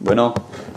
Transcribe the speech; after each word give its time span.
Bueno, 0.00 0.34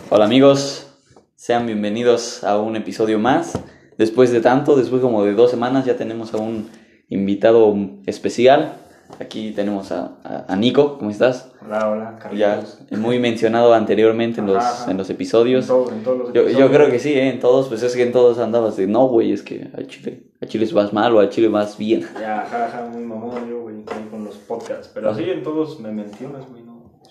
hola 0.10 0.26
amigos, 0.26 0.88
sean 1.36 1.66
bienvenidos 1.66 2.44
a 2.44 2.60
un 2.60 2.76
episodio 2.76 3.20
más. 3.20 3.58
Después 3.98 4.32
de 4.32 4.42
tanto, 4.42 4.76
después 4.76 5.02
como 5.02 5.24
de 5.24 5.34
dos 5.34 5.52
semanas, 5.52 5.86
ya 5.86 5.96
tenemos 5.96 6.34
a 6.34 6.38
un 6.38 6.70
invitado 7.10 7.76
especial. 8.06 8.74
Aquí 9.20 9.52
tenemos 9.52 9.92
a, 9.92 10.18
a- 10.24 10.46
a 10.48 10.56
Nico, 10.56 10.98
¿cómo 10.98 11.12
estás? 11.12 11.52
Hola, 11.66 11.90
hola, 11.90 12.20
Ya 12.34 12.56
Carlitos. 12.62 12.80
muy 12.98 13.20
mencionado 13.20 13.74
anteriormente 13.74 14.40
en 14.40 14.48
los, 14.48 14.56
Ajá, 14.58 14.84
ajá. 14.84 14.92
en 14.92 14.98
los 14.98 15.10
episodios. 15.10 15.66
En 15.66 15.68
todos, 15.68 15.92
en 15.92 16.04
todos 16.04 16.18
los 16.18 16.28
Yo, 16.30 16.34
yo 16.34 16.42
episodios. 16.44 16.72
creo 16.72 16.92
que 16.92 17.00
sí, 17.00 17.14
¿eh? 17.14 17.30
en 17.30 17.40
todos, 17.42 17.68
pues 17.68 17.84
es 17.84 17.94
que 17.94 18.04
en 18.04 18.14
todos 18.14 18.40
andabas 18.40 18.78
de, 18.78 18.88
no, 18.88 19.08
güey, 19.08 19.34
es 19.34 19.44
que 19.44 19.70
a 19.78 19.84
Chile, 19.86 20.24
a 20.42 20.46
Chile 20.46 20.68
vas 20.74 20.94
mal 20.94 21.14
o 21.16 21.20
a 21.20 21.30
Chile 21.30 21.50
vas 21.50 21.78
bien. 21.78 22.08
Ya, 22.20 22.48
jaja, 22.50 22.88
muy 22.92 23.04
mamón 23.04 23.50
yo, 23.50 23.62
güey, 23.64 23.76
con 24.10 24.24
los 24.24 24.36
podcasts. 24.38 24.90
Pero 24.94 25.10
así 25.12 25.24
en 25.30 25.44
todos 25.44 25.80
me 25.82 25.92
mencionas, 25.92 26.48
güey. 26.50 26.61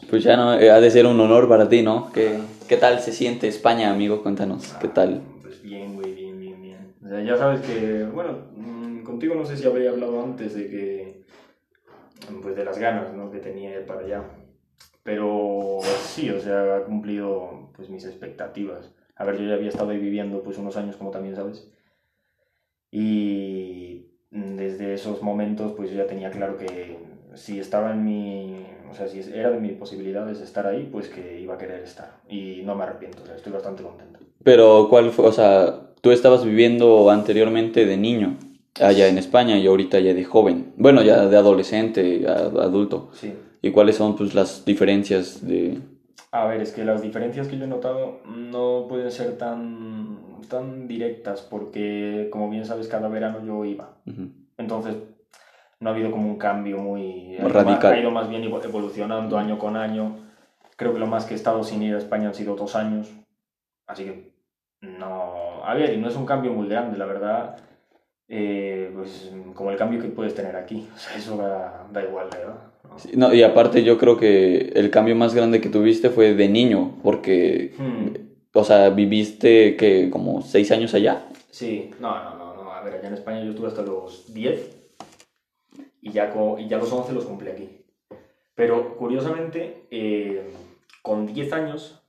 Pues 0.09 0.25
ya 0.25 0.37
no, 0.37 0.59
eh, 0.59 0.71
ha 0.71 0.81
de 0.81 0.91
ser 0.91 1.07
un 1.07 1.21
honor 1.21 1.49
para 1.49 1.69
ti, 1.69 1.83
¿no? 1.83 2.11
¿Qué, 2.13 2.39
qué 2.69 2.77
tal 2.77 3.01
se 3.01 3.13
siente 3.13 3.49
España, 3.49 3.93
amigo? 3.93 4.23
Cuéntanos, 4.23 4.73
¿qué 4.81 4.89
tal? 4.89 5.21
Pues 5.43 5.63
bien, 5.63 5.95
güey, 5.95 6.15
bien, 6.15 6.39
bien, 6.39 6.63
bien. 6.63 6.95
O 7.05 7.09
sea, 7.09 7.23
ya 7.23 7.37
sabes 7.37 7.61
que, 7.61 8.05
bueno, 8.05 8.47
mm, 8.57 9.03
contigo 9.05 9.35
no 9.35 9.45
sé 9.45 9.57
si 9.57 9.67
habría 9.67 9.91
hablado 9.91 10.23
antes 10.23 10.55
de 10.55 10.69
que, 10.69 11.25
pues 12.43 12.57
de 12.57 12.65
las 12.65 12.79
ganas, 12.79 13.13
¿no? 13.15 13.31
Que 13.31 13.39
tenía 13.39 13.79
ir 13.79 13.87
para 13.87 14.01
allá. 14.01 14.23
Pero 15.03 15.79
sí, 16.03 16.31
o 16.31 16.41
sea, 16.41 16.77
ha 16.77 16.85
cumplido, 16.85 17.71
pues, 17.77 17.89
mis 17.89 18.05
expectativas. 18.05 18.93
A 19.17 19.25
ver, 19.25 19.39
yo 19.39 19.47
ya 19.47 19.55
había 19.55 19.69
estado 19.69 19.91
ahí 19.91 19.99
viviendo, 19.99 20.43
pues, 20.43 20.59
unos 20.59 20.77
años, 20.77 20.97
como 20.97 21.11
también 21.11 21.37
sabes. 21.37 21.71
Y 22.91 24.07
desde 24.31 24.95
esos 24.95 25.23
momentos, 25.23 25.73
pues, 25.77 25.91
yo 25.91 25.97
ya 25.97 26.07
tenía 26.07 26.31
claro 26.31 26.57
que 26.57 26.99
si 27.35 27.61
estaba 27.61 27.93
en 27.93 28.05
mi, 28.05 28.67
o 28.91 28.95
sea, 28.95 29.07
si 29.09 29.21
era 29.33 29.51
de 29.51 29.61
mis 29.61 29.73
posibilidades 29.73 30.41
estar 30.41 30.67
ahí, 30.67 30.89
pues 30.91 31.09
que 31.09 31.41
iba 31.41 31.55
a 31.55 31.59
querer 31.59 31.83
estar. 31.83 32.19
Y 32.29 32.63
no 32.65 32.75
me 32.75 32.83
arrepiento, 32.85 33.23
o 33.23 33.27
sea, 33.27 33.37
estoy 33.37 33.53
bastante 33.53 33.83
contento. 33.83 34.19
Pero, 34.43 34.89
¿cuál 34.91 35.11
fue? 35.11 35.27
O 35.27 35.33
sea, 35.33 35.93
tú 36.01 36.11
estabas 36.11 36.45
viviendo 36.45 37.11
anteriormente 37.11 37.85
de 37.87 37.97
niño 37.97 38.37
allá 38.81 39.09
en 39.09 39.19
España 39.19 39.59
y 39.59 39.67
ahorita 39.67 40.01
ya 40.01 40.15
de 40.15 40.25
joven. 40.25 40.73
Bueno, 40.77 41.03
ya 41.03 41.27
de 41.27 41.37
adolescente, 41.37 42.25
a- 42.27 42.33
adulto. 42.65 43.11
Sí. 43.13 43.35
¿Y 43.63 43.71
cuáles 43.73 43.97
son 43.97 44.17
pues 44.17 44.35
las 44.35 44.65
diferencias 44.65 45.47
de...? 45.47 45.79
A 46.33 46.47
ver, 46.47 46.63
es 46.63 46.73
que 46.73 46.85
las 46.85 47.03
diferencias 47.03 47.49
que 47.49 47.59
yo 47.59 47.65
he 47.65 47.69
notado 47.69 48.21
no 48.25 48.87
pueden 48.89 49.11
ser 49.11 49.37
tan, 49.37 50.19
tan 50.49 50.87
directas 50.87 51.43
porque, 51.43 52.29
como 52.31 52.49
bien 52.49 52.65
sabes, 52.65 52.87
cada 52.89 53.09
verano 53.09 53.45
yo 53.45 53.65
iba. 53.65 53.97
Entonces, 54.57 54.95
no 55.81 55.91
ha 55.91 55.93
habido 55.95 56.11
como 56.11 56.29
un 56.29 56.37
cambio 56.39 56.79
muy 56.79 57.35
ido 57.37 57.49
Radical. 57.49 57.93
Ha 57.95 58.01
ido 58.01 58.11
más 58.11 58.29
bien 58.29 58.43
evo- 58.45 58.63
evolucionando 58.63 59.39
año 59.39 59.59
con 59.59 59.77
año. 59.77 60.17
Creo 60.77 60.93
que 60.93 60.99
lo 61.01 61.07
más 61.07 61.25
que 61.25 61.35
he 61.35 61.37
estado 61.37 61.65
sin 61.65 61.83
ir 61.83 61.95
a 61.95 61.99
España 61.99 62.29
han 62.29 62.35
sido 62.35 62.55
dos 62.55 62.77
años. 62.77 63.11
Así 63.87 64.05
que, 64.05 64.33
no. 64.83 65.65
A 65.65 65.75
ver, 65.75 65.93
y 65.95 65.97
no 65.99 66.09
es 66.09 66.17
un 66.17 66.27
cambio 66.27 66.53
muy 66.53 66.69
grande, 66.69 66.97
la 66.99 67.07
verdad. 67.07 67.57
eh, 68.33 68.93
pues 68.95 69.33
como 69.55 69.71
el 69.73 69.77
cambio 69.77 70.01
que 70.01 70.09
puedes 70.09 70.35
tener 70.35 70.55
aquí. 70.57 70.87
O 70.95 70.99
sea, 70.99 71.17
eso 71.17 71.37
da, 71.37 71.87
da 71.93 72.03
igual, 72.03 72.29
¿verdad? 72.33 72.55
¿no? 72.89 72.99
Sí, 72.99 73.11
no, 73.17 73.33
y 73.35 73.43
aparte 73.43 73.83
yo 73.83 73.99
creo 73.99 74.17
que 74.17 74.73
el 74.75 74.91
cambio 74.91 75.17
más 75.17 75.35
grande 75.35 75.61
que 75.61 75.69
tuviste 75.69 76.11
fue 76.11 76.35
de 76.35 76.49
niño, 76.49 76.93
porque, 77.03 77.75
Hmm. 77.79 78.09
o 78.55 78.65
sea, 78.65 78.91
viviste 78.91 79.77
que 79.77 80.11
como 80.11 80.43
seis 80.43 80.71
años 80.73 80.95
allá. 80.95 81.25
Sí, 81.51 81.91
no, 82.01 82.23
no, 82.23 82.37
no, 82.37 82.55
no. 82.63 82.73
A 82.73 82.83
ver, 82.83 82.95
allá 82.95 83.09
en 83.09 83.15
España 83.15 83.43
yo 83.43 83.51
estuve 83.51 83.69
hasta 83.69 83.83
los 83.83 84.33
10 84.33 84.77
y 86.01 86.11
ya, 86.13 86.33
y 86.59 86.69
ya 86.69 86.79
los 86.79 86.93
11 86.93 87.13
los 87.13 87.25
cumplí 87.25 87.51
aquí. 87.51 87.85
Pero 88.55 88.97
curiosamente, 88.97 89.87
eh, 89.91 90.51
con 91.03 91.27
10 91.27 91.53
años, 91.53 92.03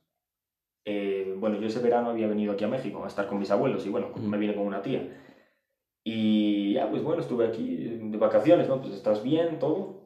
eh, 0.84 1.34
bueno, 1.38 1.60
yo 1.60 1.66
ese 1.66 1.80
verano 1.80 2.10
había 2.10 2.26
venido 2.26 2.52
aquí 2.52 2.64
a 2.64 2.68
México 2.68 3.04
a 3.04 3.08
estar 3.08 3.26
con 3.26 3.38
mis 3.38 3.50
abuelos 3.50 3.86
y 3.86 3.90
bueno, 3.90 4.08
me 4.16 4.38
vine 4.38 4.54
con 4.54 4.66
una 4.66 4.82
tía. 4.82 5.08
Y 6.04 6.74
ya, 6.74 6.90
pues 6.90 7.02
bueno, 7.02 7.22
estuve 7.22 7.46
aquí 7.46 7.76
de 7.76 8.18
vacaciones, 8.18 8.68
¿no? 8.68 8.80
Pues 8.80 8.92
estás 8.94 9.22
bien, 9.22 9.58
todo. 9.58 10.02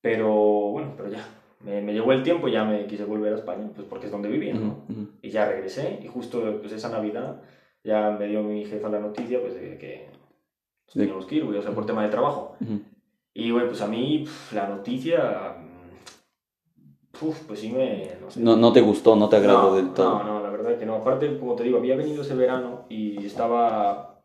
Pero 0.00 0.32
bueno, 0.70 0.94
pero 0.96 1.10
ya, 1.10 1.24
me, 1.60 1.80
me 1.82 1.92
llegó 1.92 2.12
el 2.12 2.22
tiempo 2.22 2.48
y 2.48 2.52
ya 2.52 2.64
me 2.64 2.86
quise 2.86 3.04
volver 3.04 3.32
a 3.32 3.36
España, 3.36 3.70
pues 3.74 3.86
porque 3.86 4.06
es 4.06 4.12
donde 4.12 4.28
vivía, 4.28 4.54
¿no? 4.54 4.84
Y 5.20 5.30
ya 5.30 5.46
regresé 5.46 6.00
y 6.02 6.08
justo 6.08 6.58
pues, 6.60 6.72
esa 6.72 6.88
Navidad 6.88 7.42
ya 7.84 8.10
me 8.10 8.26
dio 8.26 8.42
mi 8.42 8.64
jefa 8.64 8.88
la 8.88 8.98
noticia 8.98 9.40
pues, 9.40 9.54
de 9.54 9.78
que 9.78 10.08
teníamos 10.92 11.26
que 11.26 11.36
ir, 11.36 11.44
güey, 11.44 11.58
o 11.58 11.62
sea, 11.62 11.72
por 11.72 11.86
tema 11.86 12.02
de 12.02 12.08
trabajo. 12.10 12.56
Ujú. 12.60 12.80
Y, 13.34 13.50
güey, 13.50 13.66
pues 13.66 13.80
a 13.80 13.86
mí 13.86 14.20
pf, 14.24 14.54
la 14.54 14.68
noticia, 14.68 15.56
uf, 17.20 17.40
pues 17.46 17.60
sí 17.60 17.70
me... 17.70 18.10
No, 18.20 18.30
sé. 18.30 18.40
No, 18.40 18.56
no 18.56 18.72
te 18.72 18.80
gustó, 18.80 19.16
no 19.16 19.28
te 19.28 19.36
agradó 19.36 19.70
no, 19.70 19.76
del 19.76 19.90
todo. 19.92 20.18
No, 20.18 20.24
no, 20.24 20.42
la 20.42 20.50
verdad 20.50 20.76
que 20.78 20.84
no. 20.86 20.96
Aparte, 20.96 21.38
como 21.38 21.54
te 21.54 21.62
digo, 21.64 21.78
había 21.78 21.96
venido 21.96 22.22
ese 22.22 22.34
verano 22.34 22.84
y 22.88 23.24
estaba... 23.24 24.20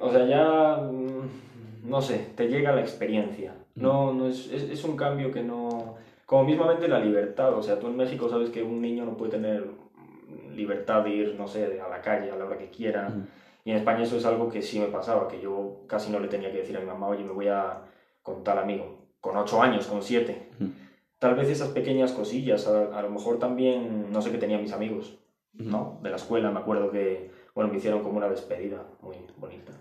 O 0.00 0.10
sea, 0.10 0.26
ya... 0.26 0.76
mm, 0.90 1.88
No 1.90 2.00
sé, 2.00 2.30
te 2.36 2.48
llega 2.48 2.72
la 2.72 2.80
experiencia. 2.80 3.54
No, 3.74 4.12
no 4.12 4.28
es, 4.28 4.50
es, 4.50 4.62
es 4.64 4.84
un 4.84 4.96
cambio 4.96 5.30
que 5.30 5.42
no... 5.42 5.96
Como 6.26 6.44
mismamente 6.44 6.86
la 6.88 7.00
libertad, 7.00 7.52
o 7.54 7.62
sea, 7.62 7.78
tú 7.78 7.88
en 7.88 7.96
México 7.96 8.28
sabes 8.28 8.50
que 8.50 8.62
un 8.62 8.80
niño 8.80 9.04
no 9.04 9.16
puede 9.16 9.32
tener 9.32 9.62
mm, 9.64 10.54
libertad 10.54 11.02
de 11.02 11.10
ir, 11.10 11.34
no 11.36 11.48
sé, 11.48 11.80
a 11.80 11.88
la 11.88 12.00
calle 12.00 12.30
a 12.30 12.36
la 12.36 12.46
hora 12.46 12.56
que 12.56 12.70
quiera. 12.70 13.08
Ujú. 13.08 13.26
Y 13.64 13.70
en 13.72 13.76
España 13.76 14.02
eso 14.02 14.16
es 14.16 14.24
algo 14.24 14.48
que 14.48 14.62
sí 14.62 14.78
me 14.80 14.86
pasaba, 14.86 15.28
que 15.28 15.40
yo 15.40 15.82
casi 15.86 16.10
no 16.10 16.18
le 16.18 16.28
tenía 16.28 16.50
que 16.50 16.58
decir 16.58 16.76
a 16.76 16.80
mi 16.80 16.86
mamá, 16.86 17.08
oye, 17.08 17.24
me 17.24 17.32
voy 17.32 17.48
a 17.48 17.82
con 18.22 18.42
tal 18.44 18.58
amigo, 18.58 19.06
con 19.20 19.36
ocho 19.36 19.62
años, 19.62 19.86
con 19.86 20.02
siete. 20.02 20.48
Ujú. 20.60 20.70
Tal 21.18 21.34
vez 21.34 21.48
esas 21.48 21.68
pequeñas 21.68 22.12
cosillas, 22.12 22.66
a, 22.66 22.98
a 22.98 23.02
lo 23.02 23.10
mejor 23.10 23.38
también, 23.38 24.10
no 24.10 24.22
sé 24.22 24.30
qué 24.30 24.38
tenían 24.38 24.62
mis 24.62 24.72
amigos, 24.72 25.18
¿no? 25.52 25.98
De 26.02 26.08
la 26.10 26.16
escuela, 26.16 26.50
me 26.50 26.60
acuerdo 26.60 26.90
que, 26.90 27.30
bueno, 27.54 27.70
me 27.70 27.76
hicieron 27.76 28.02
como 28.02 28.16
una 28.16 28.28
despedida 28.28 28.86
muy 29.02 29.16
bonita. 29.36 29.72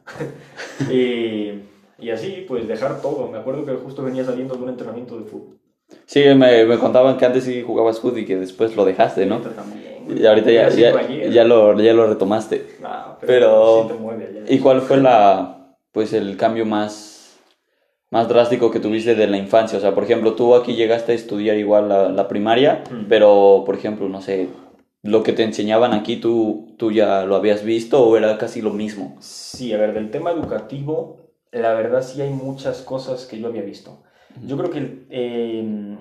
y, 0.91 1.61
y 1.97 2.09
así, 2.09 2.45
pues 2.47 2.67
dejar 2.67 3.01
todo. 3.01 3.29
Me 3.29 3.37
acuerdo 3.37 3.65
que 3.65 3.73
justo 3.75 4.03
venía 4.03 4.25
saliendo 4.25 4.55
de 4.55 4.63
un 4.63 4.69
entrenamiento 4.69 5.17
de 5.17 5.25
fútbol. 5.25 5.57
Sí, 6.05 6.23
me, 6.35 6.65
me 6.65 6.77
contaban 6.77 7.17
que 7.17 7.25
antes 7.25 7.45
sí 7.45 7.63
jugabas 7.63 7.99
fútbol 7.99 8.19
y 8.19 8.25
que 8.25 8.35
después 8.35 8.75
lo 8.75 8.83
dejaste, 8.83 9.25
¿no? 9.25 9.39
Güey. 9.39 9.53
Y 10.15 10.25
ahorita 10.25 10.51
ya, 10.51 10.69
ya, 10.69 11.29
ya, 11.29 11.43
lo, 11.43 11.79
ya 11.79 11.93
lo 11.93 12.07
retomaste. 12.07 12.65
Ah, 12.83 13.17
pero- 13.21 13.89
mueve 13.99 14.27
allá. 14.27 14.43
¿Y 14.53 14.59
cuál 14.59 14.81
fue 14.81 14.97
la, 14.97 15.75
pues 15.91 16.13
el 16.13 16.37
cambio 16.37 16.65
más, 16.65 17.39
más 18.11 18.27
drástico 18.27 18.71
que 18.71 18.79
tuviste 18.79 19.15
de 19.15 19.27
la 19.27 19.37
infancia? 19.37 19.77
O 19.77 19.81
sea, 19.81 19.93
por 19.93 20.03
ejemplo, 20.03 20.33
tú 20.33 20.55
aquí 20.55 20.75
llegaste 20.75 21.11
a 21.11 21.15
estudiar 21.15 21.57
igual 21.57 21.89
la, 21.89 22.09
la 22.09 22.27
primaria, 22.27 22.83
Mm. 22.91 23.05
pero, 23.07 23.63
por 23.65 23.75
ejemplo, 23.75 24.09
no 24.09 24.21
sé, 24.21 24.47
lo 25.03 25.23
que 25.23 25.31
te 25.33 25.43
enseñaban 25.43 25.93
aquí, 25.93 26.17
¿tú, 26.17 26.73
¿tú 26.77 26.91
ya 26.91 27.23
lo 27.23 27.35
habías 27.35 27.63
visto 27.63 28.03
o 28.03 28.17
era 28.17 28.37
casi 28.37 28.61
lo 28.61 28.71
mismo? 28.71 29.15
Sí, 29.19 29.71
a 29.73 29.77
ver, 29.77 29.93
del 29.93 30.11
tema 30.11 30.31
educativo, 30.31 31.31
la 31.51 31.73
verdad 31.73 32.01
sí 32.01 32.21
hay 32.21 32.31
muchas 32.31 32.81
cosas 32.81 33.25
que 33.25 33.39
yo 33.39 33.47
había 33.47 33.61
visto. 33.61 34.03
Yo 34.45 34.57
creo 34.57 34.69
que 34.69 35.05
eh, 35.09 35.97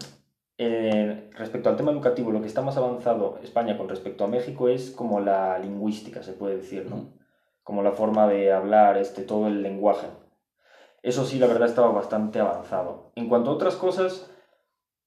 eh, 0.58 1.30
respecto 1.34 1.68
al 1.68 1.76
tema 1.76 1.92
educativo, 1.92 2.30
lo 2.32 2.40
que 2.40 2.48
está 2.48 2.62
más 2.62 2.76
avanzado 2.76 3.38
España 3.42 3.78
con 3.78 3.88
respecto 3.88 4.24
a 4.24 4.28
México 4.28 4.68
es 4.68 4.90
como 4.90 5.20
la 5.20 5.58
lingüística, 5.58 6.22
se 6.22 6.32
puede 6.32 6.56
decir, 6.56 6.86
¿no? 6.90 7.12
Como 7.62 7.82
la 7.82 7.92
forma 7.92 8.26
de 8.28 8.52
hablar, 8.52 8.96
este, 8.98 9.22
todo 9.22 9.46
el 9.46 9.62
lenguaje. 9.62 10.08
Eso 11.02 11.24
sí, 11.24 11.38
la 11.38 11.46
verdad 11.46 11.68
estaba 11.68 11.92
bastante 11.92 12.40
avanzado. 12.40 13.12
En 13.14 13.28
cuanto 13.28 13.50
a 13.50 13.54
otras 13.54 13.76
cosas, 13.76 14.30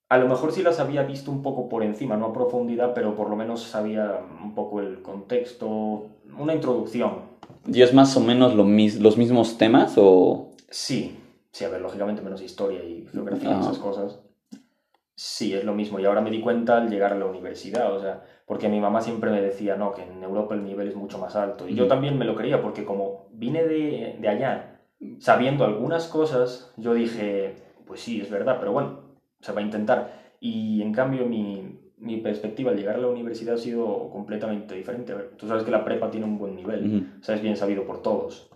a 0.08 0.18
lo 0.18 0.28
mejor 0.30 0.52
sí 0.54 0.64
las 0.64 0.80
había 0.80 1.04
visto 1.04 1.32
un 1.32 1.42
poco 1.42 1.68
por 1.68 1.84
encima, 1.84 2.16
no 2.18 2.28
a 2.28 2.34
profundidad, 2.34 2.94
pero 2.94 3.16
por 3.16 3.30
lo 3.30 3.36
menos 3.36 3.62
sabía 3.64 4.22
un 4.44 4.54
poco 4.56 4.80
el 4.80 5.02
contexto, 5.02 6.08
una 6.38 6.54
introducción. 6.54 7.30
¿Y 7.68 7.82
es 7.82 7.94
más 7.94 8.16
o 8.16 8.22
menos 8.22 8.56
lo 8.56 8.64
mis- 8.64 9.00
los 9.02 9.18
mismos 9.18 9.58
temas 9.58 9.96
o...? 9.98 10.52
Sí, 10.70 11.18
sí, 11.52 11.66
a 11.66 11.70
ver, 11.70 11.82
lógicamente 11.82 12.22
menos 12.22 12.42
historia 12.42 12.82
y 12.84 13.06
geografía 13.12 13.50
y 13.50 13.54
Ah. 13.54 13.60
esas 13.62 13.78
cosas. 13.80 14.20
Sí, 15.24 15.54
es 15.54 15.64
lo 15.64 15.76
mismo. 15.76 16.00
Y 16.00 16.06
ahora 16.06 16.20
me 16.20 16.32
di 16.32 16.42
cuenta 16.42 16.78
al 16.78 16.90
llegar 16.90 17.14
a 17.14 17.16
la 17.16 17.28
universidad, 17.28 17.94
o 17.94 18.00
sea, 18.00 18.24
porque 18.48 18.68
mi 18.68 18.80
mamá 18.80 19.02
siempre 19.02 19.30
me 19.30 19.40
decía, 19.40 19.76
no, 19.76 19.92
que 19.92 20.02
en 20.02 20.24
Europa 20.24 20.56
el 20.56 20.64
nivel 20.64 20.88
es 20.88 20.96
mucho 20.96 21.20
más 21.20 21.36
alto. 21.36 21.68
Y 21.68 21.76
yo 21.76 21.84
Ujú. 21.84 21.90
también 21.90 22.18
me 22.18 22.26
lo 22.26 22.34
creía, 22.34 22.60
porque 22.60 22.84
como 22.86 23.28
vine 23.32 23.64
de, 23.64 24.18
de 24.20 24.28
allá 24.28 24.82
sabiendo 25.20 25.64
algunas 25.64 26.08
cosas, 26.08 26.74
yo 26.76 26.96
dije, 26.96 27.54
pues 27.86 28.02
sí, 28.02 28.20
es 28.20 28.32
verdad, 28.32 28.58
pero 28.60 28.72
bueno, 28.72 29.12
se 29.42 29.52
va 29.52 29.62
a 29.62 29.64
intentar. 29.64 30.12
Y 30.40 30.82
en 30.82 30.92
cambio 30.92 31.28
mi, 31.28 31.78
mi 31.98 32.18
perspectiva 32.18 32.72
al 32.72 32.78
llegar 32.78 32.96
a 32.96 33.02
la 33.02 33.08
universidad 33.08 33.54
ha 33.54 33.60
sido 33.60 34.10
completamente 34.10 34.74
diferente. 34.74 35.14
A 35.14 35.18
ver, 35.18 35.36
tú 35.38 35.48
sabes 35.48 35.62
que 35.64 35.70
la 35.70 35.86
prepa 35.86 36.10
tiene 36.10 36.26
un 36.26 36.40
buen 36.40 36.56
nivel 36.56 36.84
Ujú. 36.84 37.06
o 37.22 37.24
sea, 37.24 37.36
es 37.36 37.44
bien 37.44 37.58
sabido 37.58 37.86
por 37.86 38.02
todos. 38.02 38.50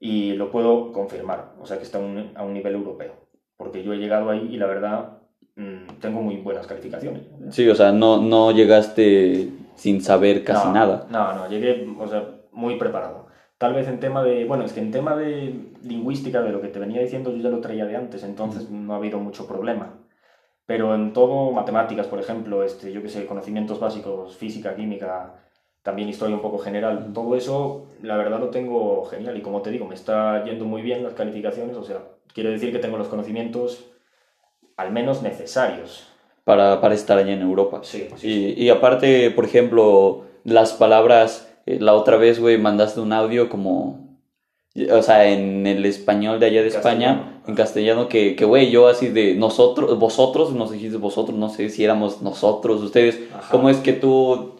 Y 0.00 0.32
lo 0.32 0.50
puedo 0.50 0.90
confirmar, 0.90 1.52
o 1.60 1.64
sea, 1.64 1.76
que 1.76 1.84
está 1.84 2.00
un, 2.00 2.32
a 2.34 2.42
un 2.42 2.54
nivel 2.54 2.74
europeo. 2.74 3.14
Porque 3.56 3.84
yo 3.84 3.92
he 3.92 3.98
llegado 3.98 4.30
ahí 4.30 4.48
y 4.50 4.56
la 4.56 4.66
verdad 4.66 5.21
mm, 5.56 6.00
tengo 6.00 6.20
muy 6.22 6.36
buenas 6.36 6.66
calificaciones. 6.66 7.22
Sí, 7.50 7.68
o 7.68 7.74
sea, 7.74 7.92
no, 7.92 8.20
no 8.20 8.52
llegaste 8.52 9.48
sin 9.76 10.00
saber 10.00 10.44
casi 10.44 10.68
No, 10.68 10.74
nada. 10.74 11.06
No, 11.10 11.32
no, 11.34 11.48
llegué, 11.48 11.86
o 11.98 12.06
sea, 12.06 12.28
muy 12.52 12.76
preparado. 12.76 13.26
Tal 13.58 13.74
vez 13.74 13.86
en 13.88 14.00
tema 14.00 14.24
de, 14.24 14.44
bueno, 14.44 14.64
es 14.64 14.72
que 14.72 14.80
en 14.80 14.90
tema 14.90 15.16
de 15.16 15.54
lingüística, 15.84 16.42
de 16.42 16.50
lo 16.50 16.60
que 16.60 16.68
te 16.68 16.80
venía 16.80 17.00
diciendo, 17.00 17.30
yo 17.30 17.42
ya 17.42 17.48
lo 17.48 17.60
traía 17.60 17.86
de 17.86 17.96
antes, 17.96 18.24
entonces 18.24 18.70
no 18.70 18.94
ha 18.94 18.96
habido 18.96 19.18
mucho 19.18 19.46
problema. 19.46 20.00
Pero 20.66 20.94
en 20.94 21.12
todo, 21.12 21.52
matemáticas, 21.52 22.06
por 22.06 22.18
ejemplo, 22.18 22.64
este, 22.64 22.92
yo 22.92 23.02
que 23.02 23.08
sé, 23.08 23.26
conocimientos 23.26 23.78
básicos, 23.78 24.36
física, 24.36 24.74
química, 24.74 25.34
también 25.82 26.08
historia 26.08 26.36
un 26.36 26.42
poco 26.42 26.58
general, 26.58 27.12
todo 27.12 27.36
eso, 27.36 27.86
la 28.02 28.16
verdad 28.16 28.40
lo 28.40 28.50
tengo 28.50 29.04
genial. 29.04 29.36
Y 29.36 29.42
como 29.42 29.62
te 29.62 29.70
digo, 29.70 29.86
me 29.86 29.94
está 29.94 30.44
yendo 30.44 30.64
muy 30.64 30.82
bien 30.82 31.02
las 31.02 31.14
calificaciones, 31.14 31.76
o 31.76 31.84
sea, 31.84 31.98
quiere 32.32 32.50
decir 32.50 32.72
que 32.72 32.78
tengo 32.78 32.98
los 32.98 33.08
conocimientos 33.08 33.91
al 34.76 34.92
menos 34.92 35.22
necesarios. 35.22 36.08
Para, 36.44 36.80
para 36.80 36.94
estar 36.94 37.18
allá 37.18 37.32
en 37.32 37.42
Europa. 37.42 37.80
Sí, 37.82 38.08
sí, 38.16 38.54
Y, 38.56 38.64
y 38.64 38.68
aparte, 38.70 39.30
por 39.30 39.44
ejemplo, 39.44 40.24
las 40.42 40.72
palabras, 40.72 41.48
eh, 41.66 41.78
la 41.80 41.94
otra 41.94 42.16
vez, 42.16 42.40
güey, 42.40 42.58
mandaste 42.58 42.98
un 42.98 43.12
audio 43.12 43.48
como, 43.48 44.18
o 44.90 45.02
sea, 45.02 45.28
en 45.28 45.66
el 45.68 45.86
español 45.86 46.40
de 46.40 46.46
allá 46.46 46.62
de 46.62 46.68
España, 46.68 47.40
en 47.46 47.54
castellano, 47.54 48.08
que, 48.08 48.34
que, 48.34 48.44
güey, 48.44 48.70
yo 48.70 48.88
así 48.88 49.08
de 49.08 49.36
nosotros, 49.36 49.96
vosotros, 49.98 50.52
nos 50.52 50.72
dijiste 50.72 50.96
vosotros, 50.96 51.38
no 51.38 51.48
sé 51.48 51.68
si 51.68 51.84
éramos 51.84 52.22
nosotros, 52.22 52.82
ustedes, 52.82 53.20
Ajá. 53.32 53.48
¿cómo 53.50 53.68
es 53.68 53.76
que 53.76 53.92
tú, 53.92 54.54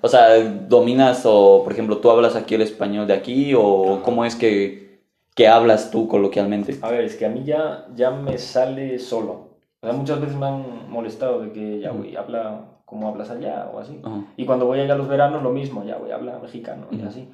o 0.00 0.08
sea, 0.08 0.38
dominas 0.38 1.22
o, 1.24 1.62
por 1.64 1.72
ejemplo, 1.72 1.98
tú 1.98 2.10
hablas 2.10 2.36
aquí 2.36 2.54
el 2.54 2.62
español 2.62 3.08
de 3.08 3.14
aquí 3.14 3.54
o 3.54 3.94
Ajá. 3.94 4.02
cómo 4.04 4.24
es 4.24 4.36
que, 4.36 5.00
que 5.34 5.48
hablas 5.48 5.90
tú 5.90 6.06
coloquialmente? 6.06 6.76
A 6.82 6.90
ver, 6.90 7.04
es 7.04 7.16
que 7.16 7.26
a 7.26 7.28
mí 7.28 7.42
ya, 7.44 7.86
ya 7.96 8.12
me 8.12 8.38
sale 8.38 9.00
solo. 9.00 9.43
O 9.84 9.86
sea, 9.86 9.98
muchas 9.98 10.20
veces 10.20 10.36
me 10.36 10.46
han 10.46 10.90
molestado 10.90 11.40
de 11.40 11.52
que 11.52 11.78
ya, 11.80 11.90
güey, 11.90 12.16
habla 12.16 12.62
como 12.86 13.08
hablas 13.08 13.30
allá 13.30 13.68
o 13.72 13.78
así. 13.80 14.00
Ajá. 14.02 14.22
Y 14.36 14.46
cuando 14.46 14.64
voy 14.66 14.80
allá 14.80 14.94
a 14.94 14.96
los 14.96 15.08
veranos, 15.08 15.42
lo 15.42 15.50
mismo, 15.50 15.84
ya, 15.84 15.96
güey, 15.96 16.12
habla 16.12 16.38
mexicano 16.38 16.86
y 16.90 17.02
así. 17.02 17.28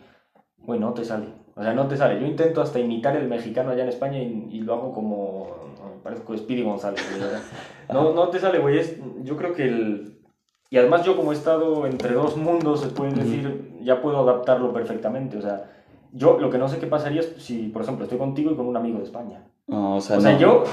Güey, 0.59 0.81
no 0.81 0.93
te 0.93 1.05
sale. 1.05 1.27
O 1.55 1.63
sea, 1.63 1.73
no 1.73 1.87
te 1.87 1.97
sale. 1.97 2.21
Yo 2.21 2.27
intento 2.27 2.61
hasta 2.61 2.79
imitar 2.79 3.17
el 3.17 3.29
mexicano 3.29 3.71
allá 3.71 3.85
en 3.85 3.89
España 3.89 4.19
y, 4.19 4.49
y 4.51 4.61
lo 4.63 4.75
hago 4.75 4.93
como. 4.93 5.47
Parezco 6.03 6.37
Speedy 6.37 6.63
González. 6.63 7.03
No, 7.93 8.13
no 8.13 8.29
te 8.29 8.39
sale, 8.39 8.61
güey. 8.61 8.79
Es, 8.79 8.97
yo 9.25 9.37
creo 9.37 9.53
que 9.53 9.65
el. 9.65 10.21
Y 10.71 10.79
además, 10.79 11.05
yo 11.05 11.17
como 11.17 11.33
he 11.33 11.35
estado 11.35 11.87
entre 11.87 12.15
dos 12.15 12.37
mundos, 12.37 12.81
se 12.81 12.87
puede 12.89 13.11
Ujú. 13.13 13.21
decir, 13.21 13.73
ya 13.83 14.01
puedo 14.01 14.21
adaptarlo 14.21 14.73
perfectamente. 14.73 15.37
O 15.37 15.43
sea, 15.43 15.69
yo 16.13 16.39
lo 16.39 16.51
que 16.51 16.59
no 16.59 16.69
sé 16.69 16.79
qué 16.79 16.87
pasaría 16.87 17.21
es 17.21 17.33
si, 17.39 17.69
por 17.69 17.83
ejemplo, 17.83 18.05
estoy 18.05 18.19
contigo 18.19 18.51
y 18.53 18.57
con 18.57 18.67
un 18.67 18.77
amigo 18.77 18.99
de 18.99 19.05
España. 19.05 19.43
No, 19.67 19.97
o 19.97 20.01
sea, 20.01 20.19
O 20.19 20.21
sea, 20.21 20.33
no. 20.33 20.39
yo 20.39 20.65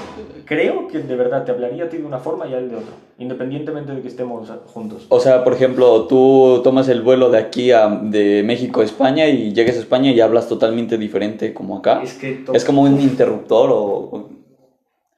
creo 0.44 0.88
que 0.88 0.98
de 0.98 1.14
verdad 1.14 1.44
te 1.44 1.52
hablaría 1.52 1.84
a 1.84 1.88
ti 1.88 1.98
de 1.98 2.04
una 2.04 2.18
forma 2.18 2.48
y 2.48 2.54
a 2.54 2.58
él 2.58 2.68
de 2.68 2.76
otra, 2.76 2.94
independientemente 3.18 3.92
de 3.92 4.02
que 4.02 4.08
estemos 4.08 4.50
juntos. 4.66 5.06
O 5.08 5.20
sea, 5.20 5.44
por 5.44 5.52
ejemplo, 5.52 6.06
tú 6.08 6.60
tomas 6.64 6.88
el 6.88 7.02
vuelo 7.02 7.30
de 7.30 7.38
aquí 7.38 7.70
a 7.70 7.86
de 7.88 8.42
México 8.44 8.80
a 8.80 8.84
España 8.84 9.26
y 9.28 9.52
llegas 9.52 9.76
a 9.76 9.80
España 9.80 10.10
y 10.10 10.20
hablas 10.20 10.48
totalmente 10.48 10.98
diferente 10.98 11.54
como 11.54 11.76
acá. 11.78 12.02
Es 12.02 12.14
que, 12.14 12.44
Es 12.52 12.64
como 12.64 12.82
un 12.82 13.00
interruptor 13.00 13.70
o... 13.70 13.76
o- 13.84 14.30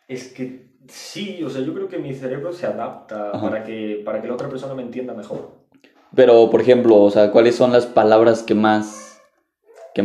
es 0.09 0.29
que 0.33 0.67
sí, 0.89 1.43
o 1.43 1.49
sea, 1.49 1.63
yo 1.63 1.73
creo 1.73 1.89
que 1.89 1.99
mi 1.99 2.13
cerebro 2.13 2.53
se 2.53 2.67
adapta 2.67 3.31
Ajá. 3.31 3.41
para 3.41 3.65
que, 3.65 4.03
para 4.05 4.21
que 4.21 4.29
la 4.29 4.35
otra 4.35 4.49
persona 4.49 4.75
me 4.75 4.83
entienda 4.83 5.15
mejor. 5.15 5.53
Pero, 6.15 6.51
por 6.51 6.61
ejemplo, 6.61 6.97
o 7.01 7.11
sea, 7.11 7.31
¿cuáles 7.31 7.55
son 7.55 7.73
las 7.73 7.87
palabras 7.87 8.43
que 8.43 8.55
más... 8.55 9.10
que, 9.95 10.05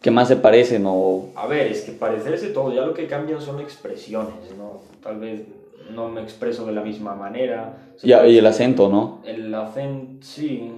que 0.00 0.10
más 0.10 0.28
se 0.28 0.36
parecen 0.36 0.84
o... 0.86 1.30
A 1.36 1.46
ver, 1.46 1.66
es 1.68 1.82
que 1.82 1.92
parecerse 1.92 2.48
todo, 2.48 2.72
ya 2.72 2.82
lo 2.82 2.94
que 2.94 3.06
cambian 3.06 3.40
son 3.40 3.60
expresiones, 3.60 4.54
¿no? 4.56 4.80
Tal 5.02 5.18
vez 5.18 5.42
no 5.90 6.08
me 6.08 6.22
expreso 6.22 6.66
de 6.66 6.72
la 6.72 6.82
misma 6.82 7.14
manera. 7.14 7.74
Y, 8.02 8.12
y 8.12 8.38
el 8.38 8.46
acento, 8.46 8.88
¿no? 8.88 9.20
El 9.24 9.54
acento, 9.54 10.26
sí. 10.26 10.72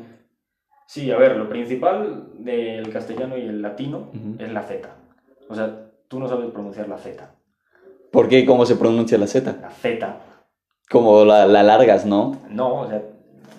Sí, 0.86 1.10
a 1.12 1.16
ver, 1.16 1.36
lo 1.36 1.48
principal 1.48 2.30
del 2.38 2.92
castellano 2.92 3.36
y 3.36 3.42
el 3.42 3.62
latino 3.62 4.08
Ujú. 4.12 4.42
es 4.42 4.52
la 4.52 4.62
Z. 4.62 4.88
O 5.48 5.54
sea, 5.54 5.90
tú 6.08 6.18
no 6.18 6.28
sabes 6.28 6.50
pronunciar 6.50 6.88
la 6.88 6.98
Z. 6.98 7.30
¿Por 8.10 8.28
qué? 8.28 8.44
¿Cómo 8.44 8.66
se 8.66 8.74
pronuncia 8.74 9.16
la 9.16 9.28
Z? 9.28 9.56
La 9.60 9.70
Z 9.70 10.16
Como 10.90 11.24
la, 11.24 11.46
la 11.46 11.62
largas, 11.62 12.04
¿no? 12.04 12.36
No, 12.48 12.80
o 12.80 12.88
sea, 12.88 13.02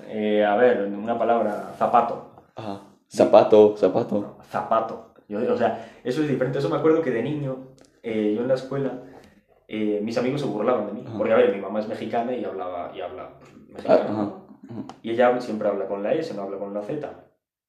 eh, 0.09 0.43
a 0.43 0.57
ver, 0.57 0.91
una 0.93 1.17
palabra, 1.17 1.73
zapato. 1.77 2.31
Ajá. 2.55 2.81
Zapato, 3.11 3.75
zapato. 3.77 4.19
No, 4.21 4.43
zapato. 4.49 5.13
Yo, 5.27 5.39
o 5.53 5.57
sea, 5.57 5.89
eso 6.03 6.21
es 6.21 6.29
diferente. 6.29 6.59
Eso 6.59 6.69
me 6.69 6.77
acuerdo 6.77 7.01
que 7.01 7.11
de 7.11 7.21
niño, 7.23 7.57
eh, 8.03 8.33
yo 8.35 8.41
en 8.41 8.47
la 8.47 8.53
escuela, 8.53 9.03
eh, 9.67 9.99
mis 10.01 10.17
amigos 10.17 10.41
se 10.41 10.47
burlaban 10.47 10.87
de 10.87 10.93
mí. 10.93 11.03
Ajá. 11.05 11.17
Porque, 11.17 11.33
a 11.33 11.37
ver, 11.37 11.53
mi 11.53 11.61
mamá 11.61 11.79
es 11.81 11.87
mexicana 11.87 12.33
y 12.33 12.43
hablaba, 12.45 12.91
y 12.95 13.01
habla 13.01 13.31
pues, 13.39 13.51
Ah, 13.53 13.67
mexicano. 13.73 14.03
Ajá. 14.03 14.21
ajá. 14.69 14.83
Y 15.01 15.11
ella 15.11 15.39
siempre 15.41 15.67
habla 15.67 15.87
con 15.87 16.03
la 16.03 16.13
S, 16.13 16.33
no 16.33 16.43
habla 16.43 16.57
con 16.57 16.73
la 16.73 16.81
Z. 16.81 17.09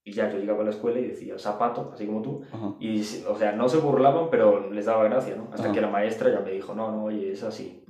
Y 0.04 0.12
ya 0.12 0.30
yo 0.30 0.38
llegaba 0.38 0.62
a 0.62 0.64
la 0.64 0.70
escuela 0.70 0.98
y 0.98 1.06
decía 1.06 1.38
zapato, 1.38 1.90
así 1.94 2.06
como 2.06 2.22
tú. 2.22 2.42
Y, 2.80 3.00
o 3.28 3.36
sea, 3.36 3.52
no 3.52 3.68
se 3.68 3.78
burlaban, 3.78 4.30
pero 4.30 4.68
les 4.70 4.86
daba 4.86 5.04
gracia, 5.04 5.36
¿no? 5.36 5.48
Hasta 5.52 5.70
que 5.72 5.80
la 5.80 5.88
maestra 5.88 6.30
ya 6.32 6.40
me 6.40 6.50
dijo, 6.50 6.74
no, 6.74 6.90
no, 6.90 7.04
oye, 7.04 7.32
es 7.32 7.42
así. 7.44 7.84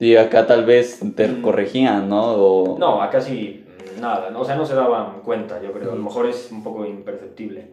Y 0.00 0.16
acá 0.16 0.46
tal 0.46 0.64
vez 0.64 1.00
te 1.16 1.28
Mm. 1.28 1.42
corregían, 1.42 2.08
¿no? 2.08 2.22
O... 2.34 2.78
No, 2.78 3.00
acá 3.02 3.20
sí, 3.20 3.64
nada, 4.00 4.30
¿no? 4.30 4.40
o 4.40 4.44
sea, 4.44 4.56
no 4.56 4.64
se 4.66 4.74
daban 4.74 5.20
cuenta, 5.22 5.60
yo 5.62 5.72
creo. 5.72 5.92
A 5.92 5.94
lo 5.96 6.02
mejor 6.02 6.26
es 6.26 6.50
un 6.52 6.62
poco 6.62 6.84
imperceptible. 6.86 7.68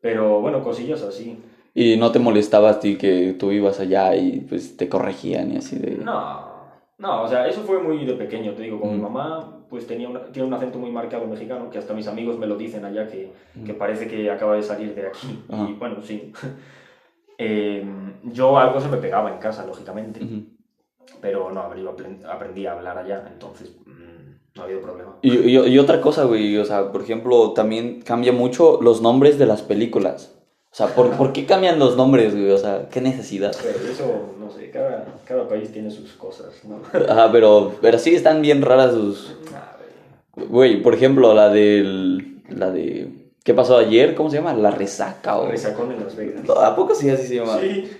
Pero 0.00 0.40
bueno, 0.40 0.62
cosillas 0.62 1.02
así. 1.02 1.38
Y 1.74 1.96
no 1.96 2.12
te 2.12 2.18
molestaba 2.18 2.70
a 2.70 2.80
ti 2.80 2.96
que 2.96 3.34
tú 3.38 3.50
ibas 3.50 3.80
allá 3.80 4.14
y 4.14 4.40
pues 4.40 4.76
te 4.76 4.88
corregían 4.88 5.52
y 5.52 5.56
así 5.56 5.76
de... 5.78 5.96
No, 5.96 6.52
no, 6.98 7.22
o 7.22 7.28
sea, 7.28 7.48
eso 7.48 7.62
fue 7.62 7.82
muy 7.82 8.04
de 8.04 8.14
pequeño, 8.14 8.52
te 8.52 8.62
digo, 8.62 8.80
con 8.80 8.92
mi 8.94 9.02
mamá, 9.02 9.60
pues 9.68 9.86
tenía 9.86 10.08
una- 10.08 10.26
tiene 10.30 10.46
un 10.46 10.54
acento 10.54 10.78
muy 10.78 10.92
marcado 10.92 11.26
mexicano, 11.26 11.70
que 11.70 11.78
hasta 11.78 11.92
mis 11.94 12.06
amigos 12.06 12.38
me 12.38 12.46
lo 12.46 12.56
dicen 12.56 12.84
allá, 12.84 13.08
que, 13.08 13.32
que 13.66 13.74
parece 13.74 14.06
que 14.06 14.30
acaba 14.30 14.54
de 14.54 14.62
salir 14.62 14.94
de 14.94 15.08
aquí. 15.08 15.42
Ajá. 15.50 15.66
Y 15.68 15.72
bueno, 15.74 15.96
sí. 16.02 16.32
Eh, 17.36 17.84
yo 18.22 18.56
algo 18.58 18.80
se 18.80 18.88
me 18.88 18.98
pegaba 18.98 19.32
en 19.32 19.38
casa, 19.38 19.66
lógicamente, 19.66 20.20
pero 21.20 21.50
no, 21.50 21.62
a 21.62 21.68
ver, 21.68 21.80
yo 21.80 21.96
apren- 21.96 22.24
aprendí 22.24 22.64
a 22.64 22.72
hablar 22.74 22.96
allá, 22.96 23.28
entonces 23.32 23.74
mm, 23.84 24.13
no 24.56 24.62
ha 24.62 24.64
habido 24.66 24.80
problema. 24.80 25.16
Y, 25.22 25.36
y- 25.36 25.58
y 25.68 25.78
otra 25.78 26.00
cosa, 26.00 26.24
güey, 26.24 26.56
o 26.58 26.64
sea, 26.64 26.92
por 26.92 27.02
ejemplo, 27.02 27.52
también 27.52 28.02
cambia 28.02 28.32
mucho 28.32 28.78
los 28.82 29.00
nombres 29.02 29.38
de 29.38 29.46
las 29.46 29.62
películas. 29.62 30.32
O 30.70 30.76
sea, 30.76 30.88
¿por, 30.88 31.10
¿por 31.12 31.32
qué 31.32 31.46
cambian 31.46 31.78
los 31.78 31.96
nombres, 31.96 32.32
güey? 32.34 32.50
O 32.50 32.58
sea, 32.58 32.88
¿qué 32.90 33.00
necesidad? 33.00 33.54
Pero 33.62 33.78
eso, 33.92 34.34
no 34.40 34.50
sé, 34.50 34.70
cada, 34.70 35.06
cada 35.24 35.48
país 35.48 35.72
tiene 35.72 35.90
sus 35.90 36.12
cosas, 36.14 36.52
¿no? 36.64 36.80
Ajá, 37.08 37.30
pero, 37.30 37.74
pero 37.80 37.98
sí 37.98 38.14
están 38.14 38.42
bien 38.42 38.60
raras 38.60 38.92
sus... 38.92 39.36
Ver. 40.36 40.48
Güey, 40.48 40.82
por 40.82 40.94
ejemplo, 40.94 41.32
la 41.32 41.48
del... 41.48 42.42
La 42.48 42.70
de... 42.70 43.30
¿Qué 43.44 43.54
pasó 43.54 43.76
ayer? 43.76 44.14
¿Cómo 44.14 44.30
se 44.30 44.36
llama? 44.38 44.52
La 44.54 44.70
resaca 44.72 45.38
o... 45.38 45.46
Resacón 45.48 45.92
en 45.92 46.02
Las 46.02 46.16
Vegas. 46.16 46.42
¿A 46.50 46.74
poco 46.74 46.94
sí 46.94 47.08
así 47.10 47.26
se 47.26 47.36
llama? 47.36 47.58
Sí. 47.60 47.90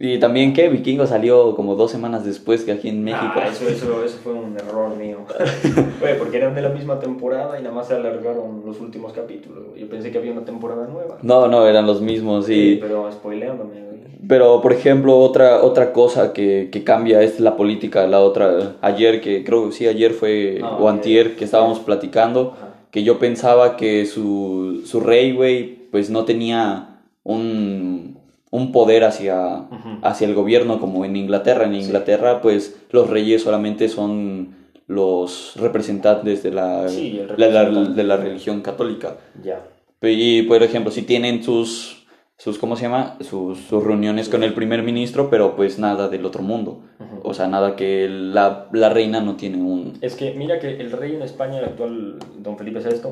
Y 0.00 0.18
también 0.20 0.52
que 0.52 0.68
Vikingo 0.68 1.06
salió 1.08 1.56
como 1.56 1.74
dos 1.74 1.90
semanas 1.90 2.24
después 2.24 2.62
que 2.62 2.70
aquí 2.70 2.88
en 2.88 3.02
México. 3.02 3.32
Ah, 3.34 3.48
eso, 3.50 3.68
eso, 3.68 4.04
eso 4.04 4.18
fue 4.22 4.32
un 4.32 4.56
error 4.56 4.96
mío. 4.96 5.18
Oye, 6.02 6.14
porque 6.14 6.36
eran 6.36 6.54
de 6.54 6.62
la 6.62 6.68
misma 6.68 7.00
temporada 7.00 7.58
y 7.58 7.62
nada 7.64 7.74
más 7.74 7.88
se 7.88 7.94
alargaron 7.94 8.62
los 8.64 8.78
últimos 8.80 9.12
capítulos. 9.12 9.64
Yo 9.76 9.88
pensé 9.88 10.12
que 10.12 10.18
había 10.18 10.30
una 10.30 10.44
temporada 10.44 10.86
nueva. 10.86 11.18
No, 11.22 11.48
no, 11.48 11.66
eran 11.66 11.84
los 11.84 12.00
mismos, 12.00 12.46
sí. 12.46 12.78
pero 12.80 13.10
spoileándome, 13.10 13.74
güey. 13.74 13.98
Pero, 14.28 14.60
por 14.60 14.72
ejemplo, 14.72 15.18
otra, 15.18 15.62
otra 15.62 15.92
cosa 15.92 16.32
que, 16.32 16.68
que 16.70 16.84
cambia 16.84 17.20
es 17.22 17.40
la 17.40 17.56
política. 17.56 18.06
La 18.06 18.20
otra, 18.20 18.76
ayer, 18.82 19.20
que 19.20 19.42
creo 19.42 19.66
que 19.66 19.72
sí, 19.72 19.88
ayer 19.88 20.12
fue, 20.12 20.60
Ah, 20.62 20.76
o 20.78 20.88
antier, 20.88 21.34
que 21.34 21.44
estábamos 21.44 21.80
platicando, 21.80 22.54
Ajá. 22.56 22.74
que 22.92 23.02
yo 23.02 23.18
pensaba 23.18 23.76
que 23.76 24.06
su, 24.06 24.82
su 24.84 25.00
rey, 25.00 25.32
güey, 25.32 25.88
pues 25.90 26.08
no 26.10 26.24
tenía 26.24 27.00
un, 27.24 28.17
un 28.50 28.72
poder 28.72 29.04
hacia, 29.04 29.66
hacia 30.02 30.26
el 30.26 30.34
gobierno 30.34 30.80
como 30.80 31.04
en 31.04 31.16
Inglaterra. 31.16 31.64
En 31.64 31.74
Sí. 31.74 31.80
Inglaterra, 31.80 32.40
pues 32.40 32.80
los 32.90 33.08
reyes 33.10 33.42
solamente 33.42 33.88
son 33.88 34.56
los 34.86 35.54
representantes 35.56 36.42
de 36.42 36.50
la, 36.50 36.88
Sí, 36.88 37.20
la, 37.36 37.64
de 37.70 38.04
la 38.04 38.16
religión 38.16 38.62
católica. 38.62 39.18
Ya. 39.42 39.62
Y, 40.00 40.42
por 40.42 40.62
ejemplo, 40.62 40.90
si 40.90 41.02
tienen 41.02 41.42
sus, 41.42 42.06
sus 42.38 42.58
¿cómo 42.58 42.76
se 42.76 42.82
llama? 42.84 43.16
Sus, 43.20 43.58
sus 43.58 43.84
reuniones 43.84 44.28
con 44.28 44.42
el 44.44 44.54
primer 44.54 44.82
ministro, 44.82 45.28
pero 45.28 45.56
pues 45.56 45.78
nada 45.78 46.08
del 46.08 46.24
otro 46.24 46.42
mundo. 46.42 46.84
O 47.22 47.34
sea, 47.34 47.48
nada 47.48 47.76
que 47.76 48.08
la, 48.08 48.68
la 48.72 48.88
reina 48.88 49.20
no 49.20 49.36
tiene 49.36 49.60
un... 49.60 49.98
Es 50.00 50.14
que 50.14 50.32
mira 50.34 50.58
que 50.58 50.80
el 50.80 50.92
rey 50.92 51.14
en 51.16 51.22
España, 51.22 51.58
el 51.58 51.64
actual 51.66 52.18
don 52.38 52.56
Felipe 52.56 52.78
VI, 52.80 53.10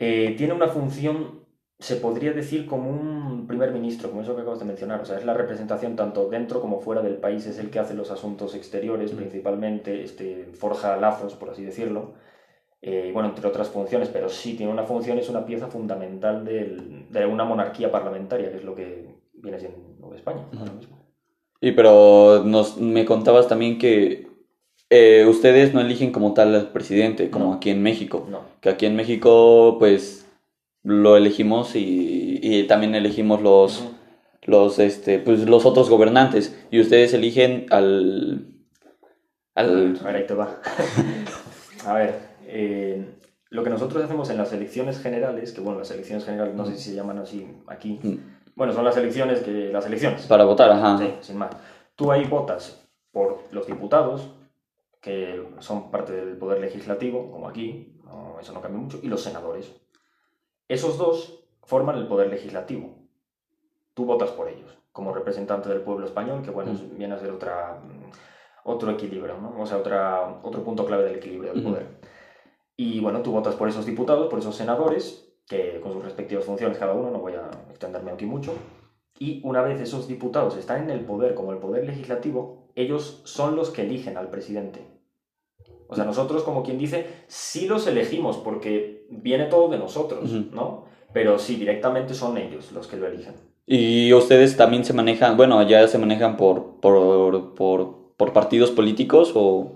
eh, 0.00 0.34
tiene 0.36 0.52
una 0.52 0.68
función, 0.68 1.41
se 1.82 1.96
podría 1.96 2.32
decir, 2.32 2.64
como 2.66 2.88
un 2.90 3.46
primer 3.48 3.72
ministro, 3.72 4.08
como 4.08 4.22
eso 4.22 4.36
que 4.36 4.42
acabas 4.42 4.60
de 4.60 4.64
mencionar. 4.66 5.00
O 5.00 5.04
sea, 5.04 5.18
es 5.18 5.24
la 5.24 5.34
representación 5.34 5.96
tanto 5.96 6.28
dentro 6.28 6.60
como 6.60 6.80
fuera 6.80 7.02
del 7.02 7.16
país, 7.16 7.44
es 7.46 7.58
el 7.58 7.70
que 7.70 7.80
hace 7.80 7.94
los 7.94 8.10
asuntos 8.12 8.54
exteriores, 8.54 9.10
Ujú. 9.10 9.18
principalmente, 9.18 10.04
este, 10.04 10.46
forja 10.54 10.96
lazos, 10.96 11.34
por 11.34 11.50
así 11.50 11.64
decirlo. 11.64 12.12
Eh, 12.82 13.10
bueno, 13.12 13.30
entre 13.30 13.48
otras 13.48 13.68
funciones, 13.68 14.08
pero 14.08 14.28
sí 14.28 14.54
tiene 14.54 14.72
una 14.72 14.84
función, 14.84 15.18
es 15.18 15.28
una 15.28 15.44
pieza 15.44 15.66
fundamental 15.66 16.44
del- 16.44 17.06
de 17.10 17.26
una 17.26 17.44
monarquía 17.44 17.90
parlamentaria, 17.90 18.50
que 18.50 18.58
es 18.58 18.64
lo 18.64 18.74
que 18.76 19.06
viene 19.34 19.58
siendo 19.58 20.14
España 20.14 20.42
ahora 20.56 20.72
mismo. 20.72 20.98
Y 21.60 21.72
pero 21.72 22.42
nos, 22.44 22.76
me 22.78 23.04
contabas 23.04 23.48
también 23.48 23.78
que 23.78 24.28
eh, 24.90 25.24
ustedes 25.28 25.72
no 25.74 25.80
eligen 25.80 26.12
como 26.12 26.32
tal 26.34 26.54
al 26.54 26.70
presidente, 26.70 27.30
como 27.30 27.46
No. 27.46 27.52
aquí 27.54 27.70
en 27.70 27.82
México. 27.82 28.26
No. 28.30 28.40
Que 28.60 28.68
aquí 28.68 28.86
en 28.86 28.94
México, 28.94 29.76
pues, 29.78 30.21
lo 30.82 31.16
elegimos 31.16 31.74
y, 31.76 32.38
y 32.42 32.64
también 32.66 32.94
elegimos 32.94 33.42
los... 33.42 33.88
Los 34.44 34.80
este 34.80 35.20
pues 35.20 35.48
los 35.48 35.64
otros 35.64 35.88
gobernantes 35.88 36.66
y 36.72 36.80
ustedes 36.80 37.14
eligen 37.14 37.66
al 37.70 38.48
Al... 39.54 39.98
A 40.00 40.04
ver, 40.06 40.16
ahí 40.16 40.26
te 40.26 40.34
va. 40.34 40.60
a 41.86 41.94
ver, 41.94 42.18
eh, 42.46 43.06
lo 43.50 43.62
que 43.62 43.70
nosotros 43.70 44.02
hacemos 44.02 44.30
en 44.30 44.38
las 44.38 44.52
elecciones 44.52 44.98
generales, 45.00 45.52
que 45.52 45.60
bueno, 45.60 45.78
las 45.78 45.90
elecciones 45.92 46.24
generales 46.24 46.54
no 46.56 46.66
sé 46.66 46.76
si 46.76 46.90
se 46.90 46.96
llaman 46.96 47.18
así 47.18 47.46
aquí, 47.68 48.00
Mm. 48.02 48.16
bueno, 48.56 48.72
son 48.72 48.84
las 48.84 48.96
elecciones 48.96 49.40
que 49.42 49.68
las 49.72 49.86
elecciones. 49.86 50.26
Para 50.26 50.44
votar, 50.44 50.72
ajá. 50.72 50.98
Sí, 50.98 51.14
sin 51.20 51.36
más. 51.38 51.50
Tú 51.94 52.10
ahí 52.10 52.24
votas 52.24 52.88
por 53.12 53.44
los 53.52 53.66
diputados, 53.66 54.28
que 55.00 55.40
son 55.60 55.90
parte 55.92 56.12
del 56.12 56.36
poder 56.36 56.60
legislativo, 56.60 57.30
como 57.30 57.48
aquí, 57.48 57.94
no, 58.04 58.40
eso 58.40 58.52
no 58.52 58.60
cambia 58.60 58.80
mucho, 58.80 58.98
y 59.02 59.08
los 59.08 59.22
senadores. 59.22 59.70
Esos 60.68 60.96
dos 60.98 61.44
forman 61.64 61.96
el 61.96 62.06
poder 62.06 62.28
legislativo. 62.28 62.98
Tú 63.94 64.04
votas 64.04 64.30
por 64.32 64.48
ellos, 64.48 64.78
como 64.92 65.12
representante 65.12 65.68
del 65.68 65.82
pueblo 65.82 66.06
español, 66.06 66.42
que 66.42 66.50
bueno, 66.50 66.72
Mm. 66.72 66.98
viene 66.98 67.14
a 67.14 67.18
ser 67.18 67.30
otra, 67.30 67.74
mm, 67.82 68.10
otro 68.64 68.90
equilibrio, 68.90 69.36
¿no? 69.38 69.60
O 69.60 69.66
sea, 69.66 69.76
otra, 69.78 70.38
otro 70.42 70.62
punto 70.62 70.84
clave 70.84 71.04
del 71.04 71.16
equilibrio 71.16 71.52
del 71.52 71.62
Ujú. 71.62 71.70
poder. 71.72 72.00
Y 72.76 73.00
bueno, 73.00 73.22
tú 73.22 73.32
votas 73.32 73.54
por 73.54 73.68
esos 73.68 73.84
diputados, 73.84 74.28
por 74.28 74.38
esos 74.38 74.56
senadores, 74.56 75.28
que 75.46 75.78
con 75.80 75.92
sus 75.92 76.02
respectivas 76.02 76.44
funciones 76.44 76.78
cada 76.78 76.94
uno, 76.94 77.10
no 77.10 77.18
voy 77.18 77.34
a 77.34 77.50
extenderme 77.68 78.12
aquí 78.12 78.24
mucho. 78.24 78.54
Y 79.18 79.40
una 79.44 79.60
vez 79.62 79.78
esos 79.80 80.06
diputados 80.08 80.56
están 80.56 80.82
en 80.84 80.90
el 80.90 81.04
poder, 81.04 81.34
como 81.34 81.52
el 81.52 81.58
poder 81.58 81.84
legislativo, 81.84 82.68
ellos 82.74 83.20
son 83.24 83.54
los 83.56 83.70
que 83.70 83.82
eligen 83.82 84.16
al 84.16 84.30
presidente. 84.30 84.86
O 85.92 85.94
sea, 85.94 86.04
nosotros, 86.04 86.42
como 86.42 86.62
quien 86.62 86.78
dice, 86.78 87.06
sí 87.26 87.66
los 87.66 87.86
elegimos 87.86 88.38
porque 88.38 89.04
viene 89.10 89.44
todo 89.44 89.68
de 89.68 89.78
nosotros, 89.78 90.24
Ujú. 90.32 90.46
¿no? 90.54 90.84
Pero 91.12 91.38
sí, 91.38 91.56
directamente 91.56 92.14
son 92.14 92.38
ellos 92.38 92.72
los 92.72 92.86
que 92.86 92.96
lo 92.96 93.06
eligen. 93.06 93.34
Y 93.66 94.12
ustedes 94.14 94.56
también 94.56 94.84
se 94.84 94.94
manejan, 94.94 95.36
bueno, 95.36 95.58
allá 95.58 95.86
se 95.86 95.98
manejan 95.98 96.36
por, 96.38 96.80
por, 96.80 97.54
por, 97.54 97.94
por 98.16 98.32
partidos 98.32 98.70
políticos 98.70 99.32
o... 99.34 99.72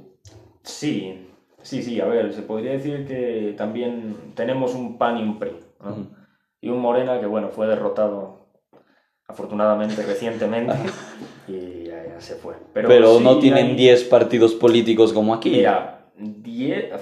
Sí, 0.63 1.29
sí, 1.63 1.83
sí, 1.83 2.01
a 2.01 2.07
ver, 2.07 2.33
se 2.33 2.43
podría 2.43 2.73
decir 2.73 3.07
que 3.07 3.55
también 3.57 4.17
tenemos 4.35 4.75
un 4.75 4.97
PAN 4.99 5.19
y 5.19 5.23
un 5.23 5.39
PRI, 5.39 5.53
¿no? 5.85 5.91
Ujú. 5.91 6.07
Y 6.63 6.71
un 6.71 6.81
Morena 6.81 7.21
que, 7.21 7.27
bueno, 7.27 7.51
fue 7.51 7.67
derrotado 7.67 8.47
afortunadamente 9.29 10.03
recientemente 10.07 10.75
y 11.49 11.85
ya, 11.85 12.05
ya 12.07 12.21
se 12.21 12.35
fue. 12.37 12.55
Pero, 12.73 12.89
Pero 12.89 13.19
sí 13.19 13.25
no 13.25 13.39
tienen 13.39 13.67
hay- 13.69 13.77
10 13.77 14.05
partidos 14.05 14.55
políticos 14.55 15.13
como 15.13 15.35
aquí. 15.35 15.51
Mira, 15.51 15.96
10... 16.19 16.93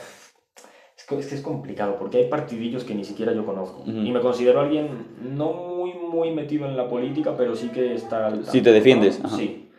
Es 0.97 1.07
que 1.07 1.19
es 1.19 1.27
que 1.27 1.35
es 1.35 1.43
complicado 1.43 1.99
porque 1.99 2.19
hay 2.19 2.29
partidillos 2.29 2.85
que 2.85 2.95
ni 2.95 3.05
siquiera 3.05 3.33
yo 3.33 3.45
conozco. 3.45 3.83
Y 3.87 4.11
me 4.11 4.21
considero 4.21 4.61
alguien 4.61 5.09
no 5.21 5.53
muy, 5.53 5.93
muy 5.93 6.31
metido 6.31 6.67
en 6.67 6.77
la 6.77 6.89
política, 6.89 7.37
pero 7.37 7.55
sí 7.55 7.69
que 7.69 7.95
está... 7.95 8.29
al 8.29 8.47
Sí 8.47 8.63
te 8.63 8.73
defiendes. 8.73 9.21
Sí. 9.37 9.71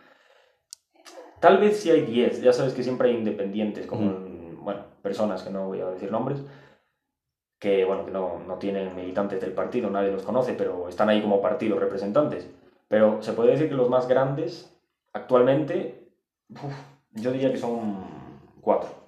Tal 1.40 1.58
vez 1.58 1.78
sí 1.78 1.90
hay 1.90 2.02
10, 2.02 2.42
ya 2.42 2.52
sabes 2.52 2.74
que 2.74 2.82
siempre 2.82 3.08
hay 3.08 3.16
independientes, 3.16 3.86
como, 3.86 4.10
bueno, 4.62 4.84
personas 5.02 5.42
que 5.42 5.50
no 5.50 5.66
voy 5.66 5.80
a 5.80 5.90
decir 5.90 6.10
nombres, 6.10 6.42
que, 7.58 7.84
bueno, 7.84 8.04
que 8.04 8.10
no, 8.10 8.40
no 8.46 8.56
tienen 8.56 8.94
militantes 8.94 9.40
del 9.40 9.52
partido, 9.52 9.90
nadie 9.90 10.12
los 10.12 10.22
conoce, 10.22 10.54
pero 10.54 10.88
están 10.88 11.08
ahí 11.08 11.20
como 11.20 11.40
partidos 11.40 11.80
representantes. 11.80 12.48
Pero 12.88 13.22
se 13.22 13.32
puede 13.32 13.52
decir 13.52 13.68
que 13.68 13.74
los 13.74 13.88
más 13.90 14.08
grandes, 14.08 14.76
actualmente, 15.12 16.08
uf, 16.50 16.74
yo 17.12 17.32
diría 17.32 17.50
que 17.50 17.58
son 17.58 18.04
cuatro. 18.60 19.05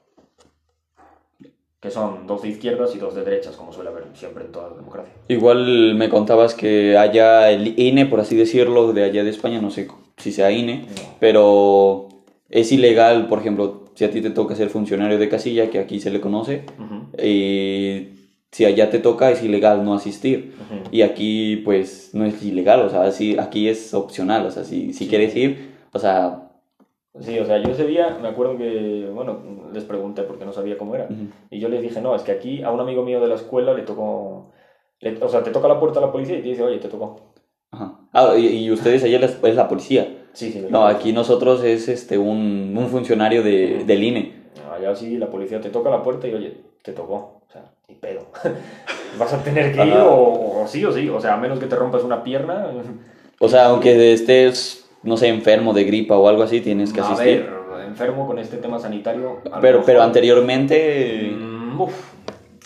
Que 1.81 1.93
son 1.93 2.27
dos 2.27 2.43
de 2.43 2.49
izquierdas 2.49 2.93
y 2.97 2.99
dos 2.99 3.15
de 3.15 3.23
derechas, 3.23 3.55
como 3.57 3.73
suele 3.73 3.91
haber 3.91 4.05
siempre 4.15 4.45
en 4.45 4.51
toda 4.51 4.71
democracia. 4.71 5.13
Igual 5.29 5.95
me 5.95 6.09
contabas 6.09 6.55
que 6.55 6.99
allá 6.99 7.53
el 7.53 7.79
INE, 7.79 8.07
por 8.07 8.19
así 8.19 8.35
decirlo, 8.35 8.93
de 8.93 9.05
allá 9.05 9.23
de 9.23 9.31
España, 9.31 9.61
no 9.61 9.71
sé 9.71 9.87
si 10.17 10.33
sea 10.33 10.51
INE, 10.51 10.87
No. 10.89 11.15
pero 11.21 12.09
es 12.51 12.73
ilegal, 12.73 13.29
por 13.29 13.39
ejemplo, 13.39 13.85
si 13.95 14.05
a 14.05 14.11
ti 14.11 14.21
te 14.21 14.31
toca 14.31 14.57
ser 14.57 14.71
funcionario 14.71 15.19
de 15.19 15.29
casilla, 15.29 15.71
que 15.71 15.79
aquí 15.79 16.01
se 16.01 16.11
le 16.11 16.21
conoce, 16.21 16.65
Ujú, 16.81 17.17
y 17.25 18.09
si 18.51 18.65
allá 18.65 18.91
te 18.91 18.99
toca 18.99 19.31
es 19.31 19.45
ilegal 19.45 19.85
no 19.85 19.95
asistir. 19.95 20.55
ujú. 20.61 20.89
Y 20.91 21.03
aquí 21.03 21.59
pues 21.65 22.11
no 22.13 22.25
es 22.25 22.43
ilegal, 22.43 22.81
o 22.81 22.91
sea, 22.91 23.09
sí, 23.13 23.37
aquí 23.39 23.69
es 23.69 23.95
opcional, 23.95 24.45
o 24.47 24.51
sea, 24.51 24.65
si, 24.65 24.93
si 24.93 25.05
Sí. 25.05 25.09
quieres 25.09 25.37
ir, 25.37 25.75
o 25.93 25.99
sea... 26.01 26.48
Sí, 27.21 27.38
o 27.38 27.45
sea, 27.45 27.59
yo 27.59 27.71
ese 27.73 27.87
día 27.87 28.17
me 28.23 28.29
acuerdo 28.29 28.57
que, 28.57 29.11
bueno, 29.12 29.38
les 29.73 29.85
pregunté 29.85 30.23
porque 30.23 30.45
no 30.45 30.53
sabía 30.53 30.79
cómo 30.79 30.95
era. 30.95 31.09
Y 31.50 31.59
yo 31.59 31.69
les 31.69 31.83
dije, 31.83 32.00
no, 32.00 32.15
es 32.15 32.23
que 32.23 32.33
aquí 32.33 32.62
a 32.62 32.71
un 32.71 32.81
amigo 32.81 33.03
mío 33.03 33.21
de 33.21 33.27
la 33.29 33.35
escuela 33.35 33.75
le 33.75 33.83
tocó... 33.83 34.53
le- 35.00 35.19
o 35.23 35.29
sea, 35.29 35.43
te 35.43 35.50
toca 35.50 35.67
la 35.69 35.81
puerta 35.81 35.99
a 35.99 36.03
la 36.03 36.12
policía 36.12 36.38
y 36.38 36.43
te 36.43 36.49
dice, 36.49 36.62
oye, 36.62 36.79
te 36.79 36.88
tocó. 36.88 37.17
Ajá. 37.73 37.99
Ah, 38.12 38.35
y, 38.37 38.47
y 38.47 38.71
ustedes 38.71 39.03
allá 39.05 39.19
es 39.19 39.55
la 39.55 39.69
policía. 39.69 40.07
Sí, 40.33 40.53
sí. 40.53 40.65
No, 40.71 40.87
aquí 40.87 41.12
nosotros 41.12 41.65
es 41.65 41.88
este 41.88 42.17
un, 42.19 42.75
un 42.77 42.87
funcionario 42.88 43.43
de, 43.43 43.85
del 43.85 44.05
INE. 44.05 44.33
Allá 44.73 44.95
sí, 44.95 45.19
la 45.19 45.29
policía 45.29 45.61
te 45.61 45.71
toca 45.71 45.91
la 45.91 46.03
puerta 46.03 46.29
y, 46.29 46.35
oye, 46.35 46.57
te 46.83 46.93
tocó. 46.93 47.43
O 47.49 47.50
sea, 47.53 47.73
ni 47.88 47.97
pedo. 47.97 48.27
Vas 49.19 49.33
a 49.33 49.43
tener 49.43 49.75
que 49.75 49.85
ir 49.87 49.95
o, 49.95 50.62
o 50.62 50.67
sí 50.69 50.85
o 50.85 50.93
sí. 50.93 51.09
O 51.09 51.21
sea, 51.21 51.35
a 51.35 51.37
menos 51.38 51.59
que 51.59 51.67
te 51.67 51.75
rompas 51.75 52.05
una 52.05 52.23
pierna. 52.23 52.71
O 53.41 53.49
sea, 53.49 53.67
aunque 53.67 54.12
estés, 54.12 54.88
no 55.02 55.17
sé, 55.17 55.28
enfermo 55.28 55.73
de 55.73 55.85
gripa 55.85 56.17
o 56.17 56.28
algo 56.28 56.43
así, 56.43 56.61
tienes 56.61 56.93
que 56.93 57.00
A 57.00 57.05
asistir. 57.05 57.43
ver, 57.43 57.87
enfermo 57.87 58.26
con 58.26 58.38
este 58.38 58.57
tema 58.59 58.78
sanitario. 58.78 59.40
pero, 59.61 59.83
pero 59.85 60.02
anteriormente... 60.02 61.31
Mm, 61.35 61.81
uf, 61.81 62.12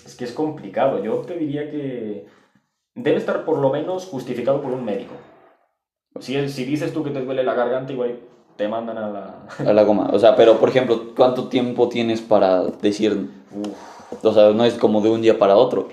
es 0.07 0.15
que 0.17 0.25
es 0.25 0.33
complicado. 0.33 1.03
Yo 1.03 1.17
te 1.19 1.37
diría 1.37 1.71
que 1.71 2.27
debe 2.95 3.17
estar 3.17 3.45
por 3.45 3.59
lo 3.59 3.71
menos 3.71 4.07
justificado 4.07 4.61
por 4.61 4.73
un 4.73 4.85
médico. 4.85 5.15
Si, 6.21 6.49
si 6.49 6.65
dices 6.65 6.93
tú 6.93 7.03
que 7.03 7.11
te 7.11 7.23
duele 7.25 7.43
la 7.45 7.55
garganta, 7.55 7.93
igual 7.93 8.19
te 8.57 8.69
mandan 8.69 8.99
a 8.99 9.09
la... 9.11 9.47
A 9.71 9.73
la 9.73 9.83
goma. 9.85 10.11
O 10.13 10.19
sea, 10.19 10.37
pero 10.37 10.59
por 10.59 10.69
ejemplo, 10.69 11.15
¿cuánto 11.17 11.49
tiempo 11.49 11.89
tienes 11.89 12.21
para 12.21 12.63
decir? 12.65 13.29
Uf, 13.55 14.25
O 14.25 14.33
sea, 14.33 14.51
no 14.51 14.65
es 14.65 14.75
como 14.75 15.01
de 15.01 15.09
un 15.11 15.23
día 15.23 15.39
para 15.39 15.57
otro. 15.57 15.89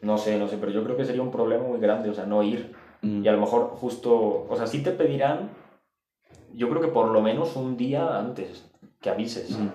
no 0.00 0.16
sé, 0.18 0.38
no 0.38 0.48
sé, 0.48 0.56
pero 0.58 0.72
yo 0.72 0.82
creo 0.84 0.96
que 0.96 1.04
sería 1.04 1.22
un 1.22 1.30
problema 1.30 1.64
muy 1.64 1.80
grande, 1.80 2.08
o 2.10 2.14
sea, 2.14 2.24
no 2.26 2.42
ir. 2.42 2.74
Mm. 3.04 3.24
Y 3.24 3.28
a 3.28 3.32
lo 3.32 3.40
mejor 3.40 3.68
justo, 3.80 4.46
o 4.48 4.56
sea, 4.56 4.66
sí 4.66 4.82
te 4.82 4.90
pedirán, 4.90 5.50
yo 6.54 6.68
creo 6.70 6.80
que 6.80 6.88
por 6.88 7.08
lo 7.08 7.20
menos 7.20 7.54
un 7.56 7.76
día 7.76 8.18
antes 8.18 8.64
que 9.00 9.10
avises. 9.10 9.50
Ujú. 9.52 9.68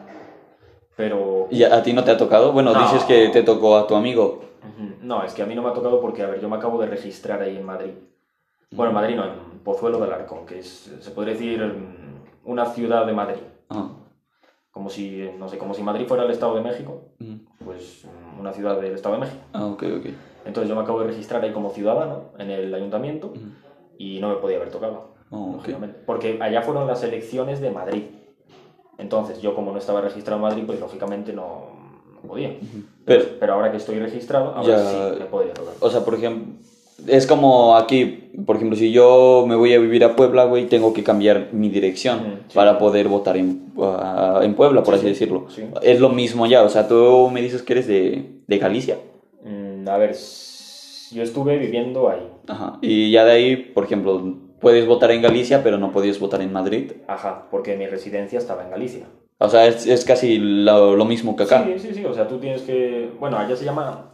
Pero 0.96 1.48
¿Y 1.52 1.64
a, 1.64 1.76
a 1.78 1.84
ti 1.84 1.94
no 1.94 2.04
te 2.04 2.12
ha 2.12 2.18
tocado? 2.18 2.52
Bueno, 2.52 2.74
No. 2.74 2.82
dices 2.82 3.04
que 3.04 3.30
te 3.30 3.44
tocó 3.44 3.78
a 3.78 3.88
tu 3.88 3.96
amigo. 3.96 4.42
No, 5.02 5.24
es 5.24 5.34
que 5.34 5.42
a 5.42 5.46
mí 5.46 5.56
no 5.56 5.62
me 5.62 5.70
ha 5.70 5.74
tocado 5.74 6.02
porque, 6.02 6.24
a 6.24 6.28
ver, 6.28 6.42
yo 6.42 6.50
me 6.50 6.58
acabo 6.58 6.80
de 6.82 6.88
registrar 6.88 7.42
ahí 7.42 7.56
en 7.58 7.66
Madrid. 7.66 7.92
Bueno, 8.72 8.90
en 8.92 8.96
Madrid 8.96 9.16
no, 9.16 9.24
en 9.26 9.60
Pozuelo 9.64 10.00
del 10.00 10.12
Arcón, 10.12 10.46
que 10.46 10.60
es, 10.60 10.94
se 11.00 11.12
podría 11.12 11.34
decir, 11.34 11.60
mm, 11.64 12.50
una 12.50 12.66
ciudad 12.66 13.06
de 13.06 13.14
Madrid. 13.14 13.42
Ajá. 13.70 13.90
Como 14.72 14.90
si, 14.90 15.30
no 15.40 15.48
sé, 15.50 15.58
como 15.58 15.74
si 15.74 15.82
Madrid 15.82 16.06
fuera 16.08 16.24
el 16.26 16.32
Estado 16.32 16.56
de 16.56 16.62
México, 16.62 17.02
Mm. 17.20 17.36
pues 17.66 18.06
mm, 18.06 18.40
una 18.40 18.52
ciudad 18.54 18.80
del 18.80 18.94
Estado 18.94 19.16
de 19.16 19.22
México. 19.22 19.42
Ah, 19.54 19.66
ok, 19.66 19.84
ok. 20.00 20.06
Entonces 20.50 20.68
yo 20.68 20.76
me 20.76 20.82
acabo 20.82 21.00
de 21.02 21.06
registrar 21.08 21.44
ahí 21.44 21.52
como 21.52 21.70
ciudadano 21.70 22.32
en 22.40 22.50
el 22.50 22.74
ayuntamiento 22.74 23.28
Ujú. 23.28 23.40
y 24.00 24.20
no 24.20 24.30
me 24.30 24.36
podía 24.38 24.58
haber 24.58 24.72
tocado. 24.72 25.12
Oh, 25.30 25.52
ok. 25.52 25.56
lógicamente, 25.58 26.00
Porque 26.08 26.40
allá 26.42 26.64
fueron 26.64 26.88
las 26.88 27.04
elecciones 27.04 27.62
de 27.62 27.70
Madrid. 27.70 28.04
Entonces 28.98 29.42
yo 29.42 29.54
como 29.54 29.72
no 29.72 29.78
estaba 29.78 30.02
registrado 30.02 30.38
en 30.38 30.42
Madrid, 30.50 30.64
pues 30.66 30.80
lógicamente 30.80 31.34
no, 31.34 31.68
no 32.16 32.28
podía. 32.28 32.56
Pero- 33.06 33.26
Pero, 33.40 33.54
ahora 33.54 33.70
que 33.72 33.78
estoy 33.78 34.00
registrado, 34.00 34.56
ahora 34.56 34.68
Ya- 34.68 34.90
sí 34.90 35.20
me 35.20 35.26
podría 35.26 35.54
tocar. 35.54 35.74
O 35.80 35.90
sea, 35.92 36.04
por 36.04 36.16
ejemplo, 36.16 36.56
es 37.08 37.28
como 37.28 37.76
aquí, 37.76 38.32
por 38.44 38.56
ejemplo, 38.56 38.76
si 38.76 38.92
yo 38.92 39.46
me 39.48 39.56
voy 39.56 39.74
a 39.76 39.80
vivir 39.80 40.04
a 40.04 40.16
Puebla, 40.16 40.46
güey, 40.46 40.66
tengo 40.66 40.94
que 40.94 41.04
cambiar 41.04 41.50
mi 41.54 41.70
dirección 41.70 42.40
sí. 42.48 42.56
para 42.56 42.80
poder 42.80 43.08
votar 43.08 43.38
en, 43.38 43.72
ah, 43.80 44.40
en 44.42 44.56
Puebla, 44.56 44.82
por 44.82 44.96
Sí, 44.96 45.00
así 45.02 45.06
sí, 45.06 45.10
decirlo. 45.14 45.46
Es 45.84 46.00
lo 46.00 46.10
mismo 46.10 46.48
ya, 46.48 46.64
o 46.64 46.70
sea, 46.70 46.88
tú 46.88 47.30
me 47.32 47.40
dices 47.44 47.62
que 47.62 47.74
eres 47.74 47.86
de, 47.88 48.42
de 48.48 48.58
Galicia. 48.58 48.98
A 49.90 49.98
ver, 49.98 50.12
yo 51.12 51.24
estuve 51.24 51.58
viviendo 51.58 52.10
ahí. 52.10 52.32
Ajá. 52.48 52.78
Y 52.82 53.12
ya 53.12 53.26
de 53.26 53.32
ahí, 53.32 53.56
por 53.58 53.84
ejemplo, 53.86 54.22
puedes 54.60 54.86
votar 54.86 55.12
en 55.12 55.22
Galicia, 55.22 55.64
pero 55.64 55.78
no 55.78 55.92
podías 55.92 56.20
votar 56.20 56.42
en 56.42 56.54
Madrid. 56.54 56.92
Ajá, 57.08 57.48
porque 57.50 57.76
mi 57.76 57.88
residencia 57.88 58.40
estaba 58.40 58.64
en 58.64 58.72
Galicia. 58.72 59.08
O 59.40 59.48
sea, 59.50 59.66
es, 59.68 59.88
es 59.88 60.04
casi 60.06 60.38
lo, 60.38 60.96
lo 60.96 61.06
mismo 61.06 61.36
que 61.36 61.44
acá. 61.44 61.64
Sí, 61.66 61.80
sí, 61.80 61.94
sí, 61.94 62.06
o 62.06 62.14
sea, 62.14 62.28
tú 62.28 62.40
tienes 62.40 62.62
que... 62.64 63.10
Bueno, 63.20 63.38
allá 63.38 63.56
se 63.56 63.64
llama 63.66 64.10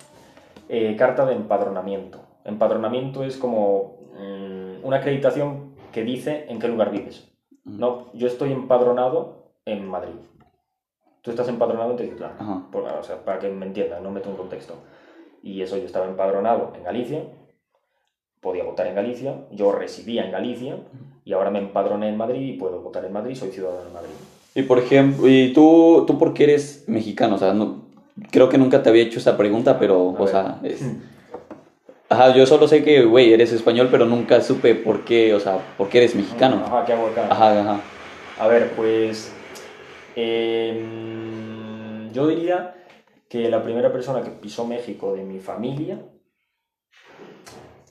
eh, 0.70 0.96
carta 0.98 1.25
de 1.25 1.34
empadronamiento. 1.34 2.20
Empadronamiento 2.44 3.24
es 3.24 3.38
como 3.38 3.98
mm, 4.13 4.86
una 4.86 4.98
acreditación 4.98 5.74
que 5.91 6.03
dice 6.03 6.46
en 6.48 6.60
qué 6.60 6.67
lugar 6.67 6.91
vives. 6.91 7.27
No, 7.63 8.12
yo 8.13 8.27
estoy 8.27 8.51
empadronado 8.51 9.51
en 9.65 9.88
Madrid. 9.88 10.13
Tú 11.24 11.32
estás 11.32 11.48
empadronado 11.50 11.89
en 11.91 11.98
Teciutlán. 11.98 12.34
Ajá. 12.38 12.62
Por- 12.72 12.84
o 12.84 13.03
sea, 13.03 13.25
para 13.25 13.39
que 13.39 13.50
me 13.50 13.65
entiendan, 13.65 14.03
no 14.03 14.12
meto 14.12 14.29
un 14.29 14.36
contexto. 14.36 14.75
Y 15.46 15.62
eso 15.62 15.78
yo 15.78 15.86
estaba 15.86 16.08
empadronado 16.08 16.74
en 16.75 16.84
Galicia, 16.84 17.22
podía 18.42 18.64
votar 18.64 18.88
en 18.88 18.96
Galicia, 18.96 19.36
yo 19.52 19.72
residía 19.72 20.25
en 20.25 20.32
Galicia 20.32 20.75
y 21.24 21.34
ahora 21.34 21.52
me 21.52 21.60
empadroné 21.60 22.10
en 22.10 22.18
Madrid 22.18 22.42
y 22.42 22.58
puedo 22.58 22.82
votar 22.82 23.06
en 23.06 23.14
Madrid, 23.14 23.36
soy 23.36 23.52
ciudadano 23.52 23.86
de 23.86 23.92
Madrid. 23.94 24.10
Y 24.56 24.64
por 24.64 24.80
ejemplo, 24.80 25.30
¿y 25.30 25.54
tú, 25.54 26.04
tú 26.08 26.18
por 26.18 26.34
qué 26.34 26.46
eres 26.46 26.86
mexicano? 26.88 27.36
O 27.36 27.38
sea, 27.38 27.54
no, 27.54 27.84
creo 28.32 28.50
que 28.50 28.58
nunca 28.58 28.82
te 28.82 28.90
había 28.90 29.04
hecho 29.04 29.20
esa 29.20 29.38
pregunta, 29.38 29.78
pero, 29.78 29.96
A 30.10 30.14
o 30.14 30.25
ver. 30.25 30.30
sea, 30.30 30.60
es- 30.64 30.82
Ajá, 32.10 32.36
yo 32.36 32.46
solo 32.48 32.68
sé 32.68 32.84
que, 32.84 33.04
güey, 33.06 33.32
eres 33.34 33.52
español, 33.52 33.90
pero 33.92 34.06
nunca 34.08 34.42
supe 34.42 34.74
por 34.74 35.06
qué, 35.06 35.34
o 35.36 35.40
sea, 35.40 35.60
por 35.78 35.90
qué 35.90 36.00
eres 36.00 36.16
mexicano. 36.16 36.64
Ajá, 36.66 36.84
¿qué 36.86 36.94
hago 36.94 37.08
acá? 37.08 37.28
Ajá, 37.30 37.62
ajá. 37.62 37.80
A 38.40 38.48
ver, 38.48 38.72
pues 38.75 39.32
Em, 40.75 42.12
yo 42.14 42.28
diría 42.28 42.74
que 43.36 43.50
la 43.50 43.62
primera 43.62 43.92
persona 43.92 44.22
que 44.22 44.30
pisó 44.30 44.65
México 44.65 45.13
de 45.13 45.24
mi 45.25 45.39
familia 45.39 46.00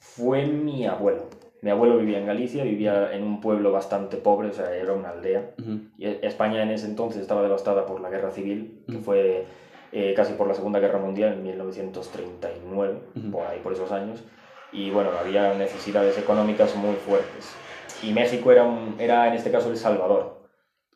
fue 0.01 0.47
mi 0.47 0.87
abuelo. 0.87 1.29
Mi 1.61 1.69
abuelo 1.71 1.99
vivía 1.99 2.19
en 2.19 2.27
Galicia, 2.27 2.65
vivía 2.65 3.13
en 3.15 3.23
un 3.25 3.43
pueblo 3.43 3.71
bastante 3.71 4.17
pobre, 4.17 4.49
o 4.49 4.53
sea, 4.55 4.75
era 4.75 4.95
una 4.95 5.11
aldea. 5.11 5.51
Ujú. 5.59 5.81
Y 5.99 6.07
España 6.07 6.63
en 6.63 6.71
ese 6.71 6.87
entonces 6.87 7.21
estaba 7.21 7.43
devastada 7.43 7.85
por 7.85 8.01
la 8.01 8.09
guerra 8.09 8.31
civil, 8.31 8.85
que 8.91 8.99
fue 8.99 9.45
eh, 9.93 10.15
casi 10.17 10.33
por 10.33 10.49
la 10.49 10.55
Segunda 10.55 10.79
Guerra 10.81 10.99
Mundial 10.99 11.35
en 11.35 11.43
1939, 11.43 12.99
Ujú. 13.17 13.31
por 13.31 13.47
ahí, 13.47 13.61
por 13.61 13.75
esos 13.75 13.93
años. 13.93 14.25
Y 14.73 14.91
bueno, 14.91 15.11
había 15.21 15.53
necesidades 15.55 16.17
económicas 16.19 16.75
muy 16.75 16.95
fuertes. 16.97 17.55
Y 18.03 18.13
México 18.15 18.51
era, 18.51 18.65
un- 18.65 18.97
era 18.99 19.29
en 19.29 19.35
este 19.35 19.51
caso 19.51 19.71
el 19.71 19.77
salvador 19.77 20.44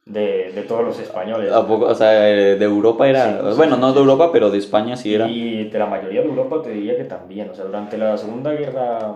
de, 0.09 0.53
de 0.53 0.63
todos 0.63 0.85
los 0.85 0.99
españoles. 0.99 1.53
¿A 1.53 1.67
poco? 1.67 1.87
O 1.87 1.95
sea, 1.95 2.29
eh, 2.31 2.57
de 2.57 2.65
Europa 2.65 3.09
era... 3.09 3.51
Sí, 3.53 3.57
bueno, 3.57 3.77
no 3.77 3.93
de 3.93 4.01
Europa, 4.01 4.31
pero 4.33 4.51
de 4.51 4.59
España 4.59 4.97
sí 4.97 5.15
era. 5.15 5.29
Y 5.29 5.65
de 5.69 5.79
la 5.79 5.87
mayoría 5.87 6.23
de 6.23 6.29
Europa 6.29 6.63
te 6.63 6.71
diría 6.71 6.97
que 6.97 7.05
también. 7.05 7.51
O 7.51 7.55
sea, 7.55 7.67
durante 7.67 7.99
la 7.99 8.17
Segunda 8.17 8.53
Guerra, 8.53 9.15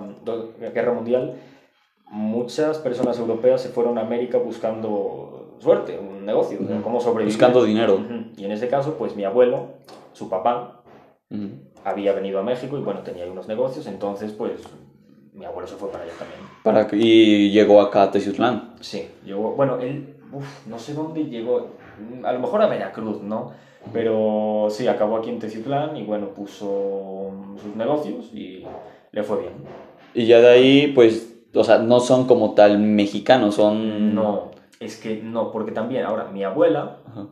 Guerra 0.75 0.93
Mundial, 0.93 1.35
muchas 2.11 2.79
personas 2.79 3.19
europeas 3.19 3.63
se 3.63 3.71
fueron 3.71 3.97
a 3.99 4.03
América 4.03 4.39
buscando 4.39 5.57
suerte, 5.61 5.99
un 5.99 6.27
negocio, 6.27 6.59
o 6.63 6.67
sea, 6.67 6.75
Ujú. 6.77 6.85
cómo 6.85 7.01
sobrevivir. 7.01 7.35
Buscando 7.35 7.65
dinero. 7.65 8.01
Y 8.37 8.45
en 8.45 8.53
ese 8.53 8.69
caso, 8.69 8.95
pues 8.99 9.17
mi 9.17 9.25
abuelo, 9.25 9.69
su 10.13 10.29
papá, 10.29 10.83
había 11.85 12.13
venido 12.13 12.39
a 12.39 12.43
México 12.43 12.77
y 12.77 12.83
bueno, 12.83 13.01
tenía 13.01 13.25
ahí 13.25 13.31
unos 13.31 13.49
negocios, 13.49 13.87
entonces 13.87 14.33
pues 14.33 14.53
mi 15.33 15.45
abuelo 15.47 15.67
se 15.67 15.77
fue 15.77 15.91
para 15.91 16.05
allá 16.05 16.13
también. 16.19 16.41
Para 16.63 16.87
y 16.93 17.51
llegó 17.51 17.81
acá 17.81 18.03
a 18.03 18.11
Teciutlán. 18.11 18.75
Sí, 18.81 19.09
llegó, 19.25 19.53
bueno, 19.53 19.79
él, 19.81 20.12
uf, 20.33 20.67
no 20.67 20.79
sé 20.79 20.95
dónde 20.95 21.25
llegó, 21.25 21.69
a 22.25 22.33
lo 22.33 22.39
mejor 22.39 22.63
a 22.63 22.67
Veracruz, 22.67 23.23
¿no? 23.23 23.53
Pero 23.93 24.69
sí, 24.71 24.87
acabó 24.87 25.17
aquí 25.17 25.31
en 25.31 25.39
Teciutlán 25.39 25.97
y 25.97 26.05
bueno, 26.05 26.29
puso 26.29 27.31
sus 27.61 27.75
negocios 27.77 28.33
y 28.33 28.65
le 29.11 29.23
fue 29.23 29.41
bien. 29.41 29.53
Y 30.15 30.27
ya 30.27 30.41
de 30.41 30.49
ahí, 30.49 30.93
pues, 30.95 31.35
o 31.55 31.65
sea, 31.65 31.79
no 31.79 32.01
son 32.01 32.27
como 32.27 32.55
tal 32.55 32.79
mexicanos, 32.79 33.57
son... 33.57 34.15
No, 34.15 34.51
es 34.79 34.97
que 34.99 35.21
no, 35.23 35.51
porque 35.51 35.73
también, 35.73 36.05
ahora, 36.05 36.27
mi 36.27 36.45
abuela, 36.45 36.99
Ajá. 37.11 37.27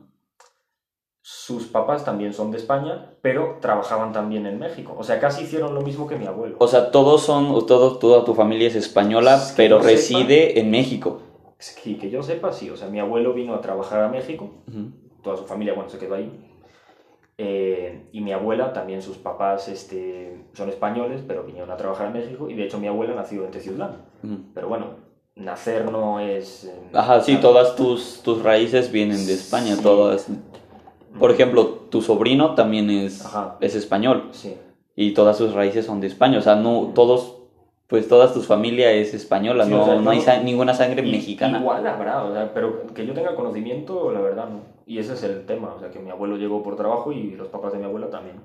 sus 1.23 1.67
papás 1.67 2.05
también 2.05 2.33
son 2.33 2.51
de 2.51 2.59
España, 2.59 3.13
pero 3.23 3.59
trabajaban 3.61 4.13
también 4.13 4.47
en 4.47 4.59
México. 4.59 4.97
O 4.99 5.05
sea, 5.05 5.21
casi 5.21 5.45
hicieron 5.45 5.75
lo 5.75 5.83
mismo 5.83 6.09
que 6.09 6.17
mi 6.17 6.27
abuelo. 6.27 6.57
O 6.59 6.67
sea, 6.67 6.91
todos 6.91 7.23
son, 7.23 7.67
todo, 7.67 7.99
toda 7.99 8.25
tu 8.25 8.35
familia 8.35 8.67
es 8.69 8.75
española, 8.75 9.37
Es 9.37 9.53
que 9.53 9.57
pero 9.57 9.79
reside 9.79 10.59
en 10.59 10.71
México. 10.71 11.21
Es 11.61 11.79
que, 11.81 11.99
que 11.99 12.09
yo 12.11 12.23
sepa, 12.23 12.53
sí. 12.53 12.71
O 12.71 12.77
sea, 12.77 12.89
mi 12.89 12.99
abuelo 12.99 13.35
vino 13.35 13.55
a 13.55 13.61
trabajar 13.61 14.03
a 14.03 14.09
México, 14.09 14.51
Ujú. 14.67 14.91
toda 15.23 15.37
su 15.37 15.45
familia, 15.45 15.75
bueno, 15.75 15.91
se 15.91 15.99
quedó 15.99 16.15
ahí. 16.15 16.33
Eh, 17.37 18.09
y 18.13 18.21
mi 18.23 18.33
abuela, 18.33 18.73
también 18.73 19.01
sus 19.03 19.17
papás 19.19 19.69
este, 19.69 20.45
son 20.55 20.69
españoles, 20.69 21.23
pero 21.27 21.43
vinieron 21.45 21.71
a 21.71 21.77
trabajar 21.77 22.07
a 22.09 22.11
México. 22.11 22.49
Y 22.51 22.55
de 22.55 22.65
hecho, 22.65 22.79
mi 22.79 22.87
abuela 22.87 23.15
nació 23.15 23.45
en 23.45 23.51
Teciutlán. 23.51 23.97
Ujú. 24.23 24.37
Pero 24.55 24.69
bueno, 24.69 24.87
nacer 25.37 25.91
no 25.91 26.19
es. 26.21 26.65
eh, 26.65 26.75
Ajá, 26.95 27.21
sí, 27.21 27.37
todas 27.37 27.77
tus, 27.77 28.21
tus 28.23 28.43
raíces 28.43 28.91
vienen 28.91 29.27
de 29.27 29.35
España, 29.35 29.77
Sí. 29.77 29.83
todas. 29.83 30.29
Por 31.19 31.31
ejemplo, 31.31 31.67
tu 31.91 32.01
sobrino 32.03 32.55
también 32.55 32.89
es, 32.89 33.25
Ajá. 33.25 33.57
es 33.61 33.75
español 33.75 34.29
Sí. 34.33 34.57
y 34.97 35.13
todas 35.13 35.37
sus 35.37 35.53
raíces 35.55 35.85
son 35.87 36.01
de 36.01 36.07
España. 36.07 36.39
O 36.39 36.43
sea, 36.43 36.57
no 36.57 36.93
todos, 36.95 37.40
pues 37.91 38.09
toda 38.09 38.33
tu 38.33 38.41
familia 38.41 38.91
es 38.93 39.13
española, 39.13 39.65
Sí, 39.67 39.71
no, 39.73 39.83
o 39.83 39.85
sea, 39.85 39.97
no 39.97 40.11
hay 40.11 40.21
sa- 40.21 40.41
ninguna 40.43 40.73
sangre 40.75 41.07
I- 41.07 41.11
mexicana. 41.11 41.59
Igual 41.59 41.87
habrá, 41.87 42.23
o 42.25 42.33
sea, 42.33 42.55
pero 42.55 42.87
que 42.95 43.05
yo 43.05 43.13
tenga 43.13 43.35
conocimiento, 43.35 44.11
la 44.13 44.21
verdad 44.21 44.49
no. 44.49 44.61
Y 44.87 44.99
ese 44.99 45.13
es 45.15 45.23
el 45.25 45.45
tema, 45.45 45.75
o 45.77 45.81
sea, 45.81 45.91
que 45.91 45.99
mi 45.99 46.11
abuelo 46.11 46.37
llegó 46.37 46.63
por 46.63 46.77
trabajo 46.77 47.13
y 47.13 47.33
los 47.33 47.49
papás 47.49 47.73
de 47.73 47.79
mi 47.79 47.85
abuela 47.85 48.09
también. 48.09 48.37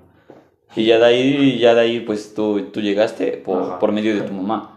Y 0.74 0.84
ya 0.84 0.98
de 0.98 1.04
ahí, 1.06 1.58
ya 1.58 1.74
de 1.74 1.80
ahí, 1.80 2.00
pues 2.00 2.34
tú, 2.34 2.60
tú 2.72 2.80
llegaste 2.80 3.32
por, 3.44 3.78
por 3.78 3.92
medio 3.92 4.14
de 4.14 4.22
tu 4.22 4.32
mamá. 4.34 4.72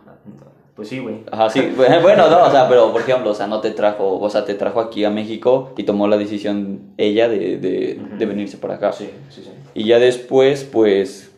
Pues 0.76 0.88
sí, 0.88 1.00
güey. 1.00 1.16
Ajá, 1.32 1.50
sí. 1.50 1.62
Bueno, 2.02 2.30
no, 2.30 2.46
o 2.46 2.52
sea, 2.52 2.70
pero 2.70 2.92
por 2.94 3.02
ejemplo, 3.02 3.32
o 3.32 3.34
sea, 3.34 3.48
no 3.48 3.60
te 3.60 3.72
trajo, 3.72 4.18
o 4.20 4.30
sea, 4.30 4.46
te 4.46 4.54
trajo 4.54 4.80
aquí 4.80 5.04
a 5.04 5.10
México 5.10 5.72
y 5.78 5.84
tomó 5.84 6.08
la 6.08 6.18
decisión 6.18 6.94
ella 6.98 7.28
de, 7.28 7.58
de, 7.58 8.00
de 8.18 8.26
venirse 8.26 8.58
para 8.58 8.76
acá. 8.76 8.92
Sí, 8.94 9.10
sí, 9.30 9.42
sí. 9.44 9.50
Y 9.74 9.86
ya 9.86 10.00
después, 10.00 10.64
pues, 10.64 11.29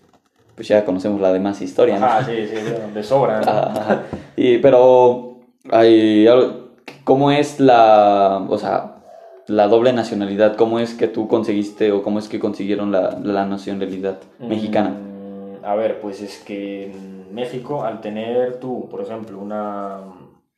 pues 0.55 0.67
ya 0.67 0.83
conocemos 0.85 1.19
la 1.21 1.31
demás 1.33 1.61
historia, 1.61 1.99
¿no? 1.99 2.05
Ajá, 2.05 2.23
sí, 2.25 2.47
sí, 2.47 2.55
de 2.93 3.03
sobra. 3.03 3.41
¿no? 3.41 3.49
Ajá. 3.51 4.03
Y, 4.35 4.57
pero, 4.59 5.39
hay 5.71 6.27
algo- 6.27 6.69
¿cómo 7.03 7.31
es 7.31 7.59
la, 7.59 8.45
o 8.49 8.57
sea, 8.57 8.95
la 9.47 9.67
doble 9.67 9.93
nacionalidad? 9.93 10.55
¿Cómo 10.55 10.79
es 10.79 10.93
que 10.93 11.07
tú 11.07 11.27
conseguiste 11.27 11.91
o 11.91 12.03
cómo 12.03 12.19
es 12.19 12.27
que 12.29 12.39
consiguieron 12.39 12.91
la, 12.91 13.17
la 13.23 13.45
nacionalidad 13.45 14.19
mexicana? 14.39 14.89
Mm, 14.89 15.65
a 15.65 15.75
ver, 15.75 15.99
pues 16.01 16.21
es 16.21 16.39
que 16.39 16.91
en 16.91 17.33
México, 17.33 17.83
al 17.83 18.01
tener 18.01 18.59
tú, 18.59 18.87
por 18.89 19.01
ejemplo, 19.01 19.39
una, 19.39 19.99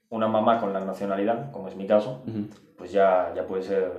una 0.10 0.28
mamá 0.28 0.60
con 0.60 0.74
la 0.74 0.80
nacionalidad, 0.82 1.52
como 1.52 1.68
es 1.68 1.76
mi 1.76 1.86
caso, 1.88 2.22
pues 2.78 2.92
ya, 2.92 3.32
ya 3.36 3.46
puedes 3.46 3.66
ser 3.68 3.92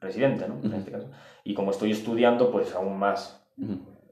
residente, 0.00 0.46
¿no? 0.48 0.54
En 0.62 0.74
este 0.74 0.90
caso. 0.92 1.08
Y 1.44 1.54
como 1.54 1.70
estoy 1.70 1.90
estudiando, 1.92 2.50
pues 2.50 2.74
aún 2.74 2.98
más. 2.98 3.42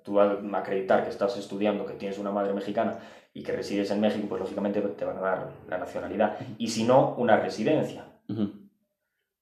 Tú 0.05 0.21
al 0.21 0.55
acreditar 0.55 1.03
que 1.03 1.11
estás 1.11 1.37
estudiando, 1.39 1.87
que 1.87 1.95
tienes 1.95 2.19
una 2.19 2.31
madre 2.31 2.53
mexicana 2.53 2.99
y 3.33 3.43
que 3.43 3.53
resides 3.53 3.91
en 3.91 4.01
México, 4.01 4.27
pues 4.29 4.41
lógicamente 4.41 4.81
te 4.81 5.05
van 5.05 5.17
a 5.17 5.21
dar 5.21 5.53
la 5.67 5.79
nacionalidad. 5.79 6.37
Y 6.59 6.69
si 6.69 6.85
no, 6.85 7.15
una 7.17 7.39
residencia. 7.39 8.05
Ujú. 8.29 8.51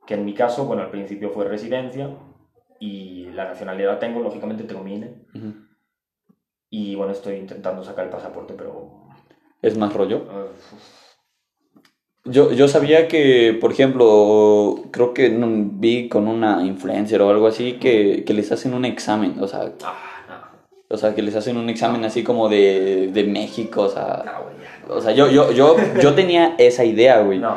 Que 0.06 0.14
en 0.14 0.24
mi 0.24 0.34
caso, 0.34 0.64
bueno, 0.64 0.82
al 0.82 0.90
principio 0.90 1.30
fue 1.30 1.44
residencia 1.46 2.08
y 2.78 3.26
la 3.34 3.44
nacionalidad 3.46 3.98
tengo, 3.98 4.20
lógicamente 4.20 4.64
tengo 4.64 4.82
mi 4.82 4.94
INE. 4.94 5.26
Y 6.70 6.94
bueno, 6.94 7.12
estoy 7.12 7.36
intentando 7.36 7.84
sacar 7.84 8.04
el 8.06 8.10
pasaporte, 8.10 8.54
pero... 8.56 9.08
¿Es 9.60 9.76
más 9.76 9.92
rollo? 9.92 10.26
eh, 10.30 10.46
Yo, 12.24 12.52
yo 12.52 12.68
sabía 12.68 13.08
que, 13.08 13.58
por 13.60 13.72
ejemplo, 13.72 14.76
creo 14.92 15.12
que 15.12 15.28
vi 15.28 16.08
con 16.08 16.28
una 16.28 16.64
influencer 16.64 17.20
o 17.20 17.30
algo 17.30 17.48
así 17.48 17.74
que, 17.74 18.24
que 18.24 18.32
les 18.32 18.50
hacen 18.52 18.74
un 18.74 18.84
examen, 18.84 19.36
o 19.40 19.48
sea, 19.48 19.72
ah, 19.84 20.11
o 20.92 20.96
sea, 20.96 21.14
que 21.14 21.22
les 21.22 21.34
hacen 21.34 21.56
un 21.56 21.68
examen 21.70 22.04
así 22.04 22.22
como 22.22 22.48
de, 22.48 23.10
de 23.12 23.24
México, 23.24 23.82
o 23.82 23.88
sea, 23.88 24.22
no, 24.24 24.44
güey, 24.44 24.98
o 24.98 25.00
sea, 25.00 25.12
yo, 25.12 25.28
yo, 25.28 25.50
yo, 25.52 25.76
yo 26.00 26.14
tenía 26.20 26.54
esa 26.58 26.84
idea, 26.84 27.20
güey. 27.22 27.38
No, 27.38 27.50
no, 27.50 27.56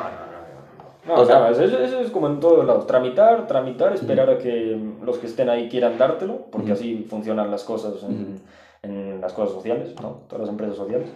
no. 1.07 1.15
no. 1.15 1.21
O 1.21 1.25
sea- 1.25 1.49
eso, 1.51 1.63
eso 1.63 1.99
es 1.99 2.09
como 2.11 2.27
en 2.27 2.39
todos 2.39 2.65
lados. 2.65 2.87
Tramitar, 2.87 3.45
tramitar, 3.47 3.93
esperar 3.93 4.29
a 4.29 4.37
que 4.37 4.77
los 5.03 5.17
que 5.17 5.27
estén 5.27 5.49
ahí 5.49 5.67
quieran 5.69 5.97
dártelo, 5.97 6.47
porque 6.51 6.71
así 6.71 7.05
funcionan 7.09 7.51
las 7.51 7.63
cosas 7.63 7.93
en, 8.03 8.41
en 8.83 9.21
las 9.21 9.33
cosas 9.33 9.53
sociales, 9.53 9.93
¿no? 10.01 10.21
Todas 10.27 10.41
las 10.41 10.49
empresas 10.49 10.77
sociales. 10.77 11.09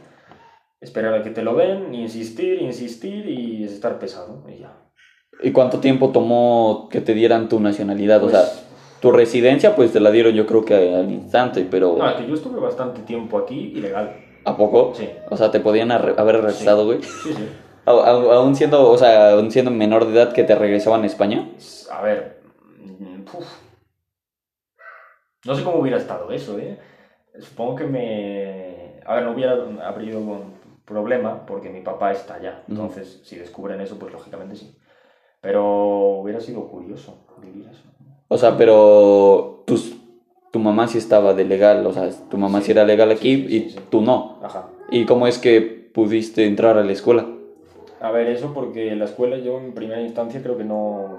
Esperar 0.82 1.14
a 1.14 1.24
que 1.24 1.30
te 1.30 1.42
lo 1.42 1.56
den, 1.56 1.94
insistir, 1.94 2.62
insistir 2.62 3.28
y 3.30 3.64
estar 3.66 4.00
pesado, 4.00 4.44
y 4.48 4.60
ya. 4.60 4.74
¿Y 5.42 5.52
cuánto 5.52 5.80
tiempo 5.80 6.10
tomó 6.10 6.88
que 6.92 7.02
te 7.02 7.14
dieran 7.14 7.50
tu 7.50 7.60
nacionalidad? 7.60 8.18
o 8.24 8.30
Pues- 8.30 8.34
sea, 8.34 8.69
tu 9.02 9.12
residencia 9.12 9.76
pues 9.76 9.92
te 9.94 10.00
la 10.00 10.12
dieron 10.12 10.34
yo 10.34 10.46
creo 10.46 10.64
que 10.66 10.96
al 10.96 11.12
instante, 11.12 11.66
pero 11.70 11.96
No, 11.98 12.10
es 12.10 12.16
que 12.16 12.28
yo 12.28 12.34
estuve 12.34 12.60
bastante 12.60 13.02
tiempo 13.02 13.38
aquí 13.38 13.72
ilegal. 13.76 14.16
¿a 14.46 14.56
poco? 14.58 14.94
Sí, 14.96 15.10
O 15.30 15.38
sea, 15.38 15.52
te 15.52 15.60
podían 15.60 15.92
haber 15.92 16.36
arrestado, 16.38 16.86
güey. 16.86 17.02
sí, 17.02 17.34
sí. 17.34 17.48
A- 17.86 17.92
Aún 17.92 18.56
siendo, 18.56 18.90
o 18.90 18.98
sea, 18.98 19.34
aún 19.34 19.52
siendo 19.52 19.72
menor 19.72 20.06
de 20.06 20.14
edad 20.14 20.34
que 20.34 20.44
te 20.44 20.56
regresaban 20.56 21.04
a 21.04 21.06
España. 21.08 21.48
A 21.92 22.02
ver, 22.02 22.42
mm, 23.00 23.22
uf. 23.38 23.48
no 25.46 25.56
sé 25.56 25.64
cómo 25.64 25.80
hubiera 25.80 25.98
estado 25.98 26.32
eso, 26.32 26.58
¿eh? 26.60 26.78
Supongo 27.40 27.76
que 27.76 27.86
me... 27.86 29.00
A 29.06 29.16
ver, 29.16 29.24
no 29.24 29.32
hubiera 29.32 29.54
habido 29.88 30.22
problema 30.86 31.46
porque 31.46 31.70
mi 31.70 31.82
papá 31.82 32.12
está 32.12 32.36
allá. 32.36 32.64
Entonces, 32.68 33.22
si 33.24 33.38
descubren 33.38 33.80
eso, 33.82 33.98
pues 33.98 34.12
lógicamente 34.12 34.56
sí. 34.56 34.76
Pero 35.42 36.20
hubiera 36.22 36.40
sido 36.42 36.68
curioso 36.68 37.26
vivir 37.42 37.68
eso. 37.72 37.89
O 38.30 38.38
sea, 38.38 38.58
pero 38.58 39.64
tus, 39.66 39.96
tu 40.52 40.60
mamá 40.60 40.88
sí 40.88 40.98
estaba 40.98 41.34
de 41.34 41.44
legal, 41.44 41.86
o 41.86 41.92
sea, 41.92 42.10
tu 42.30 42.38
mamá 42.38 42.60
sí, 42.60 42.68
Sí. 42.68 42.72
era 42.72 42.86
legal 42.86 43.12
aquí 43.12 43.48
Sí, 43.48 43.58
y 43.76 43.76
tú 43.90 44.02
no. 44.02 44.38
Ajá. 44.44 44.70
¿Y 44.92 45.06
cómo 45.06 45.28
es 45.28 45.38
que 45.40 45.62
pudiste 45.94 46.46
entrar 46.46 46.78
a 46.78 46.84
la 46.84 46.92
escuela? 46.92 47.26
A 48.00 48.12
ver, 48.12 48.28
eso 48.28 48.54
porque 48.54 48.96
la 48.96 49.06
escuela 49.06 49.38
yo 49.38 49.58
en 49.60 49.74
primera 49.74 50.02
instancia 50.02 50.42
creo 50.42 50.58
que 50.58 50.64
no... 50.64 51.18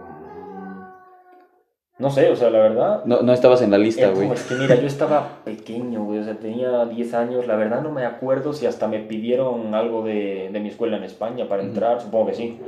No 1.99 2.11
sé, 2.11 2.31
o 2.31 2.37
sea, 2.37 2.49
la 2.49 2.61
verdad... 2.61 3.05
No, 3.05 3.21
no 3.21 3.35
estabas 3.35 3.61
en 3.61 3.71
la 3.71 3.77
lista, 3.77 4.09
güey. 4.09 4.23
como 4.23 4.33
es 4.33 4.45
que 4.45 4.55
mira, 4.55 4.75
yo 4.77 4.87
estaba 4.87 5.41
pequeño, 5.45 6.05
güey, 6.05 6.21
o 6.21 6.25
sea, 6.25 6.39
tenía 6.39 6.87
10 6.87 7.13
años, 7.13 7.47
la 7.47 7.57
verdad 7.57 7.83
no 7.83 7.91
me 7.93 8.07
acuerdo 8.07 8.55
si 8.55 8.65
hasta 8.65 8.89
me 8.89 9.01
pidieron 9.01 9.75
algo 9.75 10.03
de, 10.03 10.49
de 10.51 10.61
mi 10.61 10.69
escuela 10.69 10.97
en 10.97 11.05
España 11.05 11.47
para 11.47 11.63
entrar, 11.63 12.01
supongo 12.01 12.29
que 12.29 12.35
sí. 12.35 12.59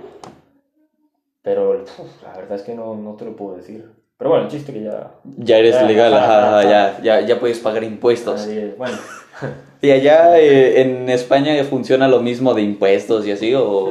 Pero 1.40 1.82
uf, 1.82 2.22
la 2.22 2.36
verdad 2.36 2.56
es 2.56 2.62
que 2.62 2.74
no, 2.74 2.94
no 2.94 3.14
te 3.14 3.24
lo 3.24 3.34
puedo 3.34 3.56
decir. 3.56 3.90
Pero 4.22 4.30
bueno, 4.30 4.44
el 4.44 4.52
chiste 4.52 4.72
que 4.72 4.84
ya... 4.84 5.10
Ya 5.36 5.58
eres 5.58 5.74
Ya, 5.74 5.82
legal, 5.82 6.14
ajá, 6.14 6.62
ya, 6.62 7.00
ya, 7.02 7.20
ya 7.22 7.40
puedes 7.40 7.58
pagar 7.58 7.82
impuestos. 7.82 8.46
bueno, 8.78 8.96
¿Y 9.82 9.90
allá 9.90 10.38
eh, 10.38 10.80
en 10.80 11.08
España 11.08 11.52
funciona 11.64 12.06
lo 12.06 12.20
mismo 12.20 12.54
de 12.54 12.62
impuestos 12.62 13.26
y 13.26 13.32
así 13.32 13.52
o, 13.52 13.90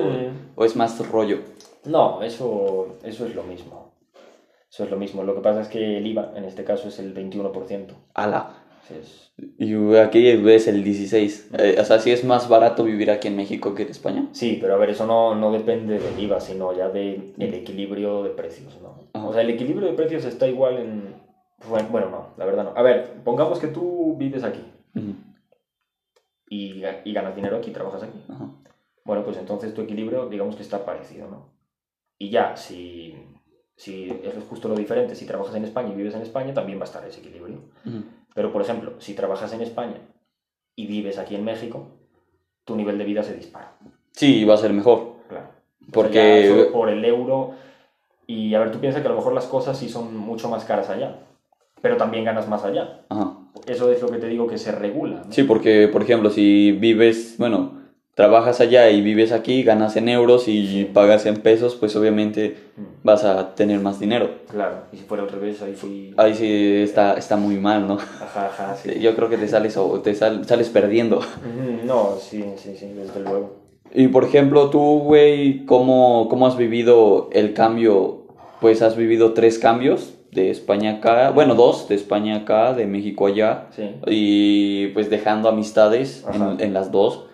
o 0.55 0.63
es 0.63 0.77
más 0.77 1.05
rollo? 1.09 1.39
no, 1.83 2.23
eso, 2.23 2.95
eso 3.03 3.25
es 3.25 3.35
lo 3.35 3.43
mismo. 3.43 3.91
Eso 4.71 4.85
es 4.85 4.89
lo 4.89 4.95
mismo. 4.95 5.21
Lo 5.23 5.35
que 5.35 5.41
pasa 5.41 5.59
es 5.63 5.67
que 5.67 5.97
el 5.97 6.07
IVA, 6.07 6.31
en 6.37 6.45
este 6.45 6.63
caso, 6.63 6.87
es 6.87 6.97
el 6.99 7.13
21%. 7.13 7.87
Ala. 8.13 8.61
Y 9.57 9.95
aquí 9.95 10.35
ves 10.37 10.67
el 10.67 10.83
16. 10.83 11.51
Eh, 11.57 11.77
o 11.79 11.85
sea, 11.85 11.99
sí 11.99 12.11
es 12.11 12.23
más 12.23 12.49
barato 12.49 12.83
vivir 12.83 13.09
aquí 13.11 13.27
en 13.27 13.35
México 13.35 13.73
que 13.73 13.83
en 13.83 13.89
España. 13.89 14.27
Sí, 14.33 14.57
pero 14.59 14.75
a 14.75 14.77
ver, 14.77 14.89
eso 14.89 15.05
no, 15.05 15.35
no 15.35 15.51
depende 15.51 15.99
del 15.99 16.19
IVA, 16.19 16.39
sino 16.39 16.75
ya 16.75 16.89
del 16.89 17.33
equilibrio 17.39 18.23
de 18.23 18.31
precios, 18.31 18.77
¿no? 18.81 18.95
Ajá. 19.13 19.27
O 19.27 19.33
sea, 19.33 19.41
el 19.41 19.49
equilibrio 19.49 19.87
de 19.87 19.93
precios 19.93 20.25
está 20.25 20.47
igual 20.47 20.77
en... 20.77 21.15
Bueno, 21.91 22.09
no, 22.09 22.27
la 22.37 22.45
verdad 22.45 22.63
no. 22.63 22.73
A 22.75 22.81
ver, 22.81 23.21
pongamos 23.23 23.59
que 23.59 23.67
tú 23.67 24.15
vives 24.17 24.43
aquí 24.43 24.61
y, 26.49 26.83
y 27.05 27.13
ganas 27.13 27.35
dinero 27.35 27.57
aquí, 27.57 27.71
trabajas 27.71 28.03
aquí. 28.03 28.19
ajá. 28.29 28.49
Bueno, 29.03 29.23
pues 29.23 29.37
entonces 29.37 29.73
tu 29.73 29.81
equilibrio, 29.81 30.27
digamos 30.29 30.55
que 30.55 30.61
está 30.61 30.85
parecido, 30.85 31.27
¿no? 31.27 31.49
Y 32.19 32.29
ya, 32.29 32.55
si, 32.55 33.15
si 33.75 34.09
es 34.09 34.33
justo 34.47 34.67
lo 34.67 34.75
diferente, 34.75 35.15
si 35.15 35.25
trabajas 35.25 35.55
en 35.55 35.63
España 35.63 35.89
y 35.91 35.95
vives 35.97 36.13
en 36.13 36.21
España, 36.21 36.53
también 36.53 36.77
va 36.77 36.83
a 36.83 36.85
estar 36.85 37.03
ese 37.07 37.19
equilibrio. 37.19 37.61
Ujú. 37.85 38.03
Pero, 38.33 38.51
por 38.51 38.61
ejemplo, 38.61 38.93
si 38.99 39.13
trabajas 39.13 39.51
en 39.53 39.61
España 39.61 39.97
y 40.75 40.87
vives 40.87 41.17
aquí 41.17 41.35
en 41.35 41.43
México, 41.43 41.87
tu 42.65 42.75
nivel 42.75 42.97
de 42.97 43.03
vida 43.03 43.23
se 43.23 43.33
dispara. 43.35 43.73
Sí, 44.11 44.45
va 44.45 44.53
a 44.53 44.57
ser 44.57 44.73
mejor. 44.73 45.15
Claro. 45.27 45.47
Porque- 45.91 46.69
por 46.71 46.89
el 46.89 47.03
euro. 47.03 47.51
Y 48.27 48.53
a 48.55 48.59
ver, 48.59 48.71
tú 48.71 48.79
piensas 48.79 49.01
que 49.01 49.07
a 49.07 49.11
lo 49.11 49.17
mejor 49.17 49.33
las 49.33 49.45
cosas 49.45 49.77
sí 49.77 49.89
son 49.89 50.15
mucho 50.15 50.47
más 50.47 50.63
caras 50.63 50.89
allá, 50.89 51.17
pero 51.81 51.97
también 51.97 52.23
ganas 52.23 52.47
más 52.47 52.63
allá. 52.63 53.01
Ajá. 53.09 53.33
Eso 53.67 53.91
es 53.91 54.01
lo 54.01 54.09
que 54.09 54.17
te 54.17 54.27
digo 54.27 54.47
que 54.47 54.57
se 54.57 54.71
regula. 54.71 55.23
¿no? 55.25 55.31
Sí, 55.31 55.43
porque, 55.43 55.89
por 55.89 56.01
ejemplo, 56.03 56.29
si 56.29 56.71
vives, 56.71 57.35
bueno, 57.37 57.80
trabajas 58.15 58.60
allá 58.62 58.89
y 58.89 59.02
vives 59.02 59.32
aquí, 59.32 59.63
ganas 59.63 59.95
en 59.95 60.10
euros 60.10 60.47
y 60.47 60.86
pagas 60.86 61.26
en 61.26 61.38
pesos, 61.38 61.76
pues 61.76 61.95
obviamente 61.95 62.71
Mm, 62.78 62.84
vas 63.04 63.24
a 63.26 63.54
tener 63.56 63.80
más 63.82 64.00
dinero. 64.00 64.30
Claro, 64.50 64.84
y 64.93 64.97
si 64.97 65.04
fuera 65.04 65.24
al 65.24 65.30
revés, 65.30 65.62
ahí 65.62 65.76
sí. 65.76 66.13
Ahí 66.17 66.34
sí 66.34 66.76
está, 66.82 67.13
está 67.15 67.36
muy 67.36 67.56
mal, 67.58 67.86
¿no? 67.88 67.95
Ajá, 67.95 68.45
ajá, 68.47 68.76
sí. 68.82 69.00
Yo 69.02 69.13
creo 69.15 69.30
que 69.30 69.38
te 69.38 69.47
sales, 69.47 69.76
o 69.78 70.00
te 70.02 70.13
sal- 70.15 70.45
sales 70.45 70.69
perdiendo. 70.69 71.17
Ujú, 71.17 71.86
No, 71.86 72.15
sí, 72.17 72.43
sí, 72.58 72.76
sí, 72.78 72.86
desde 72.95 73.19
luego. 73.19 73.56
Y 73.93 74.08
por 74.08 74.24
ejemplo, 74.24 74.69
tú, 74.69 75.00
güey, 75.00 75.65
¿cómo, 75.65 76.28
¿cómo 76.30 76.47
has 76.47 76.56
vivido 76.56 77.30
el 77.34 77.54
cambio? 77.54 78.26
Pues 78.62 78.82
has 78.82 78.95
vivido 78.95 79.34
tres 79.34 79.60
cambios 79.60 80.13
de 80.32 80.50
España 80.50 80.91
acá, 80.97 81.32
bueno, 81.32 81.56
dos, 81.56 81.89
de 81.89 81.95
España 81.95 82.38
acá, 82.38 82.74
de 82.74 82.86
México 82.88 83.26
allá, 83.28 83.67
Sí. 83.76 83.89
y 84.08 84.88
pues 84.93 85.10
dejando 85.10 85.50
amistades 85.50 86.26
en, 86.34 86.62
en 86.62 86.74
las 86.74 86.89
dos. 86.91 87.26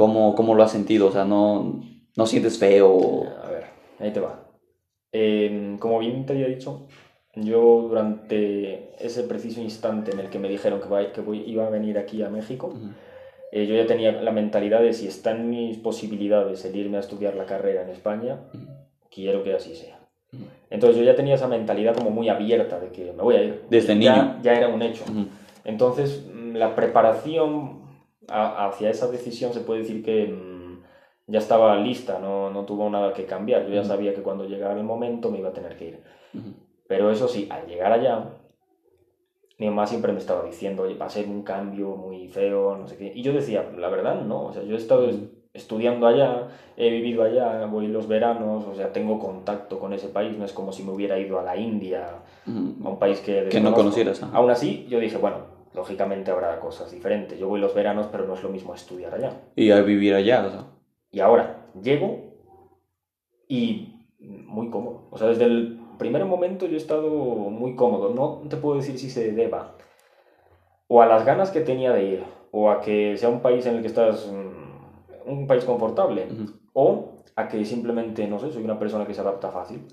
¿Cómo, 0.00 0.34
¿Cómo 0.34 0.54
lo 0.54 0.62
has 0.62 0.72
sentido? 0.72 1.08
O 1.08 1.12
sea, 1.12 1.26
¿no, 1.26 1.82
no 2.16 2.26
sientes 2.26 2.58
feo? 2.58 3.22
A 3.44 3.50
ver, 3.50 3.64
ahí 3.98 4.10
te 4.10 4.18
va. 4.20 4.46
Eh, 5.12 5.76
como 5.78 5.98
bien 5.98 6.24
te 6.24 6.32
había 6.32 6.46
dicho, 6.46 6.86
yo 7.34 7.82
durante 7.86 8.94
ese 9.04 9.24
preciso 9.24 9.60
instante 9.60 10.12
en 10.12 10.20
el 10.20 10.30
que 10.30 10.38
me 10.38 10.48
dijeron 10.48 10.80
que, 10.80 10.88
va- 10.88 11.12
que 11.12 11.20
voy- 11.20 11.44
iba 11.46 11.66
a 11.66 11.68
venir 11.68 11.98
aquí 11.98 12.22
a 12.22 12.30
México, 12.30 12.68
Ujú. 12.68 12.78
eh, 13.52 13.66
yo 13.66 13.74
ya 13.74 13.86
tenía 13.86 14.12
la 14.12 14.30
mentalidad 14.30 14.80
de 14.80 14.94
si 14.94 15.06
está 15.06 15.32
en 15.32 15.50
mis 15.50 15.76
posibilidades 15.76 16.64
el 16.64 16.76
irme 16.76 16.96
a 16.96 17.00
estudiar 17.00 17.34
la 17.34 17.44
carrera 17.44 17.82
en 17.82 17.90
España, 17.90 18.38
Ujú. 18.54 18.64
quiero 19.10 19.42
que 19.44 19.52
así 19.52 19.74
sea. 19.74 19.98
Entonces 20.70 20.96
yo 20.98 21.04
ya 21.04 21.14
tenía 21.14 21.34
esa 21.34 21.46
mentalidad 21.46 21.94
como 21.94 22.08
muy 22.08 22.30
abierta 22.30 22.80
de 22.80 22.88
que 22.88 23.12
me 23.12 23.22
voy 23.22 23.34
a 23.36 23.42
ir. 23.42 23.64
Desde 23.68 23.98
Ya- 24.00 24.14
niño. 24.16 24.38
Ya 24.42 24.54
era 24.54 24.68
un 24.68 24.80
hecho. 24.80 25.04
Entonces, 25.66 26.24
mm, 26.34 26.54
la 26.56 26.74
preparación 26.74 27.79
a- 28.30 28.68
hacia 28.68 28.90
esa 28.90 29.08
decisión 29.08 29.52
se 29.52 29.60
puede 29.60 29.80
decir 29.80 30.02
que 30.04 30.26
mm, 30.26 30.82
ya 31.26 31.38
estaba 31.38 31.76
lista, 31.76 32.18
no, 32.18 32.50
no 32.50 32.64
tuvo 32.64 32.88
nada 32.90 33.12
que 33.12 33.26
cambiar. 33.26 33.66
Yo 33.66 33.74
ya 33.74 33.84
sabía 33.84 34.14
que 34.14 34.22
cuando 34.22 34.44
llegara 34.46 34.74
el 34.78 34.84
momento 34.84 35.30
me 35.30 35.38
iba 35.38 35.50
a 35.50 35.52
tener 35.52 35.76
que 35.76 35.88
ir. 35.88 36.02
Pero 36.88 37.10
eso 37.10 37.28
sí, 37.28 37.46
al 37.50 37.66
llegar 37.66 37.92
allá, 37.92 38.30
mi 39.58 39.66
mamá 39.66 39.86
siempre 39.86 40.12
me 40.12 40.18
estaba 40.18 40.42
diciendo, 40.44 40.84
oye, 40.84 40.94
va 40.96 41.06
a 41.06 41.10
ser 41.10 41.28
un 41.28 41.42
cambio 41.42 41.88
muy 41.94 42.28
feo, 42.28 42.76
no 42.76 42.88
sé 42.88 42.96
qué. 42.96 43.12
Y 43.14 43.22
yo 43.22 43.32
decía, 43.32 43.70
la 43.76 43.88
verdad, 43.90 44.22
no. 44.22 44.46
O 44.46 44.52
sea, 44.52 44.62
yo 44.62 44.74
he 44.74 44.78
estado 44.78 45.08
es- 45.08 45.18
estudiando 45.52 46.06
allá, 46.06 46.48
he 46.76 46.88
vivido 46.90 47.22
allá, 47.22 47.66
voy 47.66 47.88
los 47.88 48.08
veranos, 48.08 48.64
o 48.66 48.74
sea, 48.74 48.92
tengo 48.92 49.18
contacto 49.18 49.78
con 49.78 49.92
ese 49.92 50.08
país. 50.08 50.36
No 50.38 50.44
es 50.46 50.52
como 50.52 50.72
si 50.72 50.82
me 50.82 50.92
hubiera 50.92 51.18
ido 51.18 51.38
a 51.38 51.42
la 51.42 51.56
India, 51.56 52.06
a 52.84 52.88
un 52.88 52.98
país 52.98 53.20
que, 53.20 53.48
Que 53.50 53.60
no 53.60 53.74
conocieras. 53.74 54.22
Aún 54.32 54.50
así, 54.50 54.86
yo 54.88 54.98
dije, 54.98 55.18
bueno, 55.18 55.36
lógicamente 55.74 56.30
habrá 56.30 56.58
cosas 56.60 56.90
diferentes. 56.90 57.38
Yo 57.38 57.48
voy 57.48 57.60
los 57.60 57.74
veranos, 57.74 58.08
pero 58.10 58.26
no 58.26 58.34
es 58.34 58.42
lo 58.42 58.48
mismo 58.48 58.74
estudiar 58.74 59.14
allá. 59.14 59.40
Y 59.56 59.70
a 59.70 59.80
vivir 59.82 60.14
allá, 60.14 60.46
o 60.46 60.50
sea. 60.50 60.64
Y 61.10 61.20
ahora 61.20 61.66
llego 61.82 62.34
y 63.48 64.08
muy 64.18 64.70
cómodo. 64.70 65.08
O 65.10 65.18
sea, 65.18 65.28
desde 65.28 65.44
el 65.44 65.80
primer 65.98 66.24
momento 66.24 66.66
yo 66.66 66.74
he 66.74 66.76
estado 66.76 67.08
muy 67.10 67.74
cómodo. 67.74 68.14
No 68.14 68.48
te 68.48 68.56
puedo 68.56 68.76
decir 68.76 68.98
si 68.98 69.10
se 69.10 69.32
deba 69.32 69.76
o 70.92 71.00
a 71.00 71.06
las 71.06 71.24
ganas 71.24 71.52
que 71.52 71.60
tenía 71.60 71.92
de 71.92 72.04
ir, 72.04 72.24
o 72.50 72.68
a 72.68 72.80
que 72.80 73.16
sea 73.16 73.28
un 73.28 73.40
país 73.40 73.64
en 73.64 73.76
el 73.76 73.80
que 73.80 73.86
estás, 73.86 74.26
mm, 74.26 75.30
un 75.30 75.46
país 75.46 75.64
confortable, 75.64 76.26
o 76.72 77.22
a 77.36 77.46
que 77.46 77.64
simplemente, 77.64 78.26
no 78.26 78.40
sé, 78.40 78.50
soy 78.50 78.64
una 78.64 78.76
persona 78.76 79.06
que 79.06 79.14
se 79.14 79.20
adapta 79.20 79.52
fácil. 79.52 79.86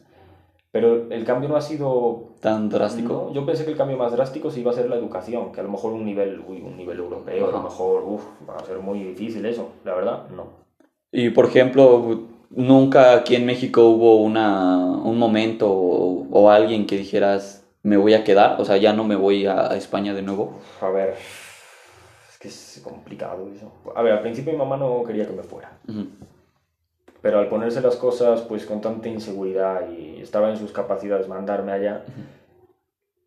Pero 0.71 1.09
el 1.09 1.23
cambio 1.23 1.47
no 1.49 1.55
ha 1.55 1.61
sido 1.61 2.33
Tan 2.41 2.69
drástico. 2.69 3.27
no, 3.29 3.33
yo 3.33 3.45
pensé 3.45 3.63
que 3.65 3.71
el 3.71 3.77
cambio 3.77 3.97
más 3.97 4.11
drástico 4.11 4.51
sí 4.51 4.59
iba 4.61 4.71
a 4.71 4.75
ser 4.75 4.89
la 4.89 4.95
educación, 4.97 5.51
que 5.51 5.61
a 5.61 5.63
lo 5.63 5.69
mejor 5.69 5.93
un 5.93 6.05
nivel, 6.05 6.41
uy, 6.47 6.61
un 6.61 6.77
nivel 6.77 6.99
europeo, 6.99 7.45
a 7.45 7.49
Ajá. 7.49 7.57
lo 7.57 7.63
mejor, 7.63 8.03
va 8.47 8.57
a 8.57 8.65
ser 8.65 8.77
muy 8.79 8.99
difícil 9.03 9.45
eso. 9.45 9.69
La 9.85 9.95
verdad, 9.95 10.27
no. 10.29 10.67
Y 11.11 11.29
por 11.29 11.45
ejemplo, 11.45 12.21
nunca 12.49 13.13
aquí 13.15 13.35
en 13.35 13.45
México 13.45 13.87
hubo 13.87 14.17
una, 14.17 14.77
un 14.77 15.17
momento 15.17 15.71
o, 15.71 16.27
o 16.31 16.49
alguien 16.49 16.85
que 16.85 16.97
dijeras, 16.97 17.65
me 17.83 17.95
voy 17.95 18.13
a 18.13 18.23
quedar, 18.25 18.59
o 18.59 18.65
sea, 18.65 18.75
ya 18.77 18.91
no 18.93 19.05
me 19.05 19.15
voy 19.15 19.45
a, 19.45 19.71
a 19.71 19.77
España 19.77 20.13
de 20.13 20.21
nuevo. 20.21 20.59
A 20.81 20.89
ver, 20.89 21.15
es 22.29 22.37
que 22.37 22.49
es 22.49 22.81
complicado 22.83 23.47
eso. 23.55 23.71
A 23.95 24.01
ver, 24.01 24.13
al 24.13 24.21
principio 24.21 24.51
mi 24.51 24.59
mamá 24.59 24.75
no 24.77 25.03
quería 25.05 25.25
que 25.25 25.33
me 25.33 25.43
fuera, 25.43 25.71
Ujú. 25.87 26.07
Pero 27.21 27.39
al 27.39 27.47
ponerse 27.47 27.81
las 27.81 27.95
cosas 27.95 28.41
pues 28.41 28.65
con 28.65 28.81
tanta 28.81 29.07
inseguridad 29.07 29.89
y 29.89 30.21
estaba 30.21 30.49
en 30.49 30.57
sus 30.57 30.71
capacidades 30.71 31.27
mandarme 31.27 31.71
allá 31.71 32.03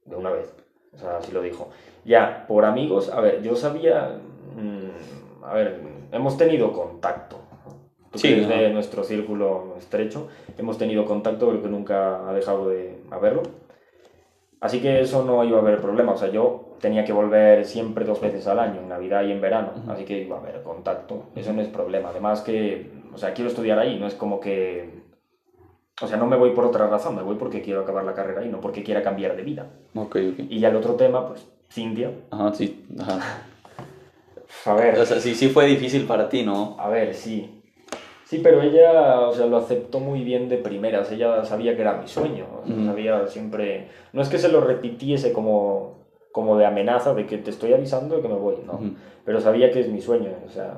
de 0.05 0.17
una 0.17 0.31
vez, 0.31 0.53
o 0.95 0.99
sea, 0.99 1.19
así 1.19 1.33
lo 1.33 1.43
dijo. 1.43 1.69
Ya, 2.05 2.45
por 2.49 2.65
amigos, 2.65 3.11
a 3.11 3.21
ver, 3.21 3.43
yo 3.43 3.55
sabía, 3.57 4.19
mm, 4.57 5.45
a 5.45 5.55
ver, 5.55 5.81
hemos 6.13 6.37
tenido 6.37 6.73
contacto. 6.73 7.39
Tú 8.11 8.19
Sí, 8.19 8.35
de 8.35 8.71
nuestro 8.71 9.05
círculo 9.05 9.77
estrecho, 9.79 10.29
hemos 10.59 10.79
tenido 10.79 11.05
contacto, 11.05 11.49
creo 11.49 11.63
que 11.63 11.69
nunca 11.69 12.29
ha 12.29 12.33
dejado 12.33 12.69
de 12.69 12.99
haberlo. 13.11 13.43
Así 14.61 14.81
que 14.81 15.01
eso 15.01 15.25
no 15.25 15.43
iba 15.45 15.59
a 15.59 15.61
haber 15.61 15.81
problema. 15.81 16.13
O 16.13 16.17
sea, 16.17 16.29
yo 16.29 16.77
tenía 16.81 17.05
que 17.05 17.13
volver 17.13 17.65
siempre 17.65 18.05
dos 18.05 18.21
veces 18.21 18.47
al 18.47 18.59
año, 18.59 18.81
en 18.81 18.89
Navidad 18.89 19.25
y 19.25 19.33
en 19.33 19.41
verano. 19.41 19.73
Así 19.89 20.05
que 20.05 20.19
iba 20.23 20.37
a 20.37 20.41
haber 20.41 20.63
contacto. 20.63 21.25
Eso 21.35 21.53
no 21.53 21.63
es 21.63 21.69
problema. 21.69 22.11
Además 22.11 22.43
que, 22.43 22.91
o 23.15 23.19
sea, 23.19 23.33
quiero 23.35 23.51
estudiar 23.51 23.79
ahí. 23.79 23.99
No 23.99 24.07
es 24.07 24.15
como 24.15 24.41
que... 24.41 24.89
O 26.03 26.07
sea, 26.07 26.17
no 26.17 26.27
me 26.27 26.37
voy 26.37 26.51
por 26.51 26.65
otra 26.65 26.87
razón. 26.87 27.15
Me 27.17 27.23
voy 27.23 27.37
porque 27.37 27.61
quiero 27.63 27.83
acabar 27.83 28.05
la 28.05 28.15
carrera 28.15 28.41
ahí, 28.41 28.49
no 28.49 28.61
porque 28.61 28.83
quiera 28.83 29.03
cambiar 29.03 29.37
de 29.37 29.43
vida. 29.43 29.67
Ok, 29.95 30.17
ok. 30.33 30.39
Y 30.49 30.59
ya 30.61 30.69
el 30.69 30.77
otro 30.77 30.95
tema, 30.95 31.29
pues, 31.29 31.47
Cintia. 31.71 32.11
Ajá, 32.31 32.53
sí, 32.55 32.85
ajá. 32.99 33.19
A 34.67 34.75
ver, 34.75 34.99
O 34.99 35.05
sea, 35.07 35.21
sí, 35.21 35.35
sí 35.35 35.49
fue 35.49 35.67
difícil 35.67 36.07
para 36.07 36.29
ti, 36.29 36.43
¿no? 36.43 36.77
a 36.79 36.89
ver, 36.89 37.15
sí. 37.15 37.63
Sí, 38.25 38.41
pero 38.43 38.63
ella, 38.63 39.21
o 39.21 39.33
sea, 39.33 39.47
lo 39.47 39.57
aceptó 39.57 40.01
muy 40.01 40.23
bien 40.23 40.49
de 40.49 40.57
primeras. 40.57 41.11
Ella 41.13 41.45
sabía 41.45 41.75
que 41.77 41.83
era 41.83 41.95
mi 42.01 42.07
sueño. 42.09 42.47
o 42.63 42.67
sea, 42.67 42.77
Ujú. 42.77 42.85
Sabía 42.87 43.27
siempre... 43.27 43.89
No 44.13 44.23
es 44.23 44.29
que 44.29 44.39
se 44.39 44.49
lo 44.49 44.61
repitiese 44.61 45.33
como, 45.33 46.07
como 46.33 46.57
de 46.57 46.67
amenaza, 46.67 47.13
de 47.15 47.27
que 47.27 47.39
te 47.39 47.51
estoy 47.51 47.73
avisando 47.73 48.17
de 48.17 48.23
que 48.23 48.29
me 48.29 48.35
voy, 48.37 48.57
no. 48.65 48.75
Ujú. 48.75 48.95
Pero 49.25 49.41
sabía 49.41 49.71
que 49.71 49.81
es 49.81 49.89
mi 49.89 50.01
sueño, 50.01 50.31
o 50.47 50.51
sea... 50.51 50.75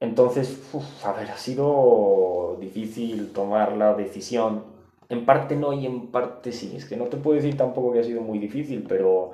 Entonces, 0.00 0.60
uf, 0.72 0.84
a 1.06 1.12
ver, 1.12 1.30
ha 1.30 1.36
sido 1.38 2.56
difícil 2.60 3.32
tomar 3.32 3.76
la 3.76 3.94
decisión. 3.94 4.64
En 5.08 5.24
parte 5.24 5.56
no 5.56 5.72
y 5.72 5.86
en 5.86 6.08
parte 6.08 6.52
sí. 6.52 6.74
Es 6.76 6.84
que 6.84 6.96
no 6.96 7.04
te 7.04 7.16
puedo 7.16 7.36
decir 7.36 7.56
tampoco 7.56 7.92
que 7.92 8.00
ha 8.00 8.04
sido 8.04 8.20
muy 8.20 8.38
difícil, 8.38 8.84
pero 8.88 9.32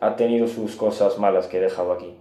ha 0.00 0.16
tenido 0.16 0.48
sus 0.48 0.74
cosas 0.76 1.18
malas 1.18 1.46
que 1.46 1.58
he 1.58 1.60
dejado 1.60 1.92
aquí. 1.92 2.14